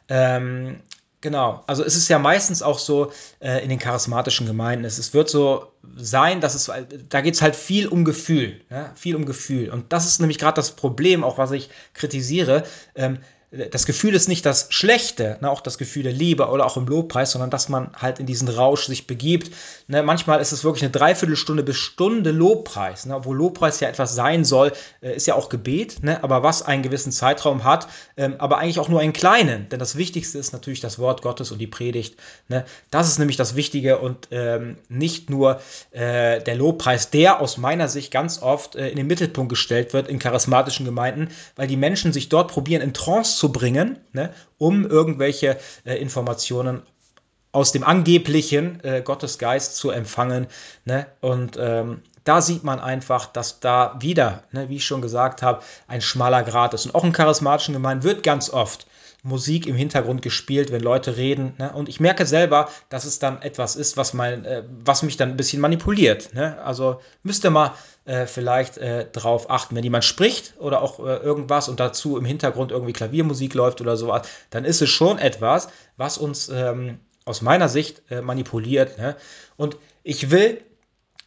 ähm, 0.10 0.82
Genau, 1.22 1.64
also 1.68 1.84
es 1.84 1.96
ist 1.96 2.08
ja 2.08 2.18
meistens 2.18 2.64
auch 2.64 2.80
so 2.80 3.12
äh, 3.40 3.64
in 3.64 3.70
den 3.70 3.78
charismatischen 3.78 4.48
Gemeinden. 4.48 4.86
Es, 4.86 4.98
es 4.98 5.14
wird 5.14 5.30
so 5.30 5.72
sein, 5.96 6.42
dass 6.42 6.56
es, 6.56 6.72
da 7.10 7.22
geht 7.22 7.36
es 7.36 7.44
halt 7.44 7.56
viel 7.56 7.88
um 7.88 8.06
Gefühl, 8.06 8.60
ja? 8.72 8.92
viel 8.96 9.16
um 9.16 9.26
Gefühl. 9.26 9.70
Und 9.70 9.94
das 9.94 10.08
ist 10.08 10.20
nämlich 10.20 10.40
gerade 10.40 10.56
das 10.56 10.72
Problem, 10.72 11.24
auch 11.24 11.38
was 11.38 11.52
ich 11.52 11.70
kritisiere. 11.94 12.64
Ähm, 12.96 13.20
das 13.52 13.86
Gefühl 13.86 14.16
ist 14.16 14.30
nicht 14.30 14.46
das 14.46 14.68
Schlechte, 14.70 15.38
ne, 15.42 15.52
auch 15.52 15.60
das 15.60 15.78
Gefühl 15.78 16.04
der 16.04 16.14
Liebe 16.14 16.48
oder 16.48 16.66
auch 16.66 16.78
im 16.78 16.88
Lobpreis, 16.88 17.32
sondern 17.32 17.50
dass 17.50 17.68
man 17.68 17.92
halt 17.94 18.20
in 18.20 18.26
diesen 18.26 18.48
Rausch 18.48 18.86
sich 18.86 19.08
begibt. 19.08 19.52
Ne, 19.88 20.04
manchmal 20.04 20.40
ist 20.40 20.54
es 20.54 20.64
wirklich 20.64 20.84
eine 20.84 20.92
Dreiviertelstunde 20.92 21.62
bis 21.62 21.76
Stunde 21.76 22.32
Lobpreis, 22.32 23.06
ne, 23.06 23.16
obwohl 23.16 23.36
Lobpreis 23.36 23.82
ja 23.82 23.90
etwas 23.90 24.16
sein 24.16 24.46
soll, 24.46 24.72
äh, 25.02 25.14
ist 25.14 25.28
ja 25.28 25.36
auch 25.36 25.50
Gebet, 25.50 26.02
ne, 26.02 26.24
aber 26.24 26.44
was 26.44 26.62
einen 26.62 26.82
gewissen 26.82 27.12
Zeitraum 27.12 27.66
hat, 27.66 27.90
ähm, 28.16 28.36
aber 28.38 28.58
eigentlich 28.58 28.80
auch 28.80 28.88
nur 28.88 29.02
einen 29.02 29.12
kleinen, 29.12 29.68
denn 29.68 29.80
das 29.80 29.98
Wichtigste 29.98 30.38
ist 30.40 30.54
natürlich 30.54 30.80
das 30.80 30.98
Wort 30.98 31.22
Gottes 31.22 31.52
und 31.52 31.60
die 31.60 31.68
Predigt. 31.68 32.16
Ne. 32.48 32.64
Das 32.90 33.10
ist 33.10 33.20
nämlich 33.20 33.36
das 33.36 33.58
Wichtige 33.58 33.98
und 33.98 34.30
ähm, 34.32 34.78
nicht 34.88 35.30
nur 35.30 35.60
äh, 35.92 36.42
der 36.42 36.56
Lobpreis, 36.56 37.10
der 37.10 37.42
aus 37.42 37.58
meiner 37.58 37.90
Sicht 37.90 38.12
ganz 38.12 38.42
oft 38.42 38.78
äh, 38.78 38.88
in 38.88 38.96
den 38.96 39.08
Mittelpunkt 39.08 39.50
gestellt 39.50 39.92
wird 39.92 40.08
in 40.08 40.20
charismatischen 40.20 40.86
Gemeinden, 40.86 41.28
weil 41.58 41.68
die 41.68 41.76
Menschen 41.76 42.14
sich 42.14 42.30
dort 42.30 42.50
probieren, 42.50 42.82
in 42.82 42.94
Trance 42.94 43.41
zu 43.42 43.52
bringen, 43.52 43.98
ne, 44.14 44.32
um 44.60 44.86
irgendwelche 44.86 45.58
äh, 45.84 45.96
Informationen 45.96 46.84
aus 47.52 47.72
dem 47.72 47.84
angeblichen 47.84 48.84
äh, 48.84 49.02
Gottesgeist 49.02 49.78
zu 49.78 49.90
empfangen. 49.90 50.46
Ne? 50.86 51.08
Und 51.22 51.58
ähm, 51.60 52.04
da 52.24 52.40
sieht 52.40 52.64
man 52.64 52.80
einfach, 52.80 53.26
dass 53.26 53.60
da 53.60 53.98
wieder, 54.00 54.44
ne, 54.52 54.70
wie 54.70 54.76
ich 54.76 54.86
schon 54.86 55.02
gesagt 55.02 55.42
habe, 55.42 55.64
ein 55.88 56.02
schmaler 56.02 56.44
Grat 56.44 56.76
ist. 56.76 56.86
Und 56.86 56.94
auch 56.94 57.04
in 57.04 57.14
charismatischen 57.14 57.74
Gemeinden 57.74 58.04
wird 58.04 58.22
ganz 58.22 58.52
oft 58.52 58.86
Musik 59.24 59.68
im 59.68 59.76
Hintergrund 59.76 60.24
gespielt, 60.24 60.72
wenn 60.72 60.82
Leute 60.82 61.16
reden. 61.16 61.54
Ne? 61.60 61.72
Und 61.74 61.90
ich 61.90 62.00
merke 62.00 62.26
selber, 62.26 62.70
dass 62.90 63.06
es 63.06 63.20
dann 63.20 63.42
etwas 63.42 63.76
ist, 63.76 63.96
was, 63.96 64.14
mein, 64.14 64.46
äh, 64.46 64.64
was 64.84 65.04
mich 65.04 65.16
dann 65.16 65.30
ein 65.30 65.38
bisschen 65.38 65.62
manipuliert. 65.62 66.34
Ne? 66.34 66.60
Also 66.64 67.02
müsst 67.22 67.46
ihr 67.46 67.52
mal 67.52 67.76
äh, 68.06 68.26
vielleicht 68.26 68.80
äh, 68.80 69.06
drauf 69.12 69.52
achten, 69.52 69.76
wenn 69.76 69.84
jemand 69.84 70.06
spricht 70.06 70.56
oder 70.58 70.82
auch 70.82 71.00
äh, 71.00 71.18
irgendwas 71.18 71.70
und 71.70 71.80
dazu 71.80 72.18
im 72.18 72.26
Hintergrund 72.26 72.72
irgendwie 72.72 72.94
Klaviermusik 72.94 73.54
läuft 73.54 73.80
oder 73.80 73.96
sowas, 73.96 74.28
dann 74.50 74.66
ist 74.66 74.82
es 74.82 74.90
schon 74.90 75.20
etwas, 75.20 75.70
was 75.98 76.18
uns 76.18 76.50
ähm, 76.50 76.98
aus 77.26 77.44
meiner 77.44 77.70
Sicht 77.70 78.02
äh, 78.10 78.22
manipuliert. 78.22 78.98
Ne? 78.98 79.16
Und 79.56 79.78
ich 80.04 80.32
will 80.32 80.62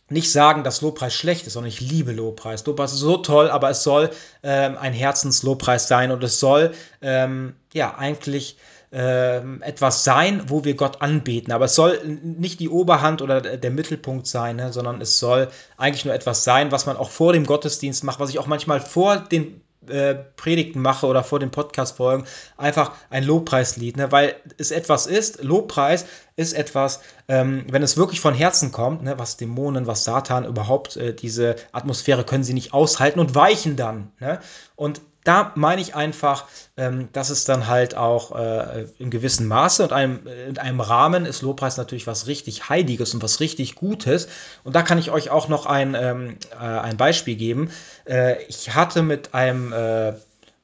nicht 0.09 0.31
sagen, 0.31 0.65
dass 0.65 0.83
Lobpreis 0.83 1.15
schlecht 1.15 1.47
ist, 1.47 1.55
sondern 1.55 1.69
ich 1.69 1.81
liebe 1.81 2.13
Lobpreis. 2.13 2.67
Lobpreis 2.67 2.93
ist 2.93 3.01
so 3.01 3.17
toll, 3.17 3.51
aber 3.51 3.71
es 3.71 3.83
soll 3.83 4.11
ähm, 4.43 4.77
ein 4.77 4.93
Herzenslobpreis 4.93 5.89
sein 5.89 6.11
und 6.11 6.23
es 6.23 6.41
soll 6.41 6.73
ähm, 7.01 7.55
ja 7.73 7.97
eigentlich 7.97 8.59
ähm, 8.93 9.61
etwas 9.63 10.05
sein, 10.05 10.45
wo 10.49 10.65
wir 10.65 10.75
Gott 10.75 11.03
anbeten. 11.03 11.53
Aber 11.53 11.65
es 11.65 11.75
soll 11.75 12.01
nicht 12.05 12.61
die 12.61 12.69
Oberhand 12.69 13.23
oder 13.23 13.41
der 13.41 13.71
Mittelpunkt 13.71 14.27
sein, 14.27 14.57
ne, 14.57 14.73
sondern 14.73 15.01
es 15.01 15.19
soll 15.19 15.49
eigentlich 15.77 16.05
nur 16.05 16.15
etwas 16.15 16.45
sein, 16.45 16.71
was 16.71 16.87
man 16.87 16.97
auch 16.97 17.11
vor 17.11 17.33
dem 17.33 17.47
Gottesdienst 17.47 18.05
macht, 18.05 18.21
was 18.21 18.31
ich 18.31 18.39
auch 18.39 18.47
manchmal 18.47 18.81
vor 18.81 19.17
den 19.17 19.63
äh, 19.89 20.15
Predigten 20.15 20.81
mache 20.81 21.07
oder 21.07 21.25
vor 21.25 21.39
den 21.39 21.51
Podcast-Folgen, 21.51 22.25
einfach 22.57 22.93
ein 23.11 23.25
Lobpreislied, 23.25 23.97
ne? 23.97 24.13
weil 24.13 24.35
es 24.59 24.71
etwas 24.71 25.07
ist, 25.07 25.43
Lobpreis 25.43 26.07
ist 26.37 26.53
etwas, 26.53 27.01
ähm, 27.29 27.65
wenn 27.71 27.83
es 27.83 27.97
wirklich 27.97 28.21
von 28.21 28.35
Herzen 28.35 28.73
kommt, 28.73 29.03
ne? 29.03 29.19
was 29.19 29.37
Dämonen, 29.37 29.87
was 29.87 30.05
Satan 30.05 30.45
überhaupt, 30.45 30.97
äh, 30.97 31.15
diese 31.15 31.57
Atmosphäre 31.73 32.25
können 32.25 32.45
sie 32.45 32.55
nicht 32.55 32.73
aushalten 32.73 33.21
und 33.21 33.35
weichen 33.35 33.77
dann. 33.77 34.13
Ne? 34.21 34.41
Und 34.77 35.01
da 35.25 35.53
meine 35.55 35.81
ich 35.81 35.95
einfach, 35.95 36.45
ähm, 36.77 37.09
dass 37.13 37.31
es 37.31 37.45
dann 37.45 37.67
halt 37.67 37.97
auch 37.97 38.37
äh, 38.39 38.87
in 38.99 39.11
gewissem 39.11 39.49
Maße 39.49 39.83
und 39.83 39.93
einem, 39.93 40.27
äh, 40.27 40.47
in 40.47 40.59
einem 40.59 40.81
Rahmen 40.81 41.27
ist 41.27 41.43
Lobpreis 41.43 41.77
natürlich 41.77 42.07
was 42.07 42.27
richtig 42.27 42.69
Heiliges 42.69 43.15
und 43.15 43.23
was 43.23 43.41
richtig 43.41 43.75
Gutes. 43.75 44.29
Und 44.63 44.77
da 44.77 44.83
kann 44.83 44.99
ich 44.99 45.11
euch 45.11 45.31
auch 45.31 45.49
noch 45.49 45.67
ein, 45.67 45.97
ähm, 45.99 46.37
äh, 46.53 46.65
ein 46.65 46.97
Beispiel 46.97 47.37
geben. 47.37 47.71
Äh, 48.05 48.43
ich 48.45 48.75
hatte 48.75 49.03
mit 49.03 49.35
einem 49.35 49.73
äh, 49.73 50.13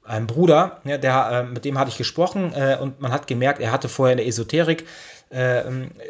einem 0.05 0.27
Bruder, 0.27 0.81
ja, 0.85 0.99
der, 0.99 1.31
äh, 1.31 1.43
mit 1.45 1.65
dem 1.65 1.79
hatte 1.79 1.91
ich 1.91 1.99
gesprochen 1.99 2.53
äh, 2.55 2.77
und 2.81 3.01
man 3.01 3.13
hat 3.13 3.27
gemerkt, 3.27 3.61
er 3.61 3.71
hatte 3.71 3.89
vorher 3.89 4.13
eine 4.13 4.25
Esoterik 4.25 4.87
äh, 5.31 5.63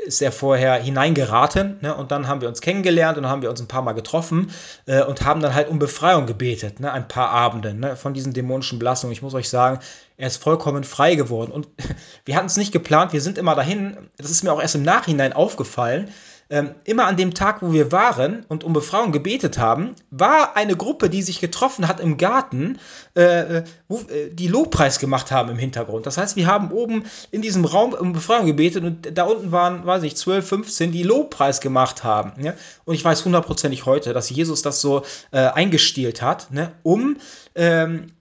ist 0.06 0.22
er 0.22 0.32
vorher 0.32 0.74
hineingeraten. 0.74 1.78
Ne? 1.80 1.94
Und 1.94 2.10
dann 2.10 2.26
haben 2.26 2.40
wir 2.40 2.48
uns 2.48 2.60
kennengelernt 2.60 3.18
und 3.18 3.26
haben 3.26 3.42
wir 3.42 3.50
uns 3.50 3.60
ein 3.60 3.68
paar 3.68 3.82
Mal 3.82 3.92
getroffen 3.92 4.50
äh, 4.86 5.02
und 5.02 5.24
haben 5.24 5.40
dann 5.40 5.54
halt 5.54 5.68
um 5.68 5.78
Befreiung 5.78 6.26
gebetet, 6.26 6.80
ne? 6.80 6.90
ein 6.92 7.06
paar 7.06 7.30
Abende 7.30 7.74
ne? 7.74 7.96
von 7.96 8.14
diesen 8.14 8.32
dämonischen 8.32 8.78
Belastungen. 8.78 9.12
Ich 9.12 9.22
muss 9.22 9.34
euch 9.34 9.48
sagen, 9.48 9.80
er 10.16 10.26
ist 10.26 10.42
vollkommen 10.42 10.84
frei 10.84 11.14
geworden. 11.14 11.52
Und 11.52 11.68
wir 12.24 12.36
hatten 12.36 12.46
es 12.46 12.56
nicht 12.56 12.72
geplant, 12.72 13.12
wir 13.12 13.20
sind 13.20 13.38
immer 13.38 13.54
dahin. 13.54 14.10
Das 14.16 14.30
ist 14.30 14.42
mir 14.42 14.52
auch 14.52 14.60
erst 14.60 14.74
im 14.74 14.82
Nachhinein 14.82 15.32
aufgefallen 15.32 16.10
ähm, 16.50 16.74
immer 16.84 17.06
an 17.06 17.16
dem 17.16 17.32
Tag, 17.32 17.62
wo 17.62 17.72
wir 17.72 17.92
waren 17.92 18.44
und 18.48 18.64
um 18.64 18.72
Befreiung 18.72 19.12
gebetet 19.12 19.58
haben, 19.58 19.94
war 20.10 20.56
eine 20.56 20.76
Gruppe, 20.76 21.08
die 21.08 21.22
sich 21.22 21.40
getroffen 21.40 21.86
hat 21.86 22.00
im 22.00 22.16
Garten, 22.16 22.78
äh, 23.16 23.22
äh 23.22 23.64
wo, 23.88 24.00
äh, 24.00 24.30
die 24.32 24.48
Lobpreis 24.48 24.98
gemacht 24.98 25.30
haben 25.30 25.48
im 25.48 25.58
Hintergrund. 25.58 26.06
Das 26.06 26.18
heißt, 26.18 26.36
wir 26.36 26.48
haben 26.48 26.72
oben 26.72 27.04
in 27.30 27.40
diesem 27.40 27.64
Raum 27.64 27.94
um 27.94 28.12
Befreiung 28.12 28.46
gebetet 28.46 28.84
und 28.84 29.16
da 29.16 29.24
unten 29.24 29.52
waren, 29.52 29.86
weiß 29.86 30.02
ich, 30.02 30.16
12, 30.16 30.46
15, 30.46 30.92
die 30.92 31.04
Lobpreis 31.04 31.60
gemacht 31.60 32.02
haben. 32.02 32.32
Ja? 32.42 32.54
Und 32.84 32.94
ich 32.94 33.04
weiß 33.04 33.24
hundertprozentig 33.24 33.86
heute, 33.86 34.12
dass 34.12 34.28
Jesus 34.28 34.62
das 34.62 34.80
so 34.80 35.02
äh, 35.30 35.38
eingestielt 35.38 36.20
hat, 36.20 36.50
ne? 36.50 36.72
um 36.82 37.16
ähm, 37.54 38.12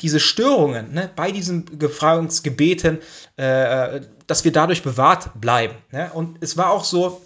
diese 0.00 0.20
Störungen 0.20 0.92
ne, 0.92 1.10
bei 1.14 1.32
diesen 1.32 1.64
Befreiungsgebeten, 1.64 2.98
äh, 3.36 4.00
dass 4.26 4.44
wir 4.44 4.52
dadurch 4.52 4.82
bewahrt 4.82 5.40
bleiben. 5.40 5.74
Ne? 5.90 6.10
Und 6.12 6.38
es 6.40 6.56
war 6.56 6.70
auch 6.70 6.84
so, 6.84 7.20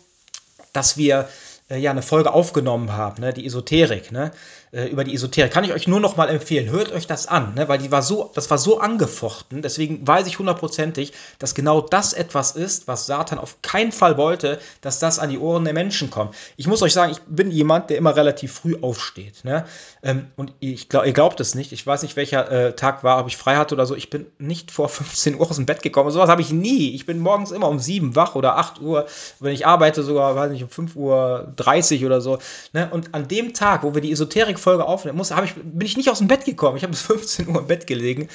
dass 0.73 0.97
wir 0.97 1.29
äh, 1.71 1.79
ja 1.79 1.91
eine 1.91 2.03
Folge 2.03 2.33
aufgenommen 2.33 2.93
haben, 2.93 3.21
ne, 3.21 3.33
die 3.33 3.47
Esoterik, 3.47 4.13
ne? 4.13 4.33
Äh, 4.75 4.87
über 4.87 5.05
die 5.05 5.13
Esoterik. 5.13 5.53
Kann 5.53 5.65
ich 5.65 5.75
euch 5.75 5.87
nur 5.87 6.01
noch 6.01 6.17
mal 6.17 6.31
empfehlen. 6.31 6.71
Hört 6.71 6.93
euch 6.93 7.07
das 7.07 7.27
an, 7.27 7.53
ne? 7.53 7.69
weil 7.69 7.77
die 7.77 7.93
war 7.93 8.01
so, 8.01 8.31
das 8.33 8.51
war 8.51 8.57
so 8.57 8.81
angefochten. 8.81 9.61
Deswegen 9.61 10.09
weiß 10.09 10.27
ich 10.27 10.39
hundertprozentig, 10.39 11.13
dass 11.39 11.55
genau 11.55 11.83
das 11.83 12.15
etwas 12.15 12.53
ist, 12.53 12.89
was 12.89 13.05
Satan 13.05 13.39
auf 13.39 13.61
keinen 13.61 13.93
Fall 13.93 14.17
wollte, 14.17 14.59
dass 14.81 14.99
das 14.99 15.19
an 15.19 15.29
die 15.29 15.39
Ohren 15.39 15.65
der 15.65 15.75
Menschen 15.75 16.09
kommt. 16.09 16.35
Ich 16.57 16.69
muss 16.69 16.81
euch 16.81 16.95
sagen, 16.95 17.13
ich 17.13 17.21
bin 17.27 17.51
jemand, 17.51 17.91
der 17.91 17.99
immer 17.99 18.17
relativ 18.17 18.55
früh 18.55 18.79
aufsteht. 18.81 19.45
Ne? 19.45 19.67
Ähm, 20.03 20.29
und 20.37 20.55
ich 20.59 20.89
glaub, 20.89 21.05
ihr 21.05 21.13
glaubt 21.13 21.39
es 21.41 21.55
nicht. 21.55 21.73
Ich 21.73 21.87
weiß 21.87 22.01
nicht, 22.01 22.17
welcher 22.17 22.51
äh, 22.51 22.75
Tag 22.75 23.05
war, 23.05 23.21
ob 23.21 23.29
ich 23.29 23.37
frei 23.37 23.57
hatte 23.57 23.75
oder 23.75 23.85
so. 23.85 23.95
Ich 23.95 24.09
bin 24.09 24.25
nicht 24.39 24.71
vor 24.71 24.89
15 24.89 25.35
Uhr 25.35 25.51
aus 25.51 25.57
dem 25.57 25.67
Bett 25.67 25.83
gekommen. 25.83 26.11
Sowas 26.11 26.31
habe 26.31 26.41
ich 26.41 26.51
nie. 26.51 26.95
Ich 26.95 27.05
bin 27.05 27.19
morgens 27.19 27.51
immer 27.51 27.69
um 27.69 27.79
7 27.79 28.17
wach 28.17 28.37
oder 28.37 28.57
8 28.57 28.81
Uhr. 28.81 29.05
Wenn 29.39 29.53
ich 29.53 29.67
arbeite, 29.67 30.03
sogar, 30.03 30.35
weiß 30.35 30.51
nicht, 30.51 30.63
um 30.63 30.71
5 30.71 30.97
Uhr 30.97 31.53
30 31.57 32.07
oder 32.07 32.23
so. 32.23 32.39
Ne? 32.73 32.89
Und 32.91 33.15
an 33.15 33.29
dem 33.29 33.53
Tag, 33.53 33.83
wo 33.83 33.93
wir 33.93 34.01
die 34.01 34.13
Esoterik 34.13 34.62
Folge 34.63 34.87
aufnehmen 34.87 35.19
muss, 35.19 35.31
ich, 35.31 35.55
bin 35.55 35.87
ich 35.87 35.97
nicht 35.97 36.11
aus 36.11 36.19
dem 36.19 36.29
Bett 36.29 36.45
gekommen. 36.45 36.77
Ich 36.77 36.83
habe 36.83 36.93
bis 36.93 37.03
15 37.03 37.49
Uhr 37.49 37.61
im 37.61 37.67
Bett 37.67 37.87
gelegen 37.87 38.29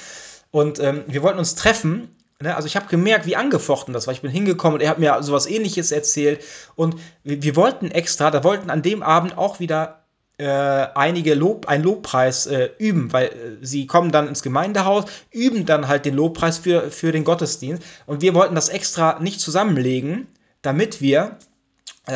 und 0.50 0.78
ähm, 0.78 1.04
wir 1.06 1.22
wollten 1.22 1.38
uns 1.38 1.54
treffen. 1.54 2.14
Ne? 2.40 2.54
Also 2.54 2.66
ich 2.66 2.76
habe 2.76 2.86
gemerkt, 2.86 3.26
wie 3.26 3.36
angefochten 3.36 3.92
das 3.92 4.06
war. 4.06 4.14
Ich 4.14 4.22
bin 4.22 4.30
hingekommen 4.30 4.74
und 4.74 4.80
er 4.82 4.90
hat 4.90 4.98
mir 4.98 5.22
sowas 5.22 5.46
ähnliches 5.46 5.92
erzählt. 5.92 6.44
Und 6.76 6.96
wir, 7.24 7.42
wir 7.42 7.56
wollten 7.56 7.90
extra, 7.90 8.30
da 8.30 8.44
wollten 8.44 8.70
an 8.70 8.82
dem 8.82 9.02
Abend 9.02 9.36
auch 9.36 9.60
wieder 9.60 10.04
äh, 10.38 10.46
einige 10.46 11.34
Lob, 11.34 11.66
einen 11.66 11.82
Lobpreis 11.82 12.46
äh, 12.46 12.70
üben, 12.78 13.12
weil 13.12 13.26
äh, 13.26 13.32
sie 13.60 13.86
kommen 13.86 14.12
dann 14.12 14.28
ins 14.28 14.42
Gemeindehaus, 14.42 15.04
üben 15.32 15.66
dann 15.66 15.88
halt 15.88 16.04
den 16.04 16.14
Lobpreis 16.14 16.58
für, 16.58 16.90
für 16.90 17.10
den 17.10 17.24
Gottesdienst. 17.24 17.82
Und 18.06 18.22
wir 18.22 18.34
wollten 18.34 18.54
das 18.54 18.68
extra 18.68 19.18
nicht 19.18 19.40
zusammenlegen, 19.40 20.28
damit 20.62 21.02
wir 21.02 21.38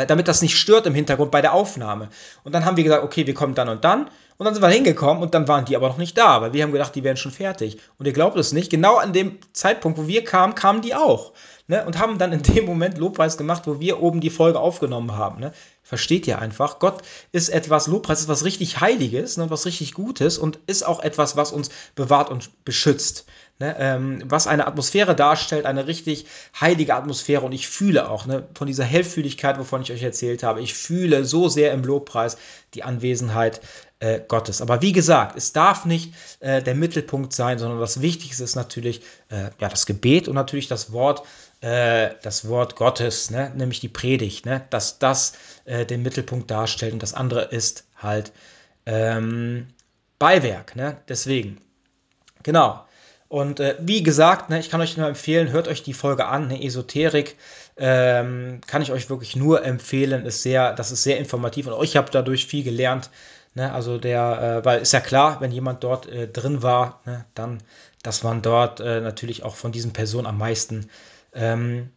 damit 0.07 0.29
das 0.29 0.43
nicht 0.43 0.57
stört 0.57 0.87
im 0.87 0.95
Hintergrund 0.95 1.31
bei 1.31 1.43
der 1.43 1.53
Aufnahme. 1.53 2.09
Und 2.45 2.55
dann 2.55 2.65
haben 2.65 2.77
wir 2.77 2.85
gesagt, 2.85 3.05
okay, 3.05 3.27
wir 3.27 3.35
kommen 3.35 3.55
dann 3.55 3.69
und 3.69 3.85
dann 3.85 4.09
Und 4.43 4.47
dann 4.47 4.55
sind 4.55 4.65
wir 4.65 4.71
hingekommen 4.71 5.23
und 5.23 5.35
dann 5.35 5.47
waren 5.47 5.67
die 5.67 5.77
aber 5.77 5.87
noch 5.87 5.99
nicht 5.99 6.19
da, 6.19 6.43
weil 6.43 6.53
wir 6.53 6.65
haben 6.65 6.73
gedacht, 6.73 6.97
die 6.97 7.05
wären 7.05 7.17
schon 7.17 7.31
fertig. 7.31 7.79
Und 7.97 8.07
ihr 8.07 8.13
glaubt 8.13 8.37
es 8.37 8.53
nicht, 8.53 8.71
genau 8.71 8.97
an 8.97 9.13
dem 9.13 9.39
Zeitpunkt, 9.53 9.99
wo 9.99 10.09
wir 10.09 10.25
kamen, 10.25 10.57
kamen 10.57 10.83
die 10.83 10.97
auch. 10.97 11.31
Ne? 11.69 11.87
Und 11.87 12.01
haben 12.01 12.19
dann 12.19 12.33
in 12.33 12.43
dem 12.43 12.65
Moment 12.65 12.99
Lobpreis 12.99 13.37
gemacht, 13.37 13.63
wo 13.67 13.79
wir 13.79 14.03
oben 14.03 14.21
die 14.21 14.31
Folge 14.31 14.59
aufgenommen 14.59 15.13
haben. 15.17 15.39
Ne? 15.39 15.53
Versteht 15.85 16.27
ihr 16.27 16.41
einfach? 16.41 16.81
Gott 16.81 17.03
ist 17.31 17.51
etwas, 17.51 17.87
Lobpreis 17.87 18.23
ist 18.23 18.29
was 18.29 18.45
richtig 18.45 18.81
Heiliges, 18.81 19.37
ne? 19.37 19.49
was 19.49 19.65
richtig 19.65 19.95
Gutes 19.95 20.39
und 20.39 20.59
ist 20.67 20.85
auch 20.85 20.99
etwas, 20.99 21.37
was 21.37 21.53
uns 21.53 21.71
bewahrt 21.95 22.29
und 22.29 22.65
beschützt. 22.65 23.27
Ne, 23.63 23.77
ähm, 23.79 24.25
was 24.25 24.49
eine 24.49 24.67
Atmosphäre 24.67 25.15
darstellt, 25.15 25.67
eine 25.67 25.87
richtig 25.87 26.27
heilige 26.61 26.97
Atmosphäre. 26.97 27.45
Und 27.45 27.53
ich 27.53 27.69
fühle 27.69 28.11
auch 28.11 28.27
ne, 28.27 28.49
von 28.55 28.67
dieser 28.67 28.83
Hellfühligkeit, 28.83 29.57
wovon 29.57 29.83
ich 29.83 29.93
euch 29.93 30.03
erzählt 30.03 30.43
habe, 30.43 30.61
ich 30.61 30.75
fühle 30.75 31.25
so 31.25 31.49
sehr 31.49 31.73
im 31.73 31.85
Lobpreis 31.85 32.39
die 32.75 32.83
Anwesenheit 32.83 33.61
äh, 34.03 34.21
Gottes. 34.27 34.61
Aber 34.61 34.83
wie 34.83 34.93
gesagt, 34.93 35.37
es 35.37 35.53
darf 35.53 35.85
nicht 35.85 36.13
äh, 36.41 36.61
der 36.61 36.75
Mittelpunkt 36.75 37.33
sein, 37.33 37.59
sondern 37.59 37.79
das 37.79 38.03
Wichtigste 38.03 38.43
ist 38.43 38.57
natürlich 38.57 39.01
äh, 39.31 39.51
ja, 39.61 39.69
das 39.69 39.87
Gebet 39.87 40.27
und 40.27 40.35
natürlich 40.35 40.67
das 40.67 40.93
Wort, 40.93 41.23
äh, 41.61 42.11
das 42.23 42.49
Wort 42.49 42.75
Gottes, 42.75 43.31
ne, 43.31 43.53
nämlich 43.55 43.79
die 43.79 43.89
Predigt, 43.89 44.45
ne, 44.45 44.65
dass 44.71 44.99
das 44.99 45.35
äh, 45.67 45.87
den 45.87 46.03
Mittelpunkt 46.03 46.51
darstellt 46.51 46.93
und 46.93 47.03
das 47.03 47.15
andere 47.15 47.43
ist 47.45 47.85
halt 47.97 48.33
ähm, 48.87 49.69
Beiwerk. 50.19 50.75
Ne, 50.75 50.97
deswegen, 51.09 51.59
genau. 52.43 52.85
Und 53.29 53.61
äh, 53.61 53.77
wie 53.81 54.03
gesagt, 54.03 54.51
ne, 54.51 54.59
ich 54.59 54.69
kann 54.69 54.81
euch 54.81 54.97
nur 54.97 55.07
empfehlen, 55.07 55.53
hört 55.53 55.69
euch 55.69 55.85
die 55.85 55.95
Folge 55.95 56.27
an, 56.27 56.49
ne, 56.49 56.63
Esoterik. 56.63 57.37
Ähm, 57.79 58.61
kann 58.67 58.83
ich 58.83 58.93
euch 58.93 59.09
wirklich 59.09 59.37
nur 59.37 59.65
empfehlen, 59.65 60.27
ist 60.27 60.43
sehr, 60.43 60.75
das 60.75 60.91
ist 60.91 61.05
sehr 61.05 61.19
informativ 61.19 61.67
und 61.69 61.83
ich 61.83 61.97
habe 61.97 62.11
dadurch 62.11 62.47
viel 62.47 62.63
gelernt. 62.63 63.09
Ne, 63.55 63.73
also 63.73 63.99
der, 63.99 64.61
äh, 64.61 64.65
weil 64.65 64.81
ist 64.81 64.93
ja 64.93 65.01
klar, 65.01 65.41
wenn 65.41 65.53
jemand 65.53 65.85
dort 65.85 66.07
äh, 66.07 66.27
drin 66.27 66.63
war, 66.63 67.01
ne, 67.05 67.27
dann, 67.35 67.63
dass 68.03 68.23
man 68.23 68.41
dort 68.41 68.81
äh, 68.81 69.01
natürlich 69.01 69.43
auch 69.43 69.57
von 69.57 69.73
diesen 69.73 69.93
Personen 69.93 70.27
am 70.27 70.39
meisten 70.39 70.89
ähm, 71.35 71.91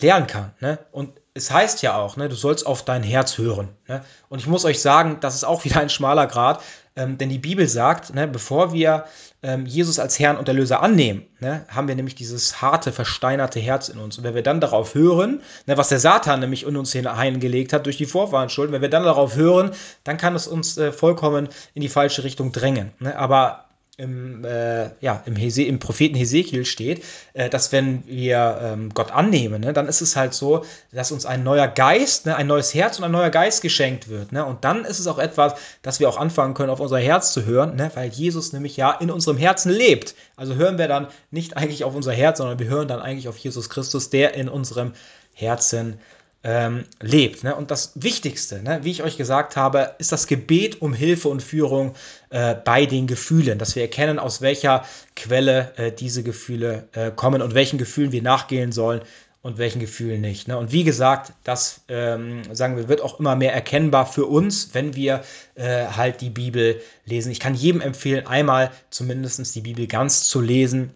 lernen 0.00 0.26
kann. 0.26 0.52
Ne? 0.60 0.78
Und 0.92 1.20
es 1.38 1.50
heißt 1.50 1.82
ja 1.82 1.96
auch, 1.96 2.16
ne, 2.16 2.28
du 2.28 2.34
sollst 2.34 2.66
auf 2.66 2.84
dein 2.84 3.02
Herz 3.02 3.38
hören. 3.38 3.68
Ne? 3.86 4.02
Und 4.28 4.40
ich 4.40 4.46
muss 4.46 4.64
euch 4.64 4.80
sagen, 4.80 5.18
das 5.20 5.34
ist 5.34 5.44
auch 5.44 5.64
wieder 5.64 5.80
ein 5.80 5.88
schmaler 5.88 6.26
Grad, 6.26 6.62
ähm, 6.96 7.16
denn 7.16 7.28
die 7.28 7.38
Bibel 7.38 7.66
sagt, 7.68 8.14
ne, 8.14 8.26
bevor 8.26 8.72
wir 8.72 9.04
ähm, 9.42 9.66
Jesus 9.66 9.98
als 9.98 10.18
Herrn 10.18 10.36
und 10.36 10.48
Erlöser 10.48 10.82
annehmen, 10.82 11.26
ne, 11.40 11.64
haben 11.68 11.88
wir 11.88 11.94
nämlich 11.94 12.16
dieses 12.16 12.60
harte, 12.60 12.92
versteinerte 12.92 13.60
Herz 13.60 13.88
in 13.88 13.98
uns. 13.98 14.18
Und 14.18 14.24
wenn 14.24 14.34
wir 14.34 14.42
dann 14.42 14.60
darauf 14.60 14.94
hören, 14.94 15.42
ne, 15.66 15.76
was 15.76 15.88
der 15.88 16.00
Satan 16.00 16.40
nämlich 16.40 16.66
in 16.66 16.76
uns 16.76 16.92
hineingelegt 16.92 17.72
hat 17.72 17.86
durch 17.86 17.96
die 17.96 18.06
Vorfahren 18.06 18.48
wenn 18.48 18.82
wir 18.82 18.90
dann 18.90 19.04
darauf 19.04 19.36
hören, 19.36 19.70
dann 20.04 20.16
kann 20.16 20.34
es 20.34 20.46
uns 20.46 20.76
äh, 20.76 20.92
vollkommen 20.92 21.48
in 21.74 21.82
die 21.82 21.88
falsche 21.88 22.24
Richtung 22.24 22.52
drängen. 22.52 22.92
Ne? 22.98 23.16
Aber 23.16 23.67
im, 23.98 24.44
äh, 24.44 24.90
ja, 25.00 25.22
im, 25.26 25.34
Hese 25.34 25.64
im 25.64 25.80
Propheten 25.80 26.14
Hesekiel 26.14 26.64
steht, 26.64 27.04
äh, 27.34 27.50
dass 27.50 27.72
wenn 27.72 28.06
wir 28.06 28.60
ähm, 28.62 28.94
Gott 28.94 29.10
annehmen, 29.10 29.60
ne, 29.60 29.72
dann 29.72 29.88
ist 29.88 30.00
es 30.00 30.14
halt 30.14 30.34
so, 30.34 30.64
dass 30.92 31.10
uns 31.10 31.26
ein 31.26 31.42
neuer 31.42 31.66
Geist, 31.66 32.24
ne, 32.24 32.36
ein 32.36 32.46
neues 32.46 32.72
Herz 32.74 32.98
und 32.98 33.04
ein 33.04 33.10
neuer 33.10 33.30
Geist 33.30 33.60
geschenkt 33.60 34.08
wird. 34.08 34.30
Ne? 34.30 34.44
Und 34.44 34.64
dann 34.64 34.84
ist 34.84 35.00
es 35.00 35.08
auch 35.08 35.18
etwas, 35.18 35.54
dass 35.82 35.98
wir 35.98 36.08
auch 36.08 36.16
anfangen 36.16 36.54
können, 36.54 36.70
auf 36.70 36.78
unser 36.78 37.00
Herz 37.00 37.32
zu 37.32 37.44
hören, 37.44 37.74
ne, 37.74 37.90
weil 37.94 38.08
Jesus 38.08 38.52
nämlich 38.52 38.76
ja 38.76 38.92
in 38.92 39.10
unserem 39.10 39.36
Herzen 39.36 39.72
lebt. 39.72 40.14
Also 40.36 40.54
hören 40.54 40.78
wir 40.78 40.86
dann 40.86 41.08
nicht 41.32 41.56
eigentlich 41.56 41.82
auf 41.82 41.96
unser 41.96 42.12
Herz, 42.12 42.38
sondern 42.38 42.60
wir 42.60 42.68
hören 42.68 42.86
dann 42.86 43.00
eigentlich 43.00 43.26
auf 43.28 43.36
Jesus 43.36 43.68
Christus, 43.68 44.10
der 44.10 44.34
in 44.34 44.48
unserem 44.48 44.92
Herzen 45.34 45.90
lebt 45.90 46.17
ähm, 46.44 46.84
lebt. 47.00 47.44
Ne? 47.44 47.54
Und 47.54 47.70
das 47.70 47.92
Wichtigste, 47.94 48.62
ne, 48.62 48.80
wie 48.82 48.90
ich 48.90 49.02
euch 49.02 49.16
gesagt 49.16 49.56
habe, 49.56 49.94
ist 49.98 50.12
das 50.12 50.26
Gebet 50.26 50.80
um 50.80 50.94
Hilfe 50.94 51.28
und 51.28 51.42
Führung 51.42 51.94
äh, 52.30 52.54
bei 52.54 52.86
den 52.86 53.06
Gefühlen, 53.06 53.58
dass 53.58 53.74
wir 53.74 53.82
erkennen, 53.82 54.18
aus 54.18 54.40
welcher 54.40 54.84
Quelle 55.16 55.72
äh, 55.76 55.92
diese 55.92 56.22
Gefühle 56.22 56.88
äh, 56.92 57.10
kommen 57.10 57.42
und 57.42 57.54
welchen 57.54 57.78
Gefühlen 57.78 58.12
wir 58.12 58.22
nachgehen 58.22 58.70
sollen 58.72 59.02
und 59.42 59.58
welchen 59.58 59.80
Gefühlen 59.80 60.20
nicht. 60.20 60.48
Ne? 60.48 60.58
Und 60.58 60.72
wie 60.72 60.84
gesagt, 60.84 61.32
das 61.42 61.80
ähm, 61.88 62.42
sagen 62.54 62.76
wir, 62.76 62.88
wird 62.88 63.00
auch 63.00 63.18
immer 63.18 63.34
mehr 63.34 63.52
erkennbar 63.52 64.06
für 64.06 64.26
uns, 64.26 64.74
wenn 64.74 64.94
wir 64.94 65.22
äh, 65.54 65.86
halt 65.86 66.20
die 66.20 66.30
Bibel 66.30 66.80
lesen. 67.04 67.32
Ich 67.32 67.40
kann 67.40 67.54
jedem 67.54 67.80
empfehlen, 67.80 68.26
einmal 68.26 68.70
zumindest 68.90 69.54
die 69.54 69.60
Bibel 69.60 69.86
ganz 69.86 70.28
zu 70.28 70.40
lesen. 70.40 70.94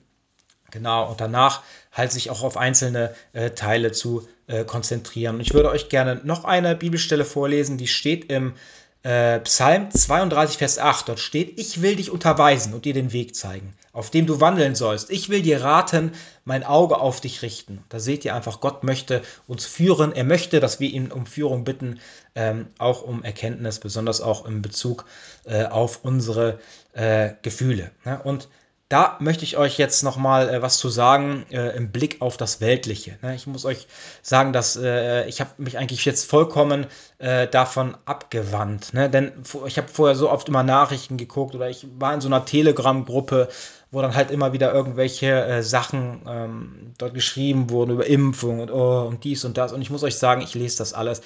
Genau, 0.70 1.10
und 1.10 1.20
danach 1.20 1.62
halt 1.92 2.10
sich 2.10 2.30
auch 2.30 2.42
auf 2.42 2.56
einzelne 2.56 3.14
äh, 3.32 3.50
Teile 3.50 3.92
zu 3.92 4.26
äh, 4.46 4.64
konzentrieren. 4.64 5.40
Ich 5.40 5.54
würde 5.54 5.70
euch 5.70 5.88
gerne 5.88 6.20
noch 6.24 6.44
eine 6.44 6.74
Bibelstelle 6.74 7.24
vorlesen, 7.24 7.76
die 7.76 7.86
steht 7.86 8.30
im 8.30 8.54
äh, 9.02 9.40
Psalm 9.40 9.90
32, 9.90 10.58
Vers 10.58 10.78
8. 10.78 11.08
Dort 11.08 11.18
steht, 11.18 11.58
ich 11.58 11.82
will 11.82 11.96
dich 11.96 12.10
unterweisen 12.10 12.72
und 12.72 12.84
dir 12.84 12.94
den 12.94 13.12
Weg 13.12 13.34
zeigen, 13.34 13.74
auf 13.92 14.10
dem 14.10 14.26
du 14.26 14.40
wandeln 14.40 14.74
sollst. 14.74 15.10
Ich 15.10 15.28
will 15.28 15.42
dir 15.42 15.62
raten, 15.62 16.12
mein 16.44 16.64
Auge 16.64 16.98
auf 16.98 17.20
dich 17.20 17.42
richten. 17.42 17.82
Da 17.88 17.98
seht 17.98 18.24
ihr 18.24 18.34
einfach, 18.34 18.60
Gott 18.60 18.84
möchte 18.84 19.22
uns 19.46 19.66
führen. 19.66 20.12
Er 20.12 20.24
möchte, 20.24 20.60
dass 20.60 20.78
wir 20.78 20.88
ihn 20.88 21.10
um 21.10 21.26
Führung 21.26 21.64
bitten, 21.64 21.98
ähm, 22.34 22.68
auch 22.78 23.02
um 23.02 23.24
Erkenntnis, 23.24 23.80
besonders 23.80 24.20
auch 24.20 24.46
in 24.46 24.62
Bezug 24.62 25.04
äh, 25.44 25.64
auf 25.64 26.04
unsere 26.04 26.60
äh, 26.92 27.30
Gefühle. 27.42 27.90
Ne? 28.04 28.20
Und 28.22 28.48
da 28.92 29.16
möchte 29.20 29.44
ich 29.44 29.56
euch 29.56 29.78
jetzt 29.78 30.02
noch 30.02 30.18
mal 30.18 30.50
äh, 30.50 30.60
was 30.60 30.76
zu 30.76 30.90
sagen 30.90 31.46
äh, 31.50 31.74
im 31.76 31.90
Blick 31.90 32.20
auf 32.20 32.36
das 32.36 32.60
Weltliche. 32.60 33.16
Ne? 33.22 33.34
Ich 33.34 33.46
muss 33.46 33.64
euch 33.64 33.86
sagen, 34.20 34.52
dass 34.52 34.76
äh, 34.76 35.24
ich 35.28 35.40
habe 35.40 35.50
mich 35.56 35.78
eigentlich 35.78 36.04
jetzt 36.04 36.28
vollkommen 36.28 36.86
äh, 37.18 37.48
davon 37.48 37.96
abgewandt. 38.04 38.92
Ne? 38.92 39.08
Denn 39.08 39.32
ich 39.66 39.78
habe 39.78 39.88
vorher 39.88 40.14
so 40.14 40.28
oft 40.28 40.46
immer 40.50 40.62
Nachrichten 40.62 41.16
geguckt 41.16 41.54
oder 41.54 41.70
ich 41.70 41.86
war 41.98 42.12
in 42.12 42.20
so 42.20 42.28
einer 42.28 42.44
Telegram-Gruppe, 42.44 43.48
wo 43.90 44.02
dann 44.02 44.14
halt 44.14 44.30
immer 44.30 44.52
wieder 44.52 44.74
irgendwelche 44.74 45.42
äh, 45.42 45.62
Sachen 45.62 46.20
ähm, 46.28 46.92
dort 46.98 47.14
geschrieben 47.14 47.70
wurden 47.70 47.92
über 47.92 48.06
Impfung 48.06 48.60
und, 48.60 48.70
oh, 48.70 49.06
und 49.06 49.24
dies 49.24 49.46
und 49.46 49.56
das. 49.56 49.72
Und 49.72 49.80
ich 49.80 49.88
muss 49.88 50.02
euch 50.02 50.16
sagen, 50.16 50.42
ich 50.42 50.54
lese 50.54 50.76
das 50.76 50.92
alles 50.92 51.22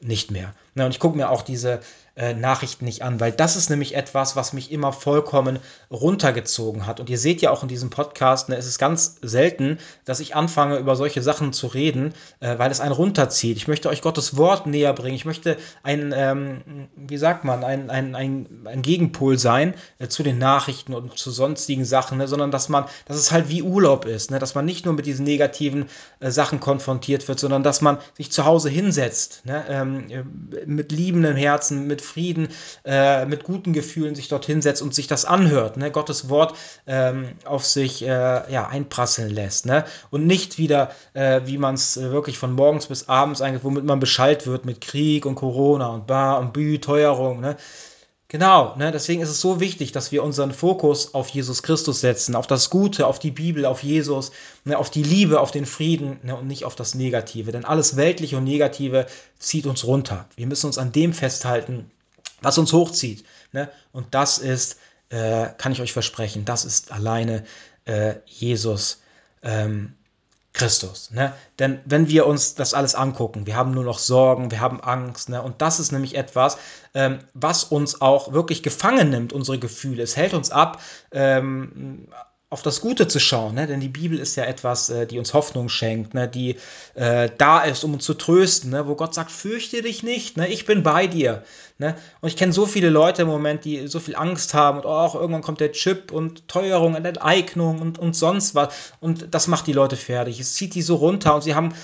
nicht 0.00 0.30
mehr. 0.30 0.54
Ne? 0.74 0.84
Und 0.84 0.92
ich 0.92 1.00
gucke 1.00 1.16
mir 1.16 1.30
auch 1.30 1.42
diese 1.42 1.80
äh, 2.18 2.34
Nachrichten 2.34 2.84
nicht 2.84 3.02
an, 3.02 3.20
weil 3.20 3.30
das 3.30 3.54
ist 3.54 3.70
nämlich 3.70 3.94
etwas, 3.94 4.34
was 4.34 4.52
mich 4.52 4.72
immer 4.72 4.92
vollkommen 4.92 5.60
runtergezogen 5.88 6.84
hat. 6.84 6.98
Und 6.98 7.08
ihr 7.08 7.18
seht 7.18 7.40
ja 7.40 7.52
auch 7.52 7.62
in 7.62 7.68
diesem 7.68 7.90
Podcast, 7.90 8.48
ne, 8.48 8.56
es 8.56 8.66
ist 8.66 8.78
ganz 8.78 9.18
selten, 9.22 9.78
dass 10.04 10.18
ich 10.18 10.34
anfange, 10.34 10.78
über 10.78 10.96
solche 10.96 11.22
Sachen 11.22 11.52
zu 11.52 11.68
reden, 11.68 12.14
äh, 12.40 12.58
weil 12.58 12.72
es 12.72 12.80
einen 12.80 12.92
runterzieht. 12.92 13.56
Ich 13.56 13.68
möchte 13.68 13.88
euch 13.88 14.02
Gottes 14.02 14.36
Wort 14.36 14.66
näher 14.66 14.92
bringen. 14.94 15.14
Ich 15.14 15.26
möchte 15.26 15.56
ein, 15.84 16.12
ähm, 16.14 16.88
wie 16.96 17.18
sagt 17.18 17.44
man, 17.44 17.62
ein, 17.62 17.88
ein, 17.88 18.16
ein, 18.16 18.48
ein 18.64 18.82
Gegenpol 18.82 19.38
sein 19.38 19.74
äh, 20.00 20.08
zu 20.08 20.24
den 20.24 20.38
Nachrichten 20.38 20.94
und 20.94 21.16
zu 21.16 21.30
sonstigen 21.30 21.84
Sachen, 21.84 22.18
ne, 22.18 22.26
sondern 22.26 22.50
dass 22.50 22.68
man, 22.68 22.86
dass 23.06 23.16
es 23.16 23.30
halt 23.30 23.48
wie 23.48 23.62
Urlaub 23.62 24.06
ist, 24.06 24.32
ne, 24.32 24.40
dass 24.40 24.56
man 24.56 24.64
nicht 24.64 24.84
nur 24.84 24.94
mit 24.94 25.06
diesen 25.06 25.24
negativen 25.24 25.86
äh, 26.18 26.32
Sachen 26.32 26.58
konfrontiert 26.58 27.28
wird, 27.28 27.38
sondern 27.38 27.62
dass 27.62 27.80
man 27.80 27.98
sich 28.16 28.32
zu 28.32 28.44
Hause 28.44 28.70
hinsetzt, 28.70 29.42
ne, 29.46 29.64
ähm, 29.68 30.10
äh, 30.10 30.24
mit 30.66 30.90
liebendem 30.90 31.36
Herzen, 31.36 31.86
mit 31.86 32.07
Frieden, 32.08 32.48
äh, 32.84 33.24
mit 33.26 33.44
guten 33.44 33.72
Gefühlen 33.72 34.14
sich 34.14 34.28
dorthin 34.28 34.62
setzt 34.62 34.82
und 34.82 34.94
sich 34.94 35.06
das 35.06 35.24
anhört, 35.24 35.76
ne? 35.76 35.90
Gottes 35.90 36.28
Wort 36.28 36.56
ähm, 36.86 37.28
auf 37.44 37.64
sich 37.64 38.02
äh, 38.02 38.06
ja, 38.06 38.66
einprasseln 38.68 39.30
lässt. 39.30 39.66
Ne? 39.66 39.84
Und 40.10 40.26
nicht 40.26 40.58
wieder, 40.58 40.90
äh, 41.14 41.42
wie 41.44 41.58
man 41.58 41.74
es 41.74 41.96
äh, 41.96 42.10
wirklich 42.10 42.38
von 42.38 42.52
morgens 42.52 42.86
bis 42.86 43.08
abends 43.08 43.42
eigentlich, 43.42 43.64
womit 43.64 43.84
man 43.84 44.00
beschallt 44.00 44.46
wird 44.46 44.64
mit 44.64 44.80
Krieg 44.80 45.26
und 45.26 45.34
Corona 45.34 45.88
und 45.88 46.06
Bar 46.06 46.40
und 46.40 46.52
Bü, 46.52 46.78
Teuerung. 46.78 47.40
Ne? 47.40 47.56
Genau, 48.30 48.76
ne, 48.76 48.92
deswegen 48.92 49.22
ist 49.22 49.30
es 49.30 49.40
so 49.40 49.58
wichtig, 49.58 49.92
dass 49.92 50.12
wir 50.12 50.22
unseren 50.22 50.52
Fokus 50.52 51.14
auf 51.14 51.30
Jesus 51.30 51.62
Christus 51.62 52.02
setzen, 52.02 52.36
auf 52.36 52.46
das 52.46 52.68
Gute, 52.68 53.06
auf 53.06 53.18
die 53.18 53.30
Bibel, 53.30 53.64
auf 53.64 53.82
Jesus, 53.82 54.32
ne, 54.64 54.76
auf 54.76 54.90
die 54.90 55.02
Liebe, 55.02 55.40
auf 55.40 55.50
den 55.50 55.64
Frieden 55.64 56.20
ne, 56.22 56.36
und 56.36 56.46
nicht 56.46 56.66
auf 56.66 56.76
das 56.76 56.94
Negative. 56.94 57.52
Denn 57.52 57.64
alles 57.64 57.96
Weltliche 57.96 58.36
und 58.36 58.44
Negative 58.44 59.06
zieht 59.38 59.64
uns 59.64 59.86
runter. 59.86 60.26
Wir 60.36 60.46
müssen 60.46 60.66
uns 60.66 60.76
an 60.76 60.92
dem 60.92 61.14
festhalten, 61.14 61.90
was 62.40 62.58
uns 62.58 62.72
hochzieht. 62.72 63.24
Ne? 63.52 63.70
Und 63.92 64.14
das 64.14 64.38
ist, 64.38 64.78
äh, 65.10 65.48
kann 65.58 65.72
ich 65.72 65.80
euch 65.80 65.92
versprechen, 65.92 66.44
das 66.44 66.64
ist 66.64 66.92
alleine 66.92 67.44
äh, 67.84 68.16
Jesus 68.26 69.00
ähm, 69.42 69.94
Christus. 70.52 71.10
Ne? 71.12 71.32
Denn 71.58 71.80
wenn 71.84 72.08
wir 72.08 72.26
uns 72.26 72.54
das 72.54 72.74
alles 72.74 72.94
angucken, 72.94 73.46
wir 73.46 73.56
haben 73.56 73.72
nur 73.72 73.84
noch 73.84 73.98
Sorgen, 73.98 74.50
wir 74.50 74.60
haben 74.60 74.80
Angst, 74.80 75.28
ne? 75.28 75.40
und 75.42 75.62
das 75.62 75.78
ist 75.78 75.92
nämlich 75.92 76.16
etwas, 76.16 76.58
ähm, 76.94 77.20
was 77.32 77.64
uns 77.64 78.00
auch 78.00 78.32
wirklich 78.32 78.62
gefangen 78.62 79.10
nimmt, 79.10 79.32
unsere 79.32 79.58
Gefühle. 79.58 80.02
Es 80.02 80.16
hält 80.16 80.34
uns 80.34 80.50
ab, 80.50 80.82
ähm, 81.12 82.08
auf 82.50 82.62
das 82.62 82.80
Gute 82.80 83.06
zu 83.06 83.20
schauen, 83.20 83.56
ne? 83.56 83.66
denn 83.66 83.80
die 83.80 83.90
Bibel 83.90 84.18
ist 84.18 84.36
ja 84.36 84.44
etwas, 84.44 84.88
äh, 84.88 85.06
die 85.06 85.18
uns 85.18 85.34
Hoffnung 85.34 85.68
schenkt, 85.68 86.14
ne? 86.14 86.28
die 86.28 86.56
äh, 86.94 87.28
da 87.36 87.60
ist, 87.60 87.84
um 87.84 87.92
uns 87.92 88.04
zu 88.04 88.14
trösten, 88.14 88.70
ne? 88.70 88.88
wo 88.88 88.94
Gott 88.94 89.12
sagt, 89.12 89.30
fürchte 89.30 89.82
dich 89.82 90.02
nicht, 90.02 90.38
ne? 90.38 90.48
ich 90.48 90.64
bin 90.64 90.82
bei 90.82 91.06
dir. 91.06 91.42
Ne? 91.76 91.94
Und 92.22 92.28
ich 92.28 92.36
kenne 92.36 92.54
so 92.54 92.64
viele 92.64 92.88
Leute 92.88 93.22
im 93.22 93.28
Moment, 93.28 93.66
die 93.66 93.86
so 93.86 94.00
viel 94.00 94.16
Angst 94.16 94.54
haben 94.54 94.78
und 94.78 94.86
auch 94.86 95.14
oh, 95.14 95.20
irgendwann 95.20 95.42
kommt 95.42 95.60
der 95.60 95.72
Chip 95.72 96.10
und 96.10 96.48
Teuerung 96.48 96.94
und 96.94 97.04
Enteignung 97.04 97.80
und, 97.80 97.98
und 97.98 98.16
sonst 98.16 98.54
was 98.54 98.74
und 99.00 99.32
das 99.32 99.46
macht 99.46 99.66
die 99.66 99.74
Leute 99.74 99.96
fertig. 99.96 100.40
Es 100.40 100.54
zieht 100.54 100.74
die 100.74 100.82
so 100.82 100.96
runter 100.96 101.34
und 101.34 101.42
sie 101.42 101.54
haben 101.54 101.74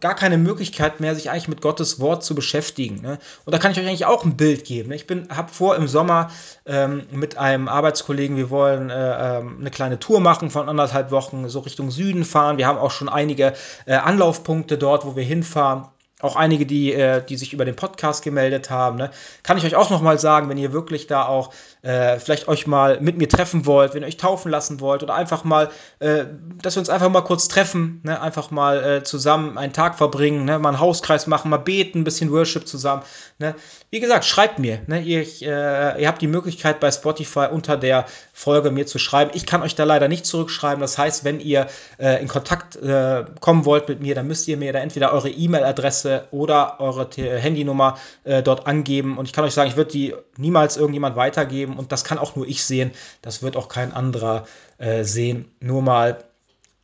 gar 0.00 0.14
keine 0.14 0.36
Möglichkeit 0.36 1.00
mehr, 1.00 1.14
sich 1.14 1.30
eigentlich 1.30 1.48
mit 1.48 1.60
Gottes 1.60 2.00
Wort 2.00 2.22
zu 2.24 2.34
beschäftigen. 2.34 3.00
Ne? 3.00 3.18
Und 3.44 3.54
da 3.54 3.58
kann 3.58 3.72
ich 3.72 3.78
euch 3.78 3.86
eigentlich 3.86 4.06
auch 4.06 4.24
ein 4.24 4.36
Bild 4.36 4.64
geben. 4.64 4.90
Ne? 4.90 4.96
Ich 4.96 5.06
habe 5.30 5.52
vor 5.52 5.76
im 5.76 5.88
Sommer 5.88 6.30
ähm, 6.66 7.06
mit 7.10 7.38
einem 7.38 7.68
Arbeitskollegen, 7.68 8.36
wir 8.36 8.50
wollen 8.50 8.90
äh, 8.90 9.38
ähm, 9.38 9.58
eine 9.60 9.70
kleine 9.70 9.98
Tour 9.98 10.20
machen 10.20 10.50
von 10.50 10.68
anderthalb 10.68 11.10
Wochen, 11.10 11.48
so 11.48 11.60
Richtung 11.60 11.90
Süden 11.90 12.24
fahren. 12.24 12.58
Wir 12.58 12.66
haben 12.66 12.78
auch 12.78 12.90
schon 12.90 13.08
einige 13.08 13.54
äh, 13.86 13.94
Anlaufpunkte 13.94 14.76
dort, 14.76 15.06
wo 15.06 15.16
wir 15.16 15.24
hinfahren 15.24 15.86
auch 16.22 16.36
einige, 16.36 16.66
die, 16.66 16.92
äh, 16.92 17.24
die 17.24 17.36
sich 17.36 17.52
über 17.52 17.64
den 17.64 17.76
Podcast 17.76 18.22
gemeldet 18.22 18.70
haben. 18.70 18.96
Ne? 18.96 19.10
Kann 19.42 19.56
ich 19.56 19.64
euch 19.64 19.74
auch 19.74 19.90
nochmal 19.90 20.18
sagen, 20.18 20.48
wenn 20.48 20.58
ihr 20.58 20.72
wirklich 20.72 21.06
da 21.06 21.26
auch 21.26 21.52
äh, 21.82 22.18
vielleicht 22.18 22.48
euch 22.48 22.66
mal 22.66 23.00
mit 23.00 23.16
mir 23.16 23.28
treffen 23.28 23.64
wollt, 23.66 23.94
wenn 23.94 24.02
ihr 24.02 24.06
euch 24.06 24.16
taufen 24.16 24.50
lassen 24.50 24.80
wollt 24.80 25.02
oder 25.02 25.14
einfach 25.14 25.44
mal, 25.44 25.70
äh, 25.98 26.24
dass 26.62 26.76
wir 26.76 26.80
uns 26.80 26.90
einfach 26.90 27.08
mal 27.08 27.22
kurz 27.22 27.48
treffen, 27.48 28.00
ne? 28.04 28.20
einfach 28.20 28.50
mal 28.50 28.84
äh, 28.84 29.02
zusammen 29.02 29.56
einen 29.56 29.72
Tag 29.72 29.96
verbringen, 29.96 30.44
ne? 30.44 30.58
mal 30.58 30.70
einen 30.70 30.80
Hauskreis 30.80 31.26
machen, 31.26 31.50
mal 31.50 31.56
beten, 31.56 32.00
ein 32.00 32.04
bisschen 32.04 32.30
Worship 32.32 32.68
zusammen. 32.68 33.02
Ne? 33.38 33.54
Wie 33.90 34.00
gesagt, 34.00 34.24
schreibt 34.24 34.58
mir. 34.58 34.80
Ne? 34.86 35.00
Ihr, 35.00 35.20
äh, 35.20 36.02
ihr 36.02 36.08
habt 36.08 36.20
die 36.20 36.26
Möglichkeit 36.26 36.80
bei 36.80 36.90
Spotify 36.90 37.46
unter 37.50 37.76
der 37.76 38.04
Folge 38.32 38.70
mir 38.70 38.86
zu 38.86 38.98
schreiben. 38.98 39.30
Ich 39.34 39.46
kann 39.46 39.62
euch 39.62 39.74
da 39.74 39.84
leider 39.84 40.08
nicht 40.08 40.26
zurückschreiben. 40.26 40.80
Das 40.80 40.98
heißt, 40.98 41.24
wenn 41.24 41.40
ihr 41.40 41.66
äh, 41.98 42.20
in 42.20 42.28
Kontakt 42.28 42.76
äh, 42.76 43.24
kommen 43.40 43.64
wollt 43.64 43.88
mit 43.88 44.00
mir, 44.00 44.14
dann 44.14 44.26
müsst 44.26 44.48
ihr 44.48 44.56
mir 44.56 44.72
da 44.72 44.80
entweder 44.80 45.12
eure 45.12 45.30
E-Mail-Adresse 45.30 46.28
oder 46.30 46.80
eure 46.80 47.08
Handynummer 47.16 47.98
dort 48.44 48.66
angeben. 48.66 49.18
Und 49.18 49.26
ich 49.26 49.32
kann 49.32 49.44
euch 49.44 49.54
sagen, 49.54 49.68
ich 49.70 49.76
würde 49.76 49.90
die 49.90 50.14
niemals 50.36 50.76
irgendjemand 50.76 51.16
weitergeben 51.16 51.69
geben 51.70 51.78
und 51.78 51.92
das 51.92 52.04
kann 52.04 52.18
auch 52.18 52.36
nur 52.36 52.46
ich 52.46 52.64
sehen. 52.64 52.92
Das 53.22 53.42
wird 53.42 53.56
auch 53.56 53.68
kein 53.68 53.92
anderer 53.92 54.46
äh, 54.78 55.04
sehen. 55.04 55.50
Nur 55.60 55.82
mal 55.82 56.24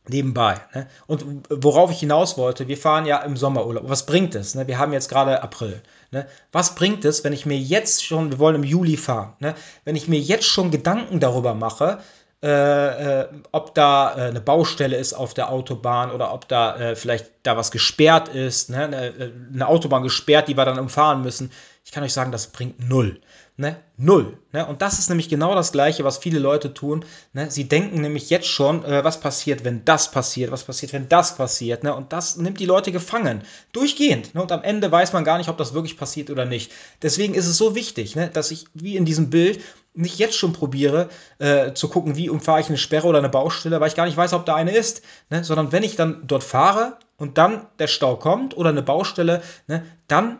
nebenbei. 0.09 0.55
Ne? 0.73 0.87
Und 1.05 1.25
worauf 1.49 1.91
ich 1.91 1.99
hinaus 1.99 2.37
wollte, 2.37 2.67
wir 2.67 2.77
fahren 2.77 3.05
ja 3.05 3.17
im 3.19 3.35
Sommerurlaub. 3.35 3.89
Was 3.89 4.05
bringt 4.05 4.35
es? 4.35 4.55
Ne? 4.55 4.67
Wir 4.67 4.77
haben 4.77 4.93
jetzt 4.93 5.09
gerade 5.09 5.43
April. 5.43 5.81
Ne? 6.11 6.27
Was 6.51 6.75
bringt 6.75 7.03
es, 7.03 7.23
wenn 7.23 7.33
ich 7.33 7.45
mir 7.45 7.57
jetzt 7.57 8.05
schon, 8.05 8.31
wir 8.31 8.39
wollen 8.39 8.55
im 8.55 8.63
Juli 8.63 8.95
fahren, 8.95 9.33
ne? 9.39 9.53
wenn 9.83 9.97
ich 9.97 10.07
mir 10.07 10.19
jetzt 10.19 10.45
schon 10.45 10.71
Gedanken 10.71 11.19
darüber 11.19 11.53
mache, 11.53 11.99
äh, 12.41 13.21
äh, 13.21 13.27
ob 13.51 13.73
da 13.73 14.15
äh, 14.15 14.21
eine 14.29 14.39
Baustelle 14.39 14.95
ist 14.95 15.13
auf 15.13 15.33
der 15.33 15.51
Autobahn 15.51 16.11
oder 16.11 16.31
ob 16.33 16.47
da 16.47 16.77
äh, 16.77 16.95
vielleicht 16.95 17.31
da 17.41 17.57
was 17.57 17.71
gesperrt 17.71 18.29
ist, 18.29 18.69
ne? 18.69 18.83
eine, 18.83 19.05
äh, 19.07 19.31
eine 19.53 19.67
Autobahn 19.67 20.03
gesperrt, 20.03 20.47
die 20.47 20.55
wir 20.55 20.63
dann 20.63 20.77
umfahren 20.79 21.23
müssen. 21.23 21.51
Ich 21.87 21.93
kann 21.93 22.03
euch 22.03 22.11
sagen, 22.11 22.33
das 22.33 22.47
bringt 22.47 22.85
null. 22.89 23.21
Ne? 23.55 23.77
Null. 23.95 24.37
Ne? 24.51 24.65
Und 24.65 24.81
das 24.81 24.99
ist 24.99 25.07
nämlich 25.07 25.29
genau 25.29 25.55
das 25.55 25.71
Gleiche, 25.71 26.03
was 26.03 26.17
viele 26.17 26.37
Leute 26.37 26.73
tun. 26.73 27.05
Ne? 27.31 27.49
Sie 27.49 27.69
denken 27.69 28.01
nämlich 28.01 28.29
jetzt 28.29 28.47
schon, 28.47 28.83
äh, 28.83 29.05
was 29.05 29.21
passiert, 29.21 29.63
wenn 29.63 29.85
das 29.85 30.11
passiert, 30.11 30.51
was 30.51 30.65
passiert, 30.65 30.91
wenn 30.91 31.07
das 31.07 31.37
passiert. 31.37 31.85
Ne? 31.85 31.95
Und 31.95 32.11
das 32.11 32.35
nimmt 32.35 32.59
die 32.59 32.65
Leute 32.65 32.91
gefangen. 32.91 33.41
Durchgehend. 33.71 34.35
Ne? 34.35 34.41
Und 34.41 34.51
am 34.51 34.63
Ende 34.63 34.91
weiß 34.91 35.13
man 35.13 35.23
gar 35.23 35.37
nicht, 35.37 35.47
ob 35.47 35.57
das 35.57 35.73
wirklich 35.73 35.97
passiert 35.97 36.29
oder 36.29 36.43
nicht. 36.43 36.73
Deswegen 37.03 37.35
ist 37.35 37.47
es 37.47 37.55
so 37.55 37.73
wichtig, 37.73 38.17
ne? 38.17 38.29
dass 38.29 38.51
ich, 38.51 38.65
wie 38.73 38.97
in 38.97 39.05
diesem 39.05 39.29
Bild, 39.29 39.61
nicht 39.93 40.19
jetzt 40.19 40.35
schon 40.35 40.51
probiere, 40.51 41.07
äh, 41.39 41.71
zu 41.71 41.87
gucken, 41.87 42.17
wie 42.17 42.29
umfahre 42.29 42.59
ich 42.59 42.67
eine 42.67 42.77
Sperre 42.77 43.07
oder 43.07 43.19
eine 43.19 43.29
Baustelle, 43.29 43.79
weil 43.79 43.87
ich 43.87 43.95
gar 43.95 44.05
nicht 44.05 44.17
weiß, 44.17 44.33
ob 44.33 44.45
da 44.45 44.55
eine 44.55 44.75
ist. 44.75 45.03
Ne? 45.29 45.45
Sondern 45.45 45.71
wenn 45.71 45.83
ich 45.83 45.95
dann 45.95 46.23
dort 46.27 46.43
fahre 46.43 46.97
und 47.15 47.37
dann 47.37 47.65
der 47.79 47.87
Stau 47.87 48.17
kommt 48.17 48.57
oder 48.57 48.71
eine 48.71 48.83
Baustelle, 48.83 49.41
ne? 49.67 49.85
dann 50.09 50.39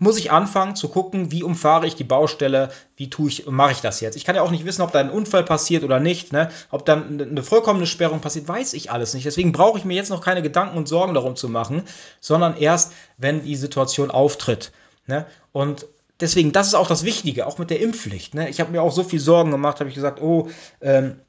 muss 0.00 0.16
ich 0.16 0.32
anfangen 0.32 0.74
zu 0.74 0.88
gucken, 0.88 1.30
wie 1.30 1.44
umfahre 1.44 1.86
ich 1.86 1.94
die 1.94 2.04
Baustelle, 2.04 2.70
wie 2.96 3.10
tue 3.10 3.28
ich, 3.28 3.46
mache 3.46 3.72
ich 3.72 3.80
das 3.80 4.00
jetzt. 4.00 4.16
Ich 4.16 4.24
kann 4.24 4.34
ja 4.34 4.42
auch 4.42 4.50
nicht 4.50 4.64
wissen, 4.64 4.82
ob 4.82 4.92
da 4.92 4.98
ein 4.98 5.10
Unfall 5.10 5.44
passiert 5.44 5.84
oder 5.84 6.00
nicht, 6.00 6.32
ne? 6.32 6.50
ob 6.70 6.86
dann 6.86 7.20
eine 7.20 7.42
vollkommene 7.42 7.86
Sperrung 7.86 8.20
passiert, 8.20 8.48
weiß 8.48 8.72
ich 8.72 8.90
alles 8.90 9.12
nicht. 9.12 9.26
Deswegen 9.26 9.52
brauche 9.52 9.78
ich 9.78 9.84
mir 9.84 9.94
jetzt 9.94 10.08
noch 10.08 10.22
keine 10.22 10.42
Gedanken 10.42 10.78
und 10.78 10.88
Sorgen 10.88 11.12
darum 11.12 11.36
zu 11.36 11.50
machen, 11.50 11.82
sondern 12.18 12.56
erst, 12.56 12.92
wenn 13.18 13.44
die 13.44 13.56
Situation 13.56 14.10
auftritt. 14.10 14.72
Ne? 15.06 15.26
Und 15.52 15.86
deswegen, 16.18 16.52
das 16.52 16.68
ist 16.68 16.74
auch 16.74 16.88
das 16.88 17.04
Wichtige, 17.04 17.46
auch 17.46 17.58
mit 17.58 17.68
der 17.68 17.80
Impfpflicht. 17.80 18.34
Ne? 18.34 18.48
Ich 18.48 18.58
habe 18.58 18.72
mir 18.72 18.80
auch 18.80 18.92
so 18.92 19.04
viel 19.04 19.20
Sorgen 19.20 19.50
gemacht, 19.50 19.80
habe 19.80 19.90
ich 19.90 19.94
gesagt, 19.94 20.22
oh, 20.22 20.48
ähm, 20.80 21.20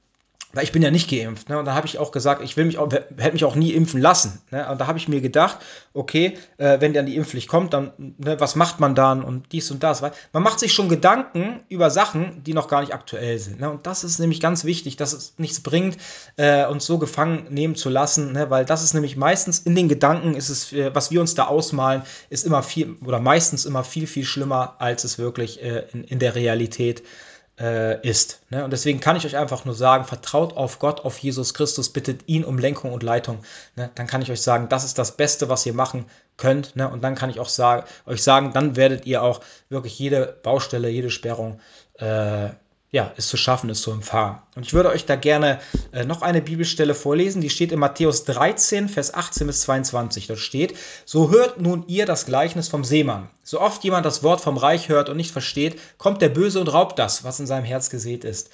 weil 0.53 0.63
ich 0.63 0.71
bin 0.71 0.81
ja 0.81 0.91
nicht 0.91 1.09
geimpft. 1.09 1.49
Ne? 1.49 1.57
Und 1.57 1.65
da 1.65 1.73
habe 1.75 1.87
ich 1.87 1.97
auch 1.97 2.11
gesagt, 2.11 2.41
ich 2.43 2.57
will 2.57 2.65
mich 2.65 2.77
auch, 2.77 2.91
hätte 2.91 3.33
mich 3.33 3.45
auch 3.45 3.55
nie 3.55 3.71
impfen 3.71 4.01
lassen. 4.01 4.41
Ne? 4.51 4.67
Und 4.69 4.81
da 4.81 4.87
habe 4.87 4.97
ich 4.97 5.07
mir 5.07 5.21
gedacht, 5.21 5.59
okay, 5.93 6.37
äh, 6.57 6.79
wenn 6.81 6.93
dann 6.93 7.05
die 7.05 7.15
Impfpflicht 7.15 7.47
kommt, 7.47 7.73
dann, 7.73 7.91
ne, 8.17 8.39
was 8.39 8.55
macht 8.55 8.79
man 8.79 8.95
dann 8.95 9.23
und 9.23 9.51
dies 9.51 9.71
und 9.71 9.83
das. 9.83 10.01
Weil 10.01 10.11
man 10.33 10.43
macht 10.43 10.59
sich 10.59 10.73
schon 10.73 10.89
Gedanken 10.89 11.61
über 11.69 11.89
Sachen, 11.89 12.43
die 12.43 12.53
noch 12.53 12.67
gar 12.67 12.81
nicht 12.81 12.93
aktuell 12.93 13.39
sind. 13.39 13.59
Ne? 13.59 13.69
Und 13.69 13.87
das 13.87 14.03
ist 14.03 14.19
nämlich 14.19 14.39
ganz 14.39 14.65
wichtig, 14.65 14.97
dass 14.97 15.13
es 15.13 15.35
nichts 15.37 15.61
bringt, 15.61 15.97
äh, 16.37 16.65
uns 16.65 16.85
so 16.85 16.97
gefangen 16.97 17.47
nehmen 17.49 17.75
zu 17.75 17.89
lassen, 17.89 18.33
ne? 18.33 18.49
weil 18.49 18.65
das 18.65 18.83
ist 18.83 18.93
nämlich 18.93 19.15
meistens 19.15 19.59
in 19.59 19.75
den 19.75 19.89
Gedanken, 19.89 20.35
ist 20.35 20.49
es, 20.49 20.73
äh, 20.73 20.93
was 20.93 21.11
wir 21.11 21.21
uns 21.21 21.35
da 21.35 21.47
ausmalen, 21.47 22.03
ist 22.29 22.45
immer 22.45 22.63
viel 22.63 22.97
oder 23.05 23.19
meistens 23.19 23.65
immer 23.65 23.83
viel, 23.83 24.07
viel 24.07 24.25
schlimmer, 24.25 24.75
als 24.79 25.03
es 25.03 25.17
wirklich 25.17 25.61
äh, 25.63 25.85
in, 25.93 26.03
in 26.03 26.19
der 26.19 26.35
Realität 26.35 27.01
ist 27.01 27.05
äh, 27.61 28.01
ist. 28.07 28.41
Ne? 28.49 28.63
Und 28.63 28.71
deswegen 28.71 28.99
kann 28.99 29.15
ich 29.15 29.25
euch 29.25 29.37
einfach 29.37 29.65
nur 29.65 29.75
sagen, 29.75 30.05
vertraut 30.05 30.57
auf 30.57 30.79
Gott, 30.79 31.05
auf 31.05 31.19
Jesus 31.19 31.53
Christus, 31.53 31.89
bittet 31.89 32.27
ihn 32.27 32.43
um 32.43 32.57
Lenkung 32.57 32.91
und 32.91 33.03
Leitung. 33.03 33.43
Ne? 33.75 33.91
Dann 33.93 34.07
kann 34.07 34.23
ich 34.23 34.31
euch 34.31 34.41
sagen, 34.41 34.67
das 34.67 34.83
ist 34.83 34.97
das 34.97 35.15
Beste, 35.15 35.47
was 35.47 35.65
ihr 35.65 35.73
machen 35.73 36.05
könnt. 36.37 36.75
Ne? 36.75 36.89
Und 36.89 37.03
dann 37.03 37.13
kann 37.15 37.29
ich 37.29 37.39
auch 37.39 37.49
sagen, 37.49 37.85
euch 38.07 38.23
sagen, 38.23 38.51
dann 38.53 38.75
werdet 38.75 39.05
ihr 39.05 39.21
auch 39.21 39.41
wirklich 39.69 39.97
jede 39.99 40.39
Baustelle, 40.41 40.89
jede 40.89 41.11
Sperrung 41.11 41.59
äh, 41.99 42.49
ja, 42.93 43.13
es 43.15 43.29
zu 43.29 43.37
schaffen 43.37 43.69
ist, 43.69 43.83
zu 43.83 43.91
umfahren. 43.91 44.39
Und 44.55 44.65
ich 44.65 44.73
würde 44.73 44.89
euch 44.89 45.05
da 45.05 45.15
gerne 45.15 45.59
äh, 45.93 46.03
noch 46.03 46.21
eine 46.21 46.41
Bibelstelle 46.41 46.93
vorlesen, 46.93 47.41
die 47.41 47.49
steht 47.49 47.71
in 47.71 47.79
Matthäus 47.79 48.25
13, 48.25 48.89
Vers 48.89 49.13
18 49.13 49.47
bis 49.47 49.61
22. 49.61 50.27
Dort 50.27 50.39
steht, 50.39 50.77
so 51.05 51.31
hört 51.31 51.61
nun 51.61 51.85
ihr 51.87 52.05
das 52.05 52.25
Gleichnis 52.25 52.67
vom 52.67 52.83
Seemann. 52.83 53.29
So 53.43 53.61
oft 53.61 53.81
jemand 53.85 54.05
das 54.05 54.23
Wort 54.23 54.41
vom 54.41 54.57
Reich 54.57 54.89
hört 54.89 55.07
und 55.07 55.15
nicht 55.15 55.31
versteht, 55.31 55.79
kommt 55.97 56.21
der 56.21 56.29
Böse 56.29 56.59
und 56.59 56.67
raubt 56.67 56.99
das, 56.99 57.23
was 57.23 57.39
in 57.39 57.47
seinem 57.47 57.63
Herz 57.63 57.89
gesät 57.89 58.25
ist. 58.25 58.49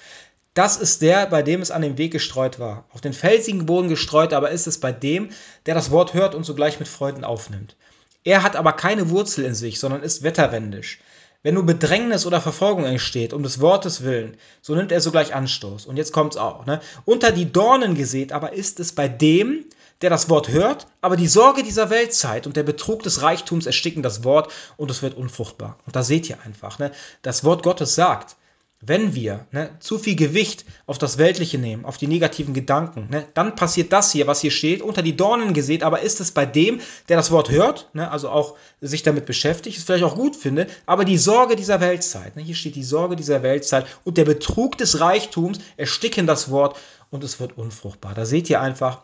Das 0.54 0.78
ist 0.78 1.02
der, 1.02 1.26
bei 1.26 1.42
dem 1.42 1.62
es 1.62 1.72
an 1.72 1.82
dem 1.82 1.98
Weg 1.98 2.12
gestreut 2.12 2.60
war. 2.60 2.86
Auf 2.92 3.02
den 3.02 3.14
felsigen 3.14 3.66
Boden 3.66 3.90
gestreut 3.90 4.34
aber 4.34 4.52
ist 4.52 4.68
es 4.68 4.80
bei 4.80 4.92
dem, 4.92 5.30
der 5.66 5.74
das 5.74 5.90
Wort 5.90 6.14
hört 6.14 6.36
und 6.36 6.46
sogleich 6.46 6.80
mit 6.80 6.88
Freuden 6.88 7.24
aufnimmt. 7.24 7.76
Er 8.24 8.44
hat 8.44 8.56
aber 8.56 8.74
keine 8.74 9.10
Wurzel 9.10 9.46
in 9.46 9.56
sich, 9.56 9.80
sondern 9.80 10.04
ist 10.04 10.22
wetterwendisch. 10.22 11.00
Wenn 11.48 11.54
nur 11.54 11.66
Bedrängnis 11.66 12.26
oder 12.26 12.42
Verfolgung 12.42 12.84
entsteht, 12.84 13.32
um 13.32 13.42
des 13.42 13.62
Wortes 13.62 14.04
willen, 14.04 14.36
so 14.62 14.76
nimmt 14.76 14.92
er 14.92 15.00
sogleich 15.00 15.34
Anstoß. 15.34 15.86
Und 15.86 15.96
jetzt 15.96 16.12
kommt 16.12 16.34
es 16.34 16.38
auch. 16.38 16.66
Ne? 16.66 16.82
Unter 17.06 17.32
die 17.32 17.50
Dornen 17.50 17.96
gesät 17.96 18.34
aber 18.34 18.52
ist 18.52 18.82
es 18.82 18.92
bei 18.92 19.08
dem, 19.08 19.64
der 20.02 20.10
das 20.10 20.30
Wort 20.30 20.50
hört, 20.50 20.88
aber 21.00 21.16
die 21.16 21.30
Sorge 21.30 21.64
dieser 21.64 21.90
Weltzeit 21.90 22.48
und 22.48 22.58
der 22.58 22.64
Betrug 22.64 23.02
des 23.04 23.22
Reichtums 23.22 23.66
ersticken 23.66 24.04
das 24.04 24.26
Wort 24.26 24.52
und 24.76 24.92
es 24.92 25.02
wird 25.02 25.16
unfruchtbar. 25.16 25.80
Und 25.86 25.96
da 25.96 26.04
seht 26.04 26.30
ihr 26.30 26.38
einfach, 26.44 26.80
ne? 26.80 26.92
das 27.22 27.46
Wort 27.46 27.64
Gottes 27.64 27.96
sagt, 27.96 28.36
wenn 28.80 29.16
wir 29.16 29.48
ne, 29.52 29.72
zu 29.80 29.98
viel 29.98 30.16
Gewicht 30.16 30.64
auf 30.86 31.00
das 31.00 31.18
Weltliche 31.18 31.58
nehmen, 31.58 31.84
auf 31.84 31.98
die 31.98 32.08
negativen 32.08 32.54
Gedanken, 32.54 33.08
ne, 33.10 33.26
dann 33.34 33.56
passiert 33.56 33.92
das 33.92 34.12
hier, 34.12 34.28
was 34.28 34.42
hier 34.42 34.52
steht, 34.52 34.84
unter 34.84 35.02
die 35.02 35.16
Dornen 35.16 35.54
gesät, 35.54 35.82
aber 35.82 36.02
ist 36.02 36.22
es 36.22 36.32
bei 36.32 36.46
dem, 36.46 36.80
der 37.10 37.18
das 37.18 37.32
Wort 37.32 37.50
hört, 37.50 37.90
ne, 37.94 38.12
also 38.12 38.30
auch 38.30 38.56
sich 38.80 39.02
damit 39.02 39.26
beschäftigt, 39.26 39.78
es 39.78 39.84
vielleicht 39.84 40.04
auch 40.04 40.16
gut 40.16 40.36
finde, 40.36 40.68
aber 40.86 41.06
die 41.06 41.18
Sorge 41.18 41.56
dieser 41.56 41.82
Weltzeit, 41.82 42.36
ne, 42.36 42.44
hier 42.44 42.56
steht 42.56 42.76
die 42.76 42.84
Sorge 42.84 43.16
dieser 43.16 43.42
Weltzeit 43.42 43.88
und 44.04 44.18
der 44.18 44.26
Betrug 44.26 44.78
des 44.78 45.00
Reichtums 45.00 45.58
ersticken 45.76 46.28
das 46.28 46.52
Wort 46.52 46.78
und 47.10 47.24
es 47.24 47.40
wird 47.40 47.58
unfruchtbar. 47.58 48.14
Da 48.14 48.26
seht 48.26 48.48
ihr 48.50 48.62
einfach, 48.62 49.02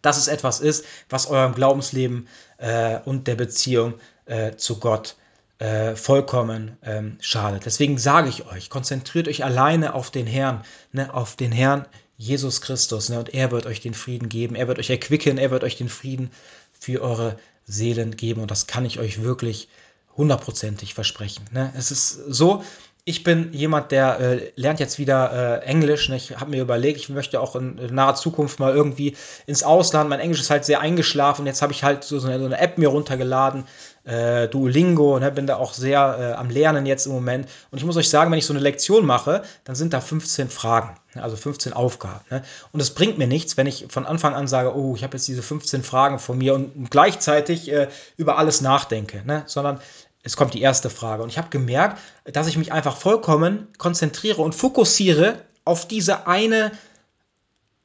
dass 0.00 0.16
es 0.16 0.28
etwas 0.28 0.60
ist, 0.60 0.86
was 1.10 1.26
eurem 1.26 1.54
Glaubensleben 1.54 2.28
äh, 2.56 2.98
und 3.04 3.26
der 3.26 3.34
Beziehung 3.34 3.94
äh, 4.24 4.56
zu 4.56 4.78
Gott 4.78 5.16
äh, 5.58 5.96
vollkommen 5.96 6.76
ähm, 6.82 7.18
schadet. 7.20 7.64
Deswegen 7.66 7.98
sage 7.98 8.28
ich 8.28 8.46
euch, 8.46 8.70
konzentriert 8.70 9.28
euch 9.28 9.44
alleine 9.44 9.94
auf 9.94 10.10
den 10.10 10.26
Herrn, 10.26 10.62
ne, 10.92 11.12
auf 11.14 11.36
den 11.36 11.52
Herrn 11.52 11.86
Jesus 12.18 12.60
Christus, 12.60 13.08
ne, 13.08 13.18
und 13.18 13.34
er 13.34 13.50
wird 13.50 13.66
euch 13.66 13.80
den 13.80 13.94
Frieden 13.94 14.28
geben, 14.28 14.54
er 14.54 14.68
wird 14.68 14.78
euch 14.78 14.90
erquicken, 14.90 15.38
er 15.38 15.50
wird 15.50 15.64
euch 15.64 15.76
den 15.76 15.88
Frieden 15.88 16.30
für 16.78 17.02
eure 17.02 17.38
Seelen 17.66 18.16
geben 18.16 18.42
und 18.42 18.50
das 18.50 18.66
kann 18.66 18.84
ich 18.84 18.98
euch 18.98 19.22
wirklich 19.22 19.68
hundertprozentig 20.16 20.94
versprechen. 20.94 21.44
Ne? 21.52 21.72
Es 21.76 21.90
ist 21.90 22.10
so, 22.10 22.64
ich 23.08 23.22
bin 23.22 23.52
jemand, 23.52 23.92
der 23.92 24.18
äh, 24.18 24.52
lernt 24.56 24.80
jetzt 24.80 24.98
wieder 24.98 25.62
äh, 25.62 25.64
Englisch. 25.64 26.08
Ne? 26.08 26.16
Ich 26.16 26.40
habe 26.40 26.50
mir 26.50 26.60
überlegt, 26.60 26.98
ich 26.98 27.08
möchte 27.08 27.40
auch 27.40 27.54
in, 27.54 27.78
in, 27.78 27.94
naher 27.94 28.16
Zukunft 28.16 28.58
mal 28.58 28.74
irgendwie 28.74 29.16
ins 29.46 29.62
Ausland. 29.62 30.10
Mein 30.10 30.18
Englisch 30.18 30.40
ist 30.40 30.50
halt 30.50 30.64
sehr 30.64 30.80
eingeschlafen. 30.80 31.46
Jetzt 31.46 31.62
habe 31.62 31.72
ich 31.72 31.84
halt 31.84 32.02
so, 32.02 32.18
so, 32.18 32.26
eine, 32.26 32.40
so, 32.40 32.46
eine, 32.46 32.58
App 32.58 32.78
mir 32.78 32.88
runtergeladen, 32.88 33.62
äh, 34.02 34.48
Duolingo. 34.48 35.20
Ne? 35.20 35.30
Bin 35.30 35.46
da 35.46 35.54
auch 35.54 35.72
sehr 35.72 36.16
äh, 36.18 36.32
am 36.32 36.50
Lernen 36.50 36.84
jetzt 36.84 37.06
im 37.06 37.12
Moment. 37.12 37.46
Und 37.70 37.78
ich 37.78 37.84
muss 37.84 37.96
euch 37.96 38.10
sagen, 38.10 38.32
wenn 38.32 38.40
ich 38.40 38.46
so 38.46 38.52
eine 38.52 38.60
Lektion 38.60 39.06
mache, 39.06 39.42
dann 39.62 39.76
sind 39.76 39.92
da 39.92 40.00
15 40.00 40.48
Fragen, 40.48 40.96
ne? 41.14 41.22
also 41.22 41.36
15 41.36 41.74
Aufgaben. 41.74 42.24
Ne? 42.30 42.42
Und 42.72 42.80
es 42.80 42.90
bringt 42.90 43.18
mir 43.18 43.28
nichts, 43.28 43.56
wenn 43.56 43.68
ich 43.68 43.86
von 43.88 44.04
Anfang 44.04 44.34
an 44.34 44.48
sage, 44.48 44.76
oh, 44.76 44.96
ich 44.96 45.04
habe 45.04 45.16
jetzt 45.16 45.28
diese 45.28 45.44
15 45.44 45.84
Fragen 45.84 46.18
von 46.18 46.38
mir 46.38 46.54
und 46.54 46.90
gleichzeitig 46.90 47.70
äh, 47.70 47.86
über 48.16 48.36
alles 48.36 48.62
nachdenke. 48.62 49.22
Ne? 49.24 49.44
Sondern 49.46 49.78
es 50.26 50.36
kommt 50.36 50.54
die 50.54 50.60
erste 50.60 50.90
Frage. 50.90 51.22
Und 51.22 51.28
ich 51.28 51.38
habe 51.38 51.50
gemerkt, 51.50 52.00
dass 52.24 52.48
ich 52.48 52.58
mich 52.58 52.72
einfach 52.72 52.96
vollkommen 52.96 53.68
konzentriere 53.78 54.42
und 54.42 54.56
fokussiere 54.56 55.40
auf 55.64 55.86
diese 55.86 56.26
eine 56.26 56.72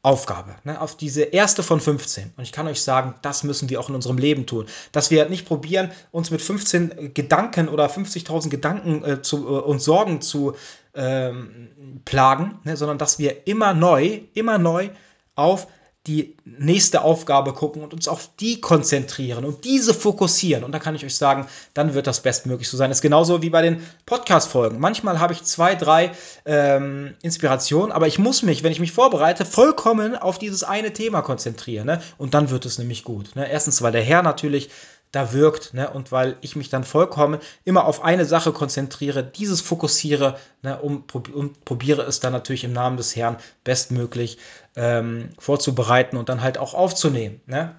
Aufgabe, 0.01 0.55
ne, 0.63 0.81
auf 0.81 0.97
diese 0.97 1.21
erste 1.21 1.61
von 1.61 1.79
15. 1.79 2.33
Und 2.35 2.43
ich 2.43 2.51
kann 2.51 2.65
euch 2.65 2.81
sagen, 2.81 3.13
das 3.21 3.43
müssen 3.43 3.69
wir 3.69 3.79
auch 3.79 3.89
in 3.89 3.95
unserem 3.95 4.17
Leben 4.17 4.47
tun. 4.47 4.65
Dass 4.91 5.11
wir 5.11 5.29
nicht 5.29 5.45
probieren, 5.45 5.91
uns 6.09 6.31
mit 6.31 6.41
15 6.41 7.13
Gedanken 7.13 7.69
oder 7.69 7.85
50.000 7.85 8.49
Gedanken 8.49 9.03
äh, 9.03 9.21
zu, 9.21 9.45
äh, 9.45 9.61
und 9.61 9.79
Sorgen 9.79 10.21
zu 10.21 10.55
ähm, 10.95 12.01
plagen, 12.05 12.59
ne, 12.63 12.75
sondern 12.75 12.97
dass 12.97 13.19
wir 13.19 13.45
immer 13.45 13.75
neu, 13.75 14.21
immer 14.33 14.57
neu 14.57 14.89
auf 15.35 15.67
die 16.07 16.35
nächste 16.45 17.03
Aufgabe 17.03 17.53
gucken 17.53 17.83
und 17.83 17.93
uns 17.93 18.07
auf 18.07 18.31
die 18.39 18.59
konzentrieren 18.59 19.45
und 19.45 19.65
diese 19.65 19.93
fokussieren. 19.93 20.63
Und 20.63 20.71
da 20.71 20.79
kann 20.79 20.95
ich 20.95 21.05
euch 21.05 21.15
sagen, 21.15 21.45
dann 21.75 21.93
wird 21.93 22.07
das 22.07 22.21
bestmöglich 22.21 22.69
so 22.69 22.75
sein. 22.75 22.89
Das 22.89 22.97
ist 22.97 23.03
genauso 23.03 23.43
wie 23.43 23.51
bei 23.51 23.61
den 23.61 23.83
Podcast-Folgen. 24.07 24.79
Manchmal 24.79 25.19
habe 25.19 25.33
ich 25.33 25.43
zwei, 25.43 25.75
drei 25.75 26.11
ähm, 26.45 27.13
Inspirationen, 27.21 27.91
aber 27.91 28.07
ich 28.07 28.17
muss 28.17 28.41
mich, 28.41 28.63
wenn 28.63 28.71
ich 28.71 28.79
mich 28.79 28.93
vorbereite, 28.93 29.45
vollkommen 29.45 30.15
auf 30.15 30.39
dieses 30.39 30.63
eine 30.63 30.91
Thema 30.91 31.21
konzentrieren. 31.21 31.85
Ne? 31.85 32.01
Und 32.17 32.33
dann 32.33 32.49
wird 32.49 32.65
es 32.65 32.79
nämlich 32.79 33.03
gut. 33.03 33.35
Ne? 33.35 33.47
Erstens, 33.47 33.83
weil 33.83 33.91
der 33.91 34.01
Herr 34.01 34.23
natürlich 34.23 34.71
da 35.11 35.33
wirkt. 35.33 35.73
Ne? 35.73 35.89
Und 35.89 36.11
weil 36.11 36.37
ich 36.41 36.55
mich 36.55 36.69
dann 36.69 36.83
vollkommen 36.83 37.39
immer 37.63 37.85
auf 37.85 38.03
eine 38.03 38.25
Sache 38.25 38.51
konzentriere, 38.51 39.23
dieses 39.23 39.61
fokussiere 39.61 40.37
ne? 40.61 40.79
um, 40.81 41.03
und 41.33 41.65
probiere 41.65 42.03
es 42.03 42.19
dann 42.19 42.33
natürlich 42.33 42.63
im 42.63 42.73
Namen 42.73 42.97
des 42.97 43.15
Herrn 43.15 43.37
bestmöglich 43.63 44.37
ähm, 44.75 45.29
vorzubereiten 45.37 46.17
und 46.17 46.29
dann 46.29 46.41
halt 46.41 46.57
auch 46.57 46.73
aufzunehmen. 46.73 47.41
Ne? 47.45 47.75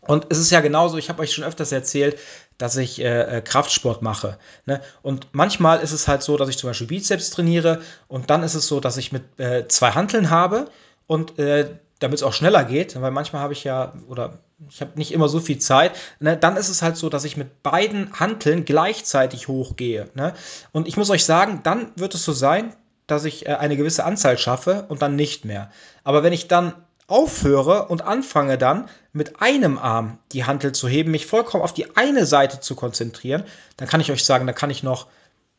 Und 0.00 0.26
es 0.30 0.38
ist 0.38 0.50
ja 0.50 0.60
genauso, 0.60 0.96
ich 0.96 1.08
habe 1.08 1.22
euch 1.22 1.32
schon 1.32 1.44
öfters 1.44 1.72
erzählt, 1.72 2.18
dass 2.56 2.76
ich 2.76 3.00
äh, 3.00 3.38
äh, 3.38 3.40
Kraftsport 3.40 4.02
mache. 4.02 4.38
Ne? 4.66 4.80
Und 5.02 5.28
manchmal 5.32 5.80
ist 5.80 5.92
es 5.92 6.08
halt 6.08 6.22
so, 6.22 6.36
dass 6.36 6.48
ich 6.48 6.58
zum 6.58 6.70
Beispiel 6.70 6.86
Bizeps 6.86 7.30
trainiere 7.30 7.82
und 8.08 8.30
dann 8.30 8.42
ist 8.42 8.54
es 8.54 8.66
so, 8.66 8.80
dass 8.80 8.96
ich 8.96 9.12
mit 9.12 9.38
äh, 9.38 9.68
zwei 9.68 9.92
Hanteln 9.92 10.30
habe 10.30 10.70
und 11.06 11.38
äh, 11.38 11.78
damit 11.98 12.18
es 12.18 12.22
auch 12.22 12.32
schneller 12.32 12.64
geht, 12.64 13.00
weil 13.00 13.10
manchmal 13.10 13.42
habe 13.42 13.52
ich 13.52 13.64
ja, 13.64 13.92
oder 14.08 14.38
ich 14.68 14.80
habe 14.80 14.92
nicht 14.96 15.12
immer 15.12 15.28
so 15.28 15.40
viel 15.40 15.58
Zeit, 15.58 15.92
ne, 16.20 16.36
dann 16.36 16.56
ist 16.56 16.68
es 16.68 16.82
halt 16.82 16.96
so, 16.96 17.08
dass 17.08 17.24
ich 17.24 17.36
mit 17.36 17.62
beiden 17.62 18.12
Hanteln 18.18 18.64
gleichzeitig 18.64 19.48
hochgehe. 19.48 20.08
Ne? 20.14 20.34
Und 20.72 20.88
ich 20.88 20.96
muss 20.96 21.10
euch 21.10 21.24
sagen, 21.24 21.60
dann 21.62 21.92
wird 21.96 22.14
es 22.14 22.24
so 22.24 22.32
sein, 22.32 22.72
dass 23.06 23.24
ich 23.24 23.46
äh, 23.46 23.54
eine 23.54 23.76
gewisse 23.76 24.04
Anzahl 24.04 24.38
schaffe 24.38 24.86
und 24.88 25.02
dann 25.02 25.16
nicht 25.16 25.44
mehr. 25.44 25.70
Aber 26.04 26.22
wenn 26.22 26.32
ich 26.32 26.48
dann 26.48 26.74
aufhöre 27.08 27.86
und 27.88 28.02
anfange 28.02 28.58
dann 28.58 28.88
mit 29.12 29.40
einem 29.40 29.78
Arm 29.78 30.18
die 30.32 30.44
Hantel 30.44 30.72
zu 30.72 30.86
heben, 30.88 31.10
mich 31.10 31.26
vollkommen 31.26 31.64
auf 31.64 31.72
die 31.72 31.96
eine 31.96 32.26
Seite 32.26 32.60
zu 32.60 32.76
konzentrieren, 32.76 33.44
dann 33.76 33.88
kann 33.88 34.00
ich 34.00 34.12
euch 34.12 34.24
sagen, 34.24 34.46
da 34.46 34.52
kann 34.52 34.70
ich 34.70 34.82
noch 34.82 35.06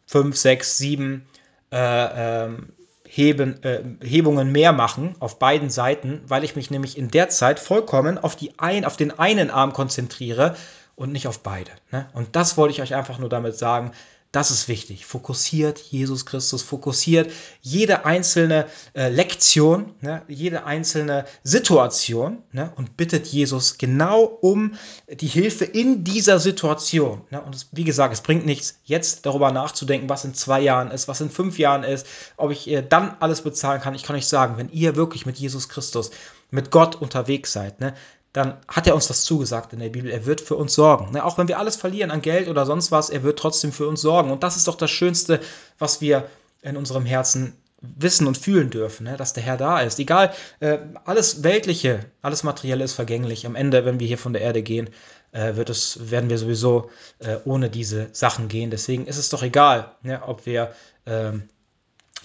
fünf, 0.06 0.38
sechs, 0.38 0.78
sieben 0.78 1.28
äh, 1.72 2.46
ähm, 2.46 2.74
Heben, 3.12 3.64
äh, 3.64 3.82
Hebungen 4.03 4.51
mehr 4.51 4.72
machen 4.72 5.16
auf 5.20 5.39
beiden 5.39 5.72
Seiten, 5.72 6.22
weil 6.28 6.43
ich 6.43 6.55
mich 6.55 6.70
nämlich 6.70 6.95
in 6.95 7.10
der 7.10 7.30
Zeit 7.30 7.60
vollkommen 7.60 8.20
auf, 8.20 8.36
die 8.36 8.53
ein, 8.60 8.86
auf 8.86 8.97
den 8.97 9.18
einen 9.18 9.49
Arm 9.49 9.74
konzentriere 9.74 10.55
und 10.95 11.12
nicht 11.12 11.28
auf 11.28 11.39
beide. 11.41 11.72
Ne? 11.91 12.07
Und 12.14 12.36
das 12.36 12.55
wollte 12.55 12.74
ich 12.74 12.84
euch 12.84 12.93
einfach 12.93 13.18
nur 13.18 13.30
damit 13.30 13.57
sagen. 13.57 13.93
Das 14.32 14.51
ist 14.51 14.67
wichtig. 14.67 15.07
Fokussiert 15.07 15.80
Jesus 15.80 16.27
Christus, 16.27 16.61
fokussiert 16.61 17.32
jede 17.61 18.05
einzelne 18.05 18.67
äh, 18.93 19.09
Lektion, 19.09 19.95
ne, 20.01 20.21
jede 20.27 20.65
einzelne 20.65 21.25
Situation 21.41 22.43
ne, 22.51 22.71
und 22.75 22.95
bittet 22.95 23.25
Jesus 23.25 23.80
genau 23.80 24.23
um 24.23 24.75
die 25.11 25.25
Hilfe 25.25 25.65
in 25.65 26.03
dieser 26.03 26.39
Situation. 26.39 27.21
Ne. 27.32 27.41
Und 27.41 27.55
es, 27.55 27.69
wie 27.71 27.84
gesagt, 27.84 28.13
es 28.13 28.21
bringt 28.21 28.45
nichts, 28.45 28.77
jetzt 28.84 29.25
darüber 29.25 29.51
nachzudenken, 29.51 30.09
was 30.09 30.25
in 30.25 30.36
zwei 30.36 30.61
Jahren 30.61 30.91
ist, 30.91 31.07
was 31.07 31.21
in 31.21 31.32
fünf 31.32 31.57
Jahren 31.57 31.84
ist, 31.84 32.05
ob 32.38 32.51
ich 32.51 32.69
äh, 32.69 32.84
dann 32.88 33.17
alles 33.21 33.41
bezahlen 33.41 33.82
kann. 33.82 33.95
Ich 33.95 34.03
kann 34.03 34.15
euch 34.15 34.27
sagen, 34.27 34.57
wenn 34.57 34.69
ihr 34.69 34.95
wirklich 34.95 35.25
mit 35.25 35.38
Jesus 35.38 35.69
Christus, 35.69 36.11
mit 36.51 36.69
Gott 36.69 36.95
unterwegs 36.95 37.51
seid, 37.51 37.80
ne, 37.80 37.95
dann 38.34 38.57
hat 38.67 38.86
er 38.86 38.95
uns 38.95 39.07
das 39.07 39.23
zugesagt 39.23 39.73
in 39.73 39.80
der 39.80 39.89
Bibel. 39.89 40.11
Er 40.11 40.25
wird 40.25 40.41
für 40.41 40.55
uns 40.55 40.73
sorgen. 40.73 41.11
Ne? 41.11 41.23
Auch 41.25 41.38
wenn 41.38 41.47
wir 41.47 41.57
alles 41.57 41.75
verlieren 41.75 42.11
an 42.11 42.21
Geld 42.21 42.47
oder 42.47 42.65
sonst 42.65 42.91
was, 42.91 43.09
er 43.09 43.23
wird 43.23 43.39
trotzdem 43.39 43.71
für 43.71 43.88
uns 43.88 44.01
sorgen. 44.01 44.30
Und 44.30 44.43
das 44.43 44.55
ist 44.55 44.67
doch 44.67 44.75
das 44.75 44.91
Schönste, 44.91 45.39
was 45.80 45.99
wir 46.01 46.30
in 46.61 46.77
unserem 46.77 47.05
Herzen 47.05 47.53
wissen 47.82 48.27
und 48.27 48.38
fühlen 48.38 48.69
dürfen, 48.69 49.05
ne? 49.05 49.17
dass 49.17 49.34
der 49.34 49.43
Herr 49.43 49.57
da 49.57 49.80
ist. 49.80 49.99
Egal, 49.99 50.34
äh, 50.59 50.80
alles 51.05 51.43
Weltliche, 51.43 52.05
alles 52.21 52.43
Materielle 52.43 52.84
ist 52.84 52.93
vergänglich. 52.93 53.45
Am 53.45 53.55
Ende, 53.55 53.86
wenn 53.86 53.99
wir 53.99 54.07
hier 54.07 54.17
von 54.17 54.34
der 54.34 54.41
Erde 54.41 54.61
gehen, 54.61 54.89
äh, 55.32 55.55
wird 55.55 55.69
es, 55.69 56.11
werden 56.11 56.30
wir 56.30 56.38
sowieso 56.38 56.89
äh, 57.19 57.38
ohne 57.45 57.69
diese 57.69 58.09
Sachen 58.11 58.47
gehen. 58.47 58.69
Deswegen 58.69 59.07
ist 59.07 59.17
es 59.17 59.30
doch 59.30 59.43
egal, 59.43 59.93
ne? 60.03 60.21
ob 60.25 60.45
wir 60.45 60.73
ähm, 61.05 61.49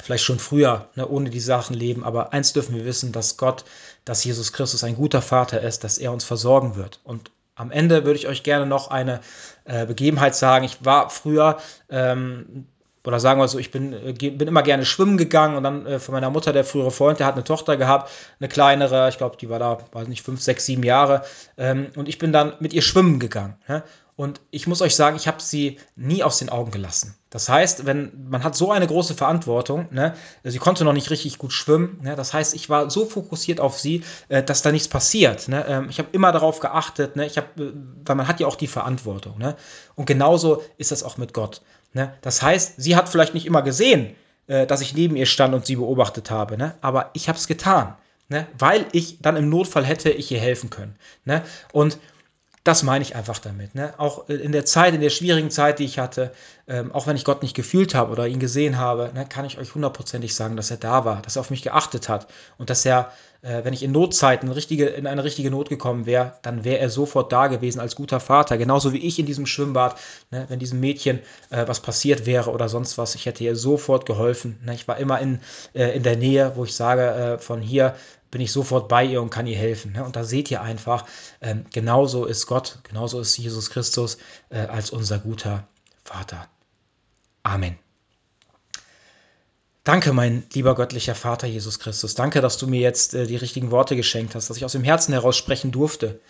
vielleicht 0.02 0.24
schon 0.24 0.38
früher 0.38 0.88
ne, 0.94 1.08
ohne 1.08 1.30
die 1.30 1.40
Sachen 1.40 1.74
leben. 1.74 2.04
Aber 2.04 2.32
eins 2.32 2.52
dürfen 2.52 2.74
wir 2.74 2.84
wissen, 2.84 3.12
dass 3.12 3.36
Gott, 3.36 3.64
dass 4.04 4.24
Jesus 4.24 4.52
Christus 4.52 4.84
ein 4.84 4.96
guter 4.96 5.22
Vater 5.22 5.60
ist, 5.60 5.84
dass 5.84 5.98
er 5.98 6.12
uns 6.12 6.24
versorgen 6.24 6.76
wird. 6.76 7.00
Und 7.04 7.30
am 7.54 7.70
Ende 7.70 8.04
würde 8.04 8.18
ich 8.18 8.26
euch 8.26 8.42
gerne 8.42 8.66
noch 8.66 8.90
eine 8.90 9.20
äh, 9.64 9.86
Begebenheit 9.86 10.34
sagen. 10.34 10.64
Ich 10.64 10.84
war 10.84 11.10
früher, 11.10 11.58
ähm, 11.88 12.66
oder 13.04 13.20
sagen 13.20 13.38
wir 13.38 13.46
so, 13.48 13.58
ich 13.58 13.70
bin, 13.70 13.92
äh, 13.92 14.12
bin 14.12 14.48
immer 14.48 14.62
gerne 14.62 14.84
schwimmen 14.84 15.16
gegangen 15.16 15.56
und 15.56 15.62
dann 15.62 15.86
äh, 15.86 15.98
von 16.00 16.14
meiner 16.14 16.30
Mutter, 16.30 16.52
der 16.52 16.64
frühere 16.64 16.90
Freund, 16.90 17.20
der 17.20 17.26
hat 17.26 17.34
eine 17.34 17.44
Tochter 17.44 17.76
gehabt, 17.76 18.10
eine 18.40 18.48
kleinere, 18.48 19.08
ich 19.08 19.18
glaube, 19.18 19.36
die 19.36 19.48
war 19.48 19.58
da, 19.58 19.78
weiß 19.92 20.08
nicht, 20.08 20.22
fünf, 20.22 20.40
sechs, 20.40 20.66
sieben 20.66 20.82
Jahre. 20.82 21.22
Ähm, 21.56 21.88
und 21.96 22.08
ich 22.08 22.18
bin 22.18 22.32
dann 22.32 22.54
mit 22.58 22.72
ihr 22.72 22.82
schwimmen 22.82 23.20
gegangen. 23.20 23.56
Ne? 23.68 23.84
Und 24.16 24.40
ich 24.52 24.68
muss 24.68 24.80
euch 24.80 24.94
sagen, 24.94 25.16
ich 25.16 25.26
habe 25.26 25.42
sie 25.42 25.80
nie 25.96 26.22
aus 26.22 26.38
den 26.38 26.48
Augen 26.48 26.70
gelassen. 26.70 27.16
Das 27.30 27.48
heißt, 27.48 27.84
wenn 27.84 28.28
man 28.28 28.44
hat 28.44 28.54
so 28.54 28.70
eine 28.70 28.86
große 28.86 29.14
Verantwortung, 29.14 29.88
ne, 29.90 30.14
sie 30.44 30.58
konnte 30.58 30.84
noch 30.84 30.92
nicht 30.92 31.10
richtig 31.10 31.36
gut 31.38 31.52
schwimmen. 31.52 31.98
Ne, 32.00 32.14
das 32.14 32.32
heißt, 32.32 32.54
ich 32.54 32.70
war 32.70 32.90
so 32.90 33.06
fokussiert 33.06 33.58
auf 33.58 33.76
sie, 33.76 34.04
äh, 34.28 34.44
dass 34.44 34.62
da 34.62 34.70
nichts 34.70 34.86
passiert. 34.86 35.48
Ne. 35.48 35.64
Ähm, 35.66 35.88
ich 35.90 35.98
habe 35.98 36.10
immer 36.12 36.30
darauf 36.30 36.60
geachtet, 36.60 37.16
ne, 37.16 37.26
ich 37.26 37.38
hab, 37.38 37.58
äh, 37.58 37.72
weil 38.04 38.14
man 38.14 38.28
hat 38.28 38.38
ja 38.38 38.46
auch 38.46 38.54
die 38.54 38.68
Verantwortung. 38.68 39.36
Ne. 39.38 39.56
Und 39.96 40.06
genauso 40.06 40.62
ist 40.78 40.92
das 40.92 41.02
auch 41.02 41.16
mit 41.16 41.34
Gott. 41.34 41.62
Ne. 41.92 42.14
Das 42.20 42.40
heißt, 42.40 42.74
sie 42.76 42.94
hat 42.94 43.08
vielleicht 43.08 43.34
nicht 43.34 43.46
immer 43.46 43.62
gesehen, 43.62 44.14
äh, 44.46 44.64
dass 44.64 44.80
ich 44.80 44.94
neben 44.94 45.16
ihr 45.16 45.26
stand 45.26 45.54
und 45.54 45.66
sie 45.66 45.74
beobachtet 45.74 46.30
habe, 46.30 46.56
ne, 46.56 46.76
aber 46.82 47.10
ich 47.14 47.28
habe 47.28 47.38
es 47.38 47.48
getan. 47.48 47.96
Ne, 48.30 48.46
weil 48.58 48.86
ich 48.92 49.18
dann 49.20 49.36
im 49.36 49.50
Notfall 49.50 49.84
hätte 49.84 50.08
ich 50.08 50.32
ihr 50.32 50.40
helfen 50.40 50.70
können. 50.70 50.96
Ne? 51.26 51.42
Und 51.72 51.98
das 52.64 52.82
meine 52.82 53.02
ich 53.02 53.14
einfach 53.14 53.38
damit. 53.38 53.74
Ne? 53.74 53.92
Auch 53.98 54.28
in 54.30 54.52
der 54.52 54.64
Zeit, 54.64 54.94
in 54.94 55.02
der 55.02 55.10
schwierigen 55.10 55.50
Zeit, 55.50 55.78
die 55.78 55.84
ich 55.84 55.98
hatte, 55.98 56.32
ähm, 56.66 56.92
auch 56.92 57.06
wenn 57.06 57.14
ich 57.14 57.26
Gott 57.26 57.42
nicht 57.42 57.54
gefühlt 57.54 57.94
habe 57.94 58.10
oder 58.10 58.26
ihn 58.26 58.40
gesehen 58.40 58.78
habe, 58.78 59.10
ne, 59.14 59.26
kann 59.28 59.44
ich 59.44 59.58
euch 59.58 59.74
hundertprozentig 59.74 60.34
sagen, 60.34 60.56
dass 60.56 60.70
er 60.70 60.78
da 60.78 61.04
war, 61.04 61.20
dass 61.20 61.36
er 61.36 61.40
auf 61.40 61.50
mich 61.50 61.62
geachtet 61.62 62.08
hat 62.08 62.26
und 62.56 62.70
dass 62.70 62.86
er, 62.86 63.12
äh, 63.33 63.33
wenn 63.44 63.74
ich 63.74 63.82
in 63.82 63.92
Notzeiten 63.92 64.50
richtige, 64.50 64.86
in 64.86 65.06
eine 65.06 65.22
richtige 65.22 65.50
Not 65.50 65.68
gekommen 65.68 66.06
wäre, 66.06 66.32
dann 66.40 66.64
wäre 66.64 66.78
er 66.78 66.88
sofort 66.88 67.30
da 67.30 67.48
gewesen 67.48 67.78
als 67.78 67.94
guter 67.94 68.18
Vater. 68.18 68.56
Genauso 68.56 68.94
wie 68.94 68.98
ich 68.98 69.18
in 69.18 69.26
diesem 69.26 69.44
Schwimmbad, 69.44 70.00
ne, 70.30 70.46
wenn 70.48 70.58
diesem 70.58 70.80
Mädchen 70.80 71.20
äh, 71.50 71.68
was 71.68 71.80
passiert 71.80 72.24
wäre 72.24 72.50
oder 72.50 72.70
sonst 72.70 72.96
was, 72.96 73.14
ich 73.14 73.26
hätte 73.26 73.44
ihr 73.44 73.54
sofort 73.54 74.06
geholfen. 74.06 74.58
Ne? 74.64 74.74
Ich 74.74 74.88
war 74.88 74.96
immer 74.96 75.20
in, 75.20 75.40
äh, 75.74 75.94
in 75.94 76.02
der 76.02 76.16
Nähe, 76.16 76.52
wo 76.54 76.64
ich 76.64 76.74
sage, 76.74 77.02
äh, 77.02 77.38
von 77.38 77.60
hier 77.60 77.94
bin 78.30 78.40
ich 78.40 78.50
sofort 78.50 78.88
bei 78.88 79.04
ihr 79.04 79.22
und 79.22 79.30
kann 79.30 79.46
ihr 79.46 79.56
helfen. 79.56 79.92
Ne? 79.92 80.04
Und 80.04 80.16
da 80.16 80.24
seht 80.24 80.50
ihr 80.50 80.62
einfach, 80.62 81.04
ähm, 81.40 81.66
genauso 81.72 82.24
ist 82.24 82.46
Gott, 82.46 82.78
genauso 82.82 83.20
ist 83.20 83.36
Jesus 83.36 83.70
Christus 83.70 84.18
äh, 84.48 84.58
als 84.58 84.90
unser 84.90 85.18
guter 85.18 85.68
Vater. 86.02 86.48
Amen. 87.42 87.83
Danke, 89.84 90.14
mein 90.14 90.44
lieber 90.54 90.74
göttlicher 90.74 91.14
Vater 91.14 91.46
Jesus 91.46 91.78
Christus. 91.78 92.14
Danke, 92.14 92.40
dass 92.40 92.56
du 92.56 92.66
mir 92.66 92.80
jetzt 92.80 93.12
äh, 93.12 93.26
die 93.26 93.36
richtigen 93.36 93.70
Worte 93.70 93.96
geschenkt 93.96 94.34
hast, 94.34 94.48
dass 94.48 94.56
ich 94.56 94.64
aus 94.64 94.72
dem 94.72 94.82
Herzen 94.82 95.12
heraus 95.12 95.36
sprechen 95.36 95.72
durfte, 95.72 96.20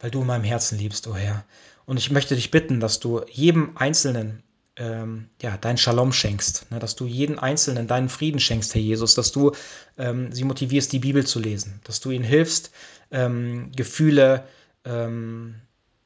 weil 0.00 0.10
du 0.10 0.22
in 0.22 0.26
meinem 0.26 0.44
Herzen 0.44 0.78
liebst, 0.78 1.06
o 1.06 1.10
oh 1.10 1.14
Herr. 1.14 1.44
Und 1.84 1.98
ich 1.98 2.10
möchte 2.10 2.34
dich 2.34 2.50
bitten, 2.50 2.80
dass 2.80 3.00
du 3.00 3.20
jedem 3.30 3.76
Einzelnen 3.76 4.42
ähm, 4.76 5.28
ja, 5.42 5.58
dein 5.58 5.76
Shalom 5.76 6.14
schenkst, 6.14 6.70
ne, 6.70 6.78
dass 6.78 6.96
du 6.96 7.04
jeden 7.04 7.38
Einzelnen 7.38 7.86
deinen 7.86 8.08
Frieden 8.08 8.40
schenkst, 8.40 8.74
Herr 8.74 8.80
Jesus, 8.80 9.14
dass 9.14 9.32
du 9.32 9.52
ähm, 9.98 10.32
sie 10.32 10.44
motivierst, 10.44 10.90
die 10.90 10.98
Bibel 10.98 11.26
zu 11.26 11.40
lesen, 11.40 11.80
dass 11.84 12.00
du 12.00 12.10
ihnen 12.10 12.24
hilfst, 12.24 12.70
ähm, 13.10 13.70
Gefühle, 13.76 14.44
ähm, 14.86 15.56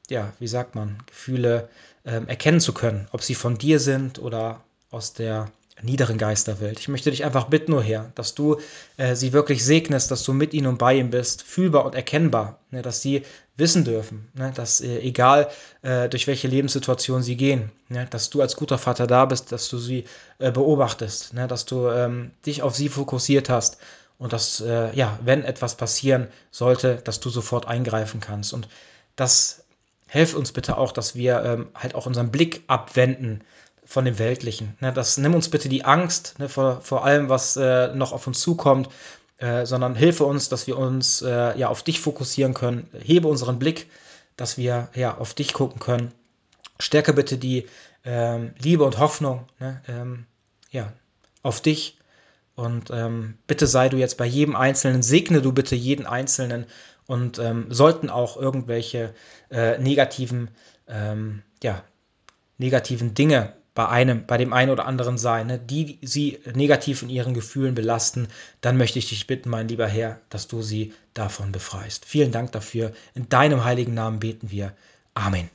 ja, 0.09 0.33
wie 0.39 0.47
sagt 0.47 0.75
man, 0.75 1.01
Gefühle 1.05 1.69
ähm, 2.03 2.27
erkennen 2.27 2.59
zu 2.59 2.73
können, 2.73 3.07
ob 3.13 3.23
sie 3.23 3.35
von 3.35 3.57
dir 3.57 3.79
sind 3.79 4.19
oder 4.19 4.65
aus 4.91 5.13
der 5.13 5.49
niederen 5.81 6.17
Geisterwelt. 6.17 6.79
Ich 6.79 6.87
möchte 6.87 7.11
dich 7.11 7.23
einfach 7.25 7.45
bitten, 7.45 7.71
nur 7.71 7.83
Herr, 7.83 8.11
dass 8.15 8.35
du 8.35 8.57
äh, 8.97 9.15
sie 9.15 9.33
wirklich 9.33 9.63
segnest, 9.63 10.11
dass 10.11 10.23
du 10.23 10.33
mit 10.33 10.53
ihnen 10.53 10.67
und 10.67 10.77
bei 10.77 10.95
ihnen 10.95 11.09
bist, 11.09 11.43
fühlbar 11.43 11.85
und 11.85 11.95
erkennbar, 11.95 12.59
ne, 12.71 12.81
dass 12.81 13.01
sie 13.01 13.23
wissen 13.57 13.83
dürfen, 13.83 14.29
ne, 14.33 14.51
dass 14.55 14.81
äh, 14.81 14.99
egal 14.99 15.49
äh, 15.81 16.09
durch 16.09 16.27
welche 16.27 16.47
Lebenssituation 16.47 17.23
sie 17.23 17.37
gehen, 17.37 17.71
ne, 17.87 18.07
dass 18.09 18.29
du 18.29 18.41
als 18.41 18.55
guter 18.55 18.77
Vater 18.77 19.07
da 19.07 19.25
bist, 19.25 19.51
dass 19.51 19.69
du 19.69 19.77
sie 19.77 20.05
äh, 20.39 20.51
beobachtest, 20.51 21.33
ne, 21.33 21.47
dass 21.47 21.65
du 21.65 21.87
ähm, 21.89 22.31
dich 22.45 22.61
auf 22.61 22.75
sie 22.75 22.89
fokussiert 22.89 23.49
hast 23.49 23.77
und 24.17 24.33
dass, 24.33 24.61
äh, 24.61 24.93
ja, 24.95 25.17
wenn 25.23 25.43
etwas 25.43 25.75
passieren 25.75 26.27
sollte, 26.51 26.95
dass 26.97 27.19
du 27.19 27.29
sofort 27.29 27.67
eingreifen 27.67 28.19
kannst. 28.19 28.53
Und 28.53 28.67
das 29.15 29.63
hilft 30.07 30.35
uns 30.35 30.51
bitte 30.51 30.77
auch, 30.77 30.91
dass 30.91 31.15
wir 31.15 31.43
ähm, 31.43 31.69
halt 31.73 31.95
auch 31.95 32.05
unseren 32.05 32.31
Blick 32.31 32.63
abwenden 32.67 33.41
von 33.89 34.05
dem 34.05 34.19
Weltlichen. 34.19 34.77
Ne, 34.81 34.93
das 34.93 35.17
nimm 35.17 35.33
uns 35.33 35.49
bitte 35.49 35.67
die 35.67 35.83
Angst 35.83 36.35
ne, 36.37 36.47
vor, 36.47 36.81
vor 36.81 37.03
allem, 37.03 37.27
was 37.27 37.57
äh, 37.57 37.87
noch 37.95 38.11
auf 38.11 38.27
uns 38.27 38.39
zukommt. 38.39 38.87
äh, 39.39 39.65
sondern 39.65 39.95
hilfe 39.95 40.25
uns, 40.25 40.49
dass 40.49 40.67
wir 40.67 40.77
uns 40.77 41.21
äh, 41.23 41.57
ja 41.57 41.69
auf 41.69 41.81
dich 41.81 41.99
fokussieren 41.99 42.53
können. 42.53 42.87
Hebe 43.03 43.27
unseren 43.27 43.57
Blick, 43.57 43.89
dass 44.35 44.57
wir 44.57 44.89
ja 44.93 45.17
auf 45.17 45.33
dich 45.33 45.53
gucken 45.53 45.79
können. 45.79 46.11
Stärke 46.79 47.13
bitte 47.13 47.37
die 47.37 47.67
ähm, 48.03 48.53
Liebe 48.59 48.83
und 48.83 48.99
Hoffnung 48.99 49.47
ne, 49.59 49.81
ähm, 49.87 50.25
ja, 50.69 50.93
auf 51.41 51.61
dich. 51.61 51.97
Und 52.53 52.91
ähm, 52.91 53.37
bitte 53.47 53.65
sei 53.65 53.89
du 53.89 53.97
jetzt 53.97 54.17
bei 54.17 54.25
jedem 54.25 54.55
Einzelnen, 54.55 55.01
segne 55.01 55.41
du 55.41 55.51
bitte 55.51 55.75
jeden 55.75 56.05
Einzelnen. 56.05 56.65
Und 57.07 57.39
ähm, 57.39 57.67
sollten 57.69 58.09
auch 58.11 58.37
irgendwelche 58.37 59.15
äh, 59.49 59.79
negativen, 59.79 60.51
ähm, 60.87 61.41
ja, 61.63 61.83
negativen 62.59 63.15
Dinge 63.15 63.53
bei 63.79 63.87
einem, 63.87 64.25
bei 64.25 64.37
dem 64.37 64.51
einen 64.51 64.71
oder 64.71 64.85
anderen 64.85 65.17
sein, 65.17 65.47
ne, 65.47 65.57
die 65.57 65.99
sie 66.01 66.39
negativ 66.53 67.01
in 67.01 67.07
ihren 67.07 67.33
Gefühlen 67.33 67.75
belasten, 67.75 68.27
dann 68.59 68.75
möchte 68.75 68.99
ich 68.99 69.07
dich 69.07 69.25
bitten, 69.25 69.49
mein 69.49 69.69
lieber 69.69 69.87
Herr, 69.87 70.19
dass 70.27 70.49
du 70.49 70.61
sie 70.61 70.91
davon 71.13 71.53
befreist. 71.53 72.03
Vielen 72.03 72.33
Dank 72.33 72.51
dafür. 72.51 72.91
In 73.15 73.29
deinem 73.29 73.63
heiligen 73.63 73.93
Namen 73.93 74.19
beten 74.19 74.51
wir. 74.51 74.73
Amen. 75.13 75.49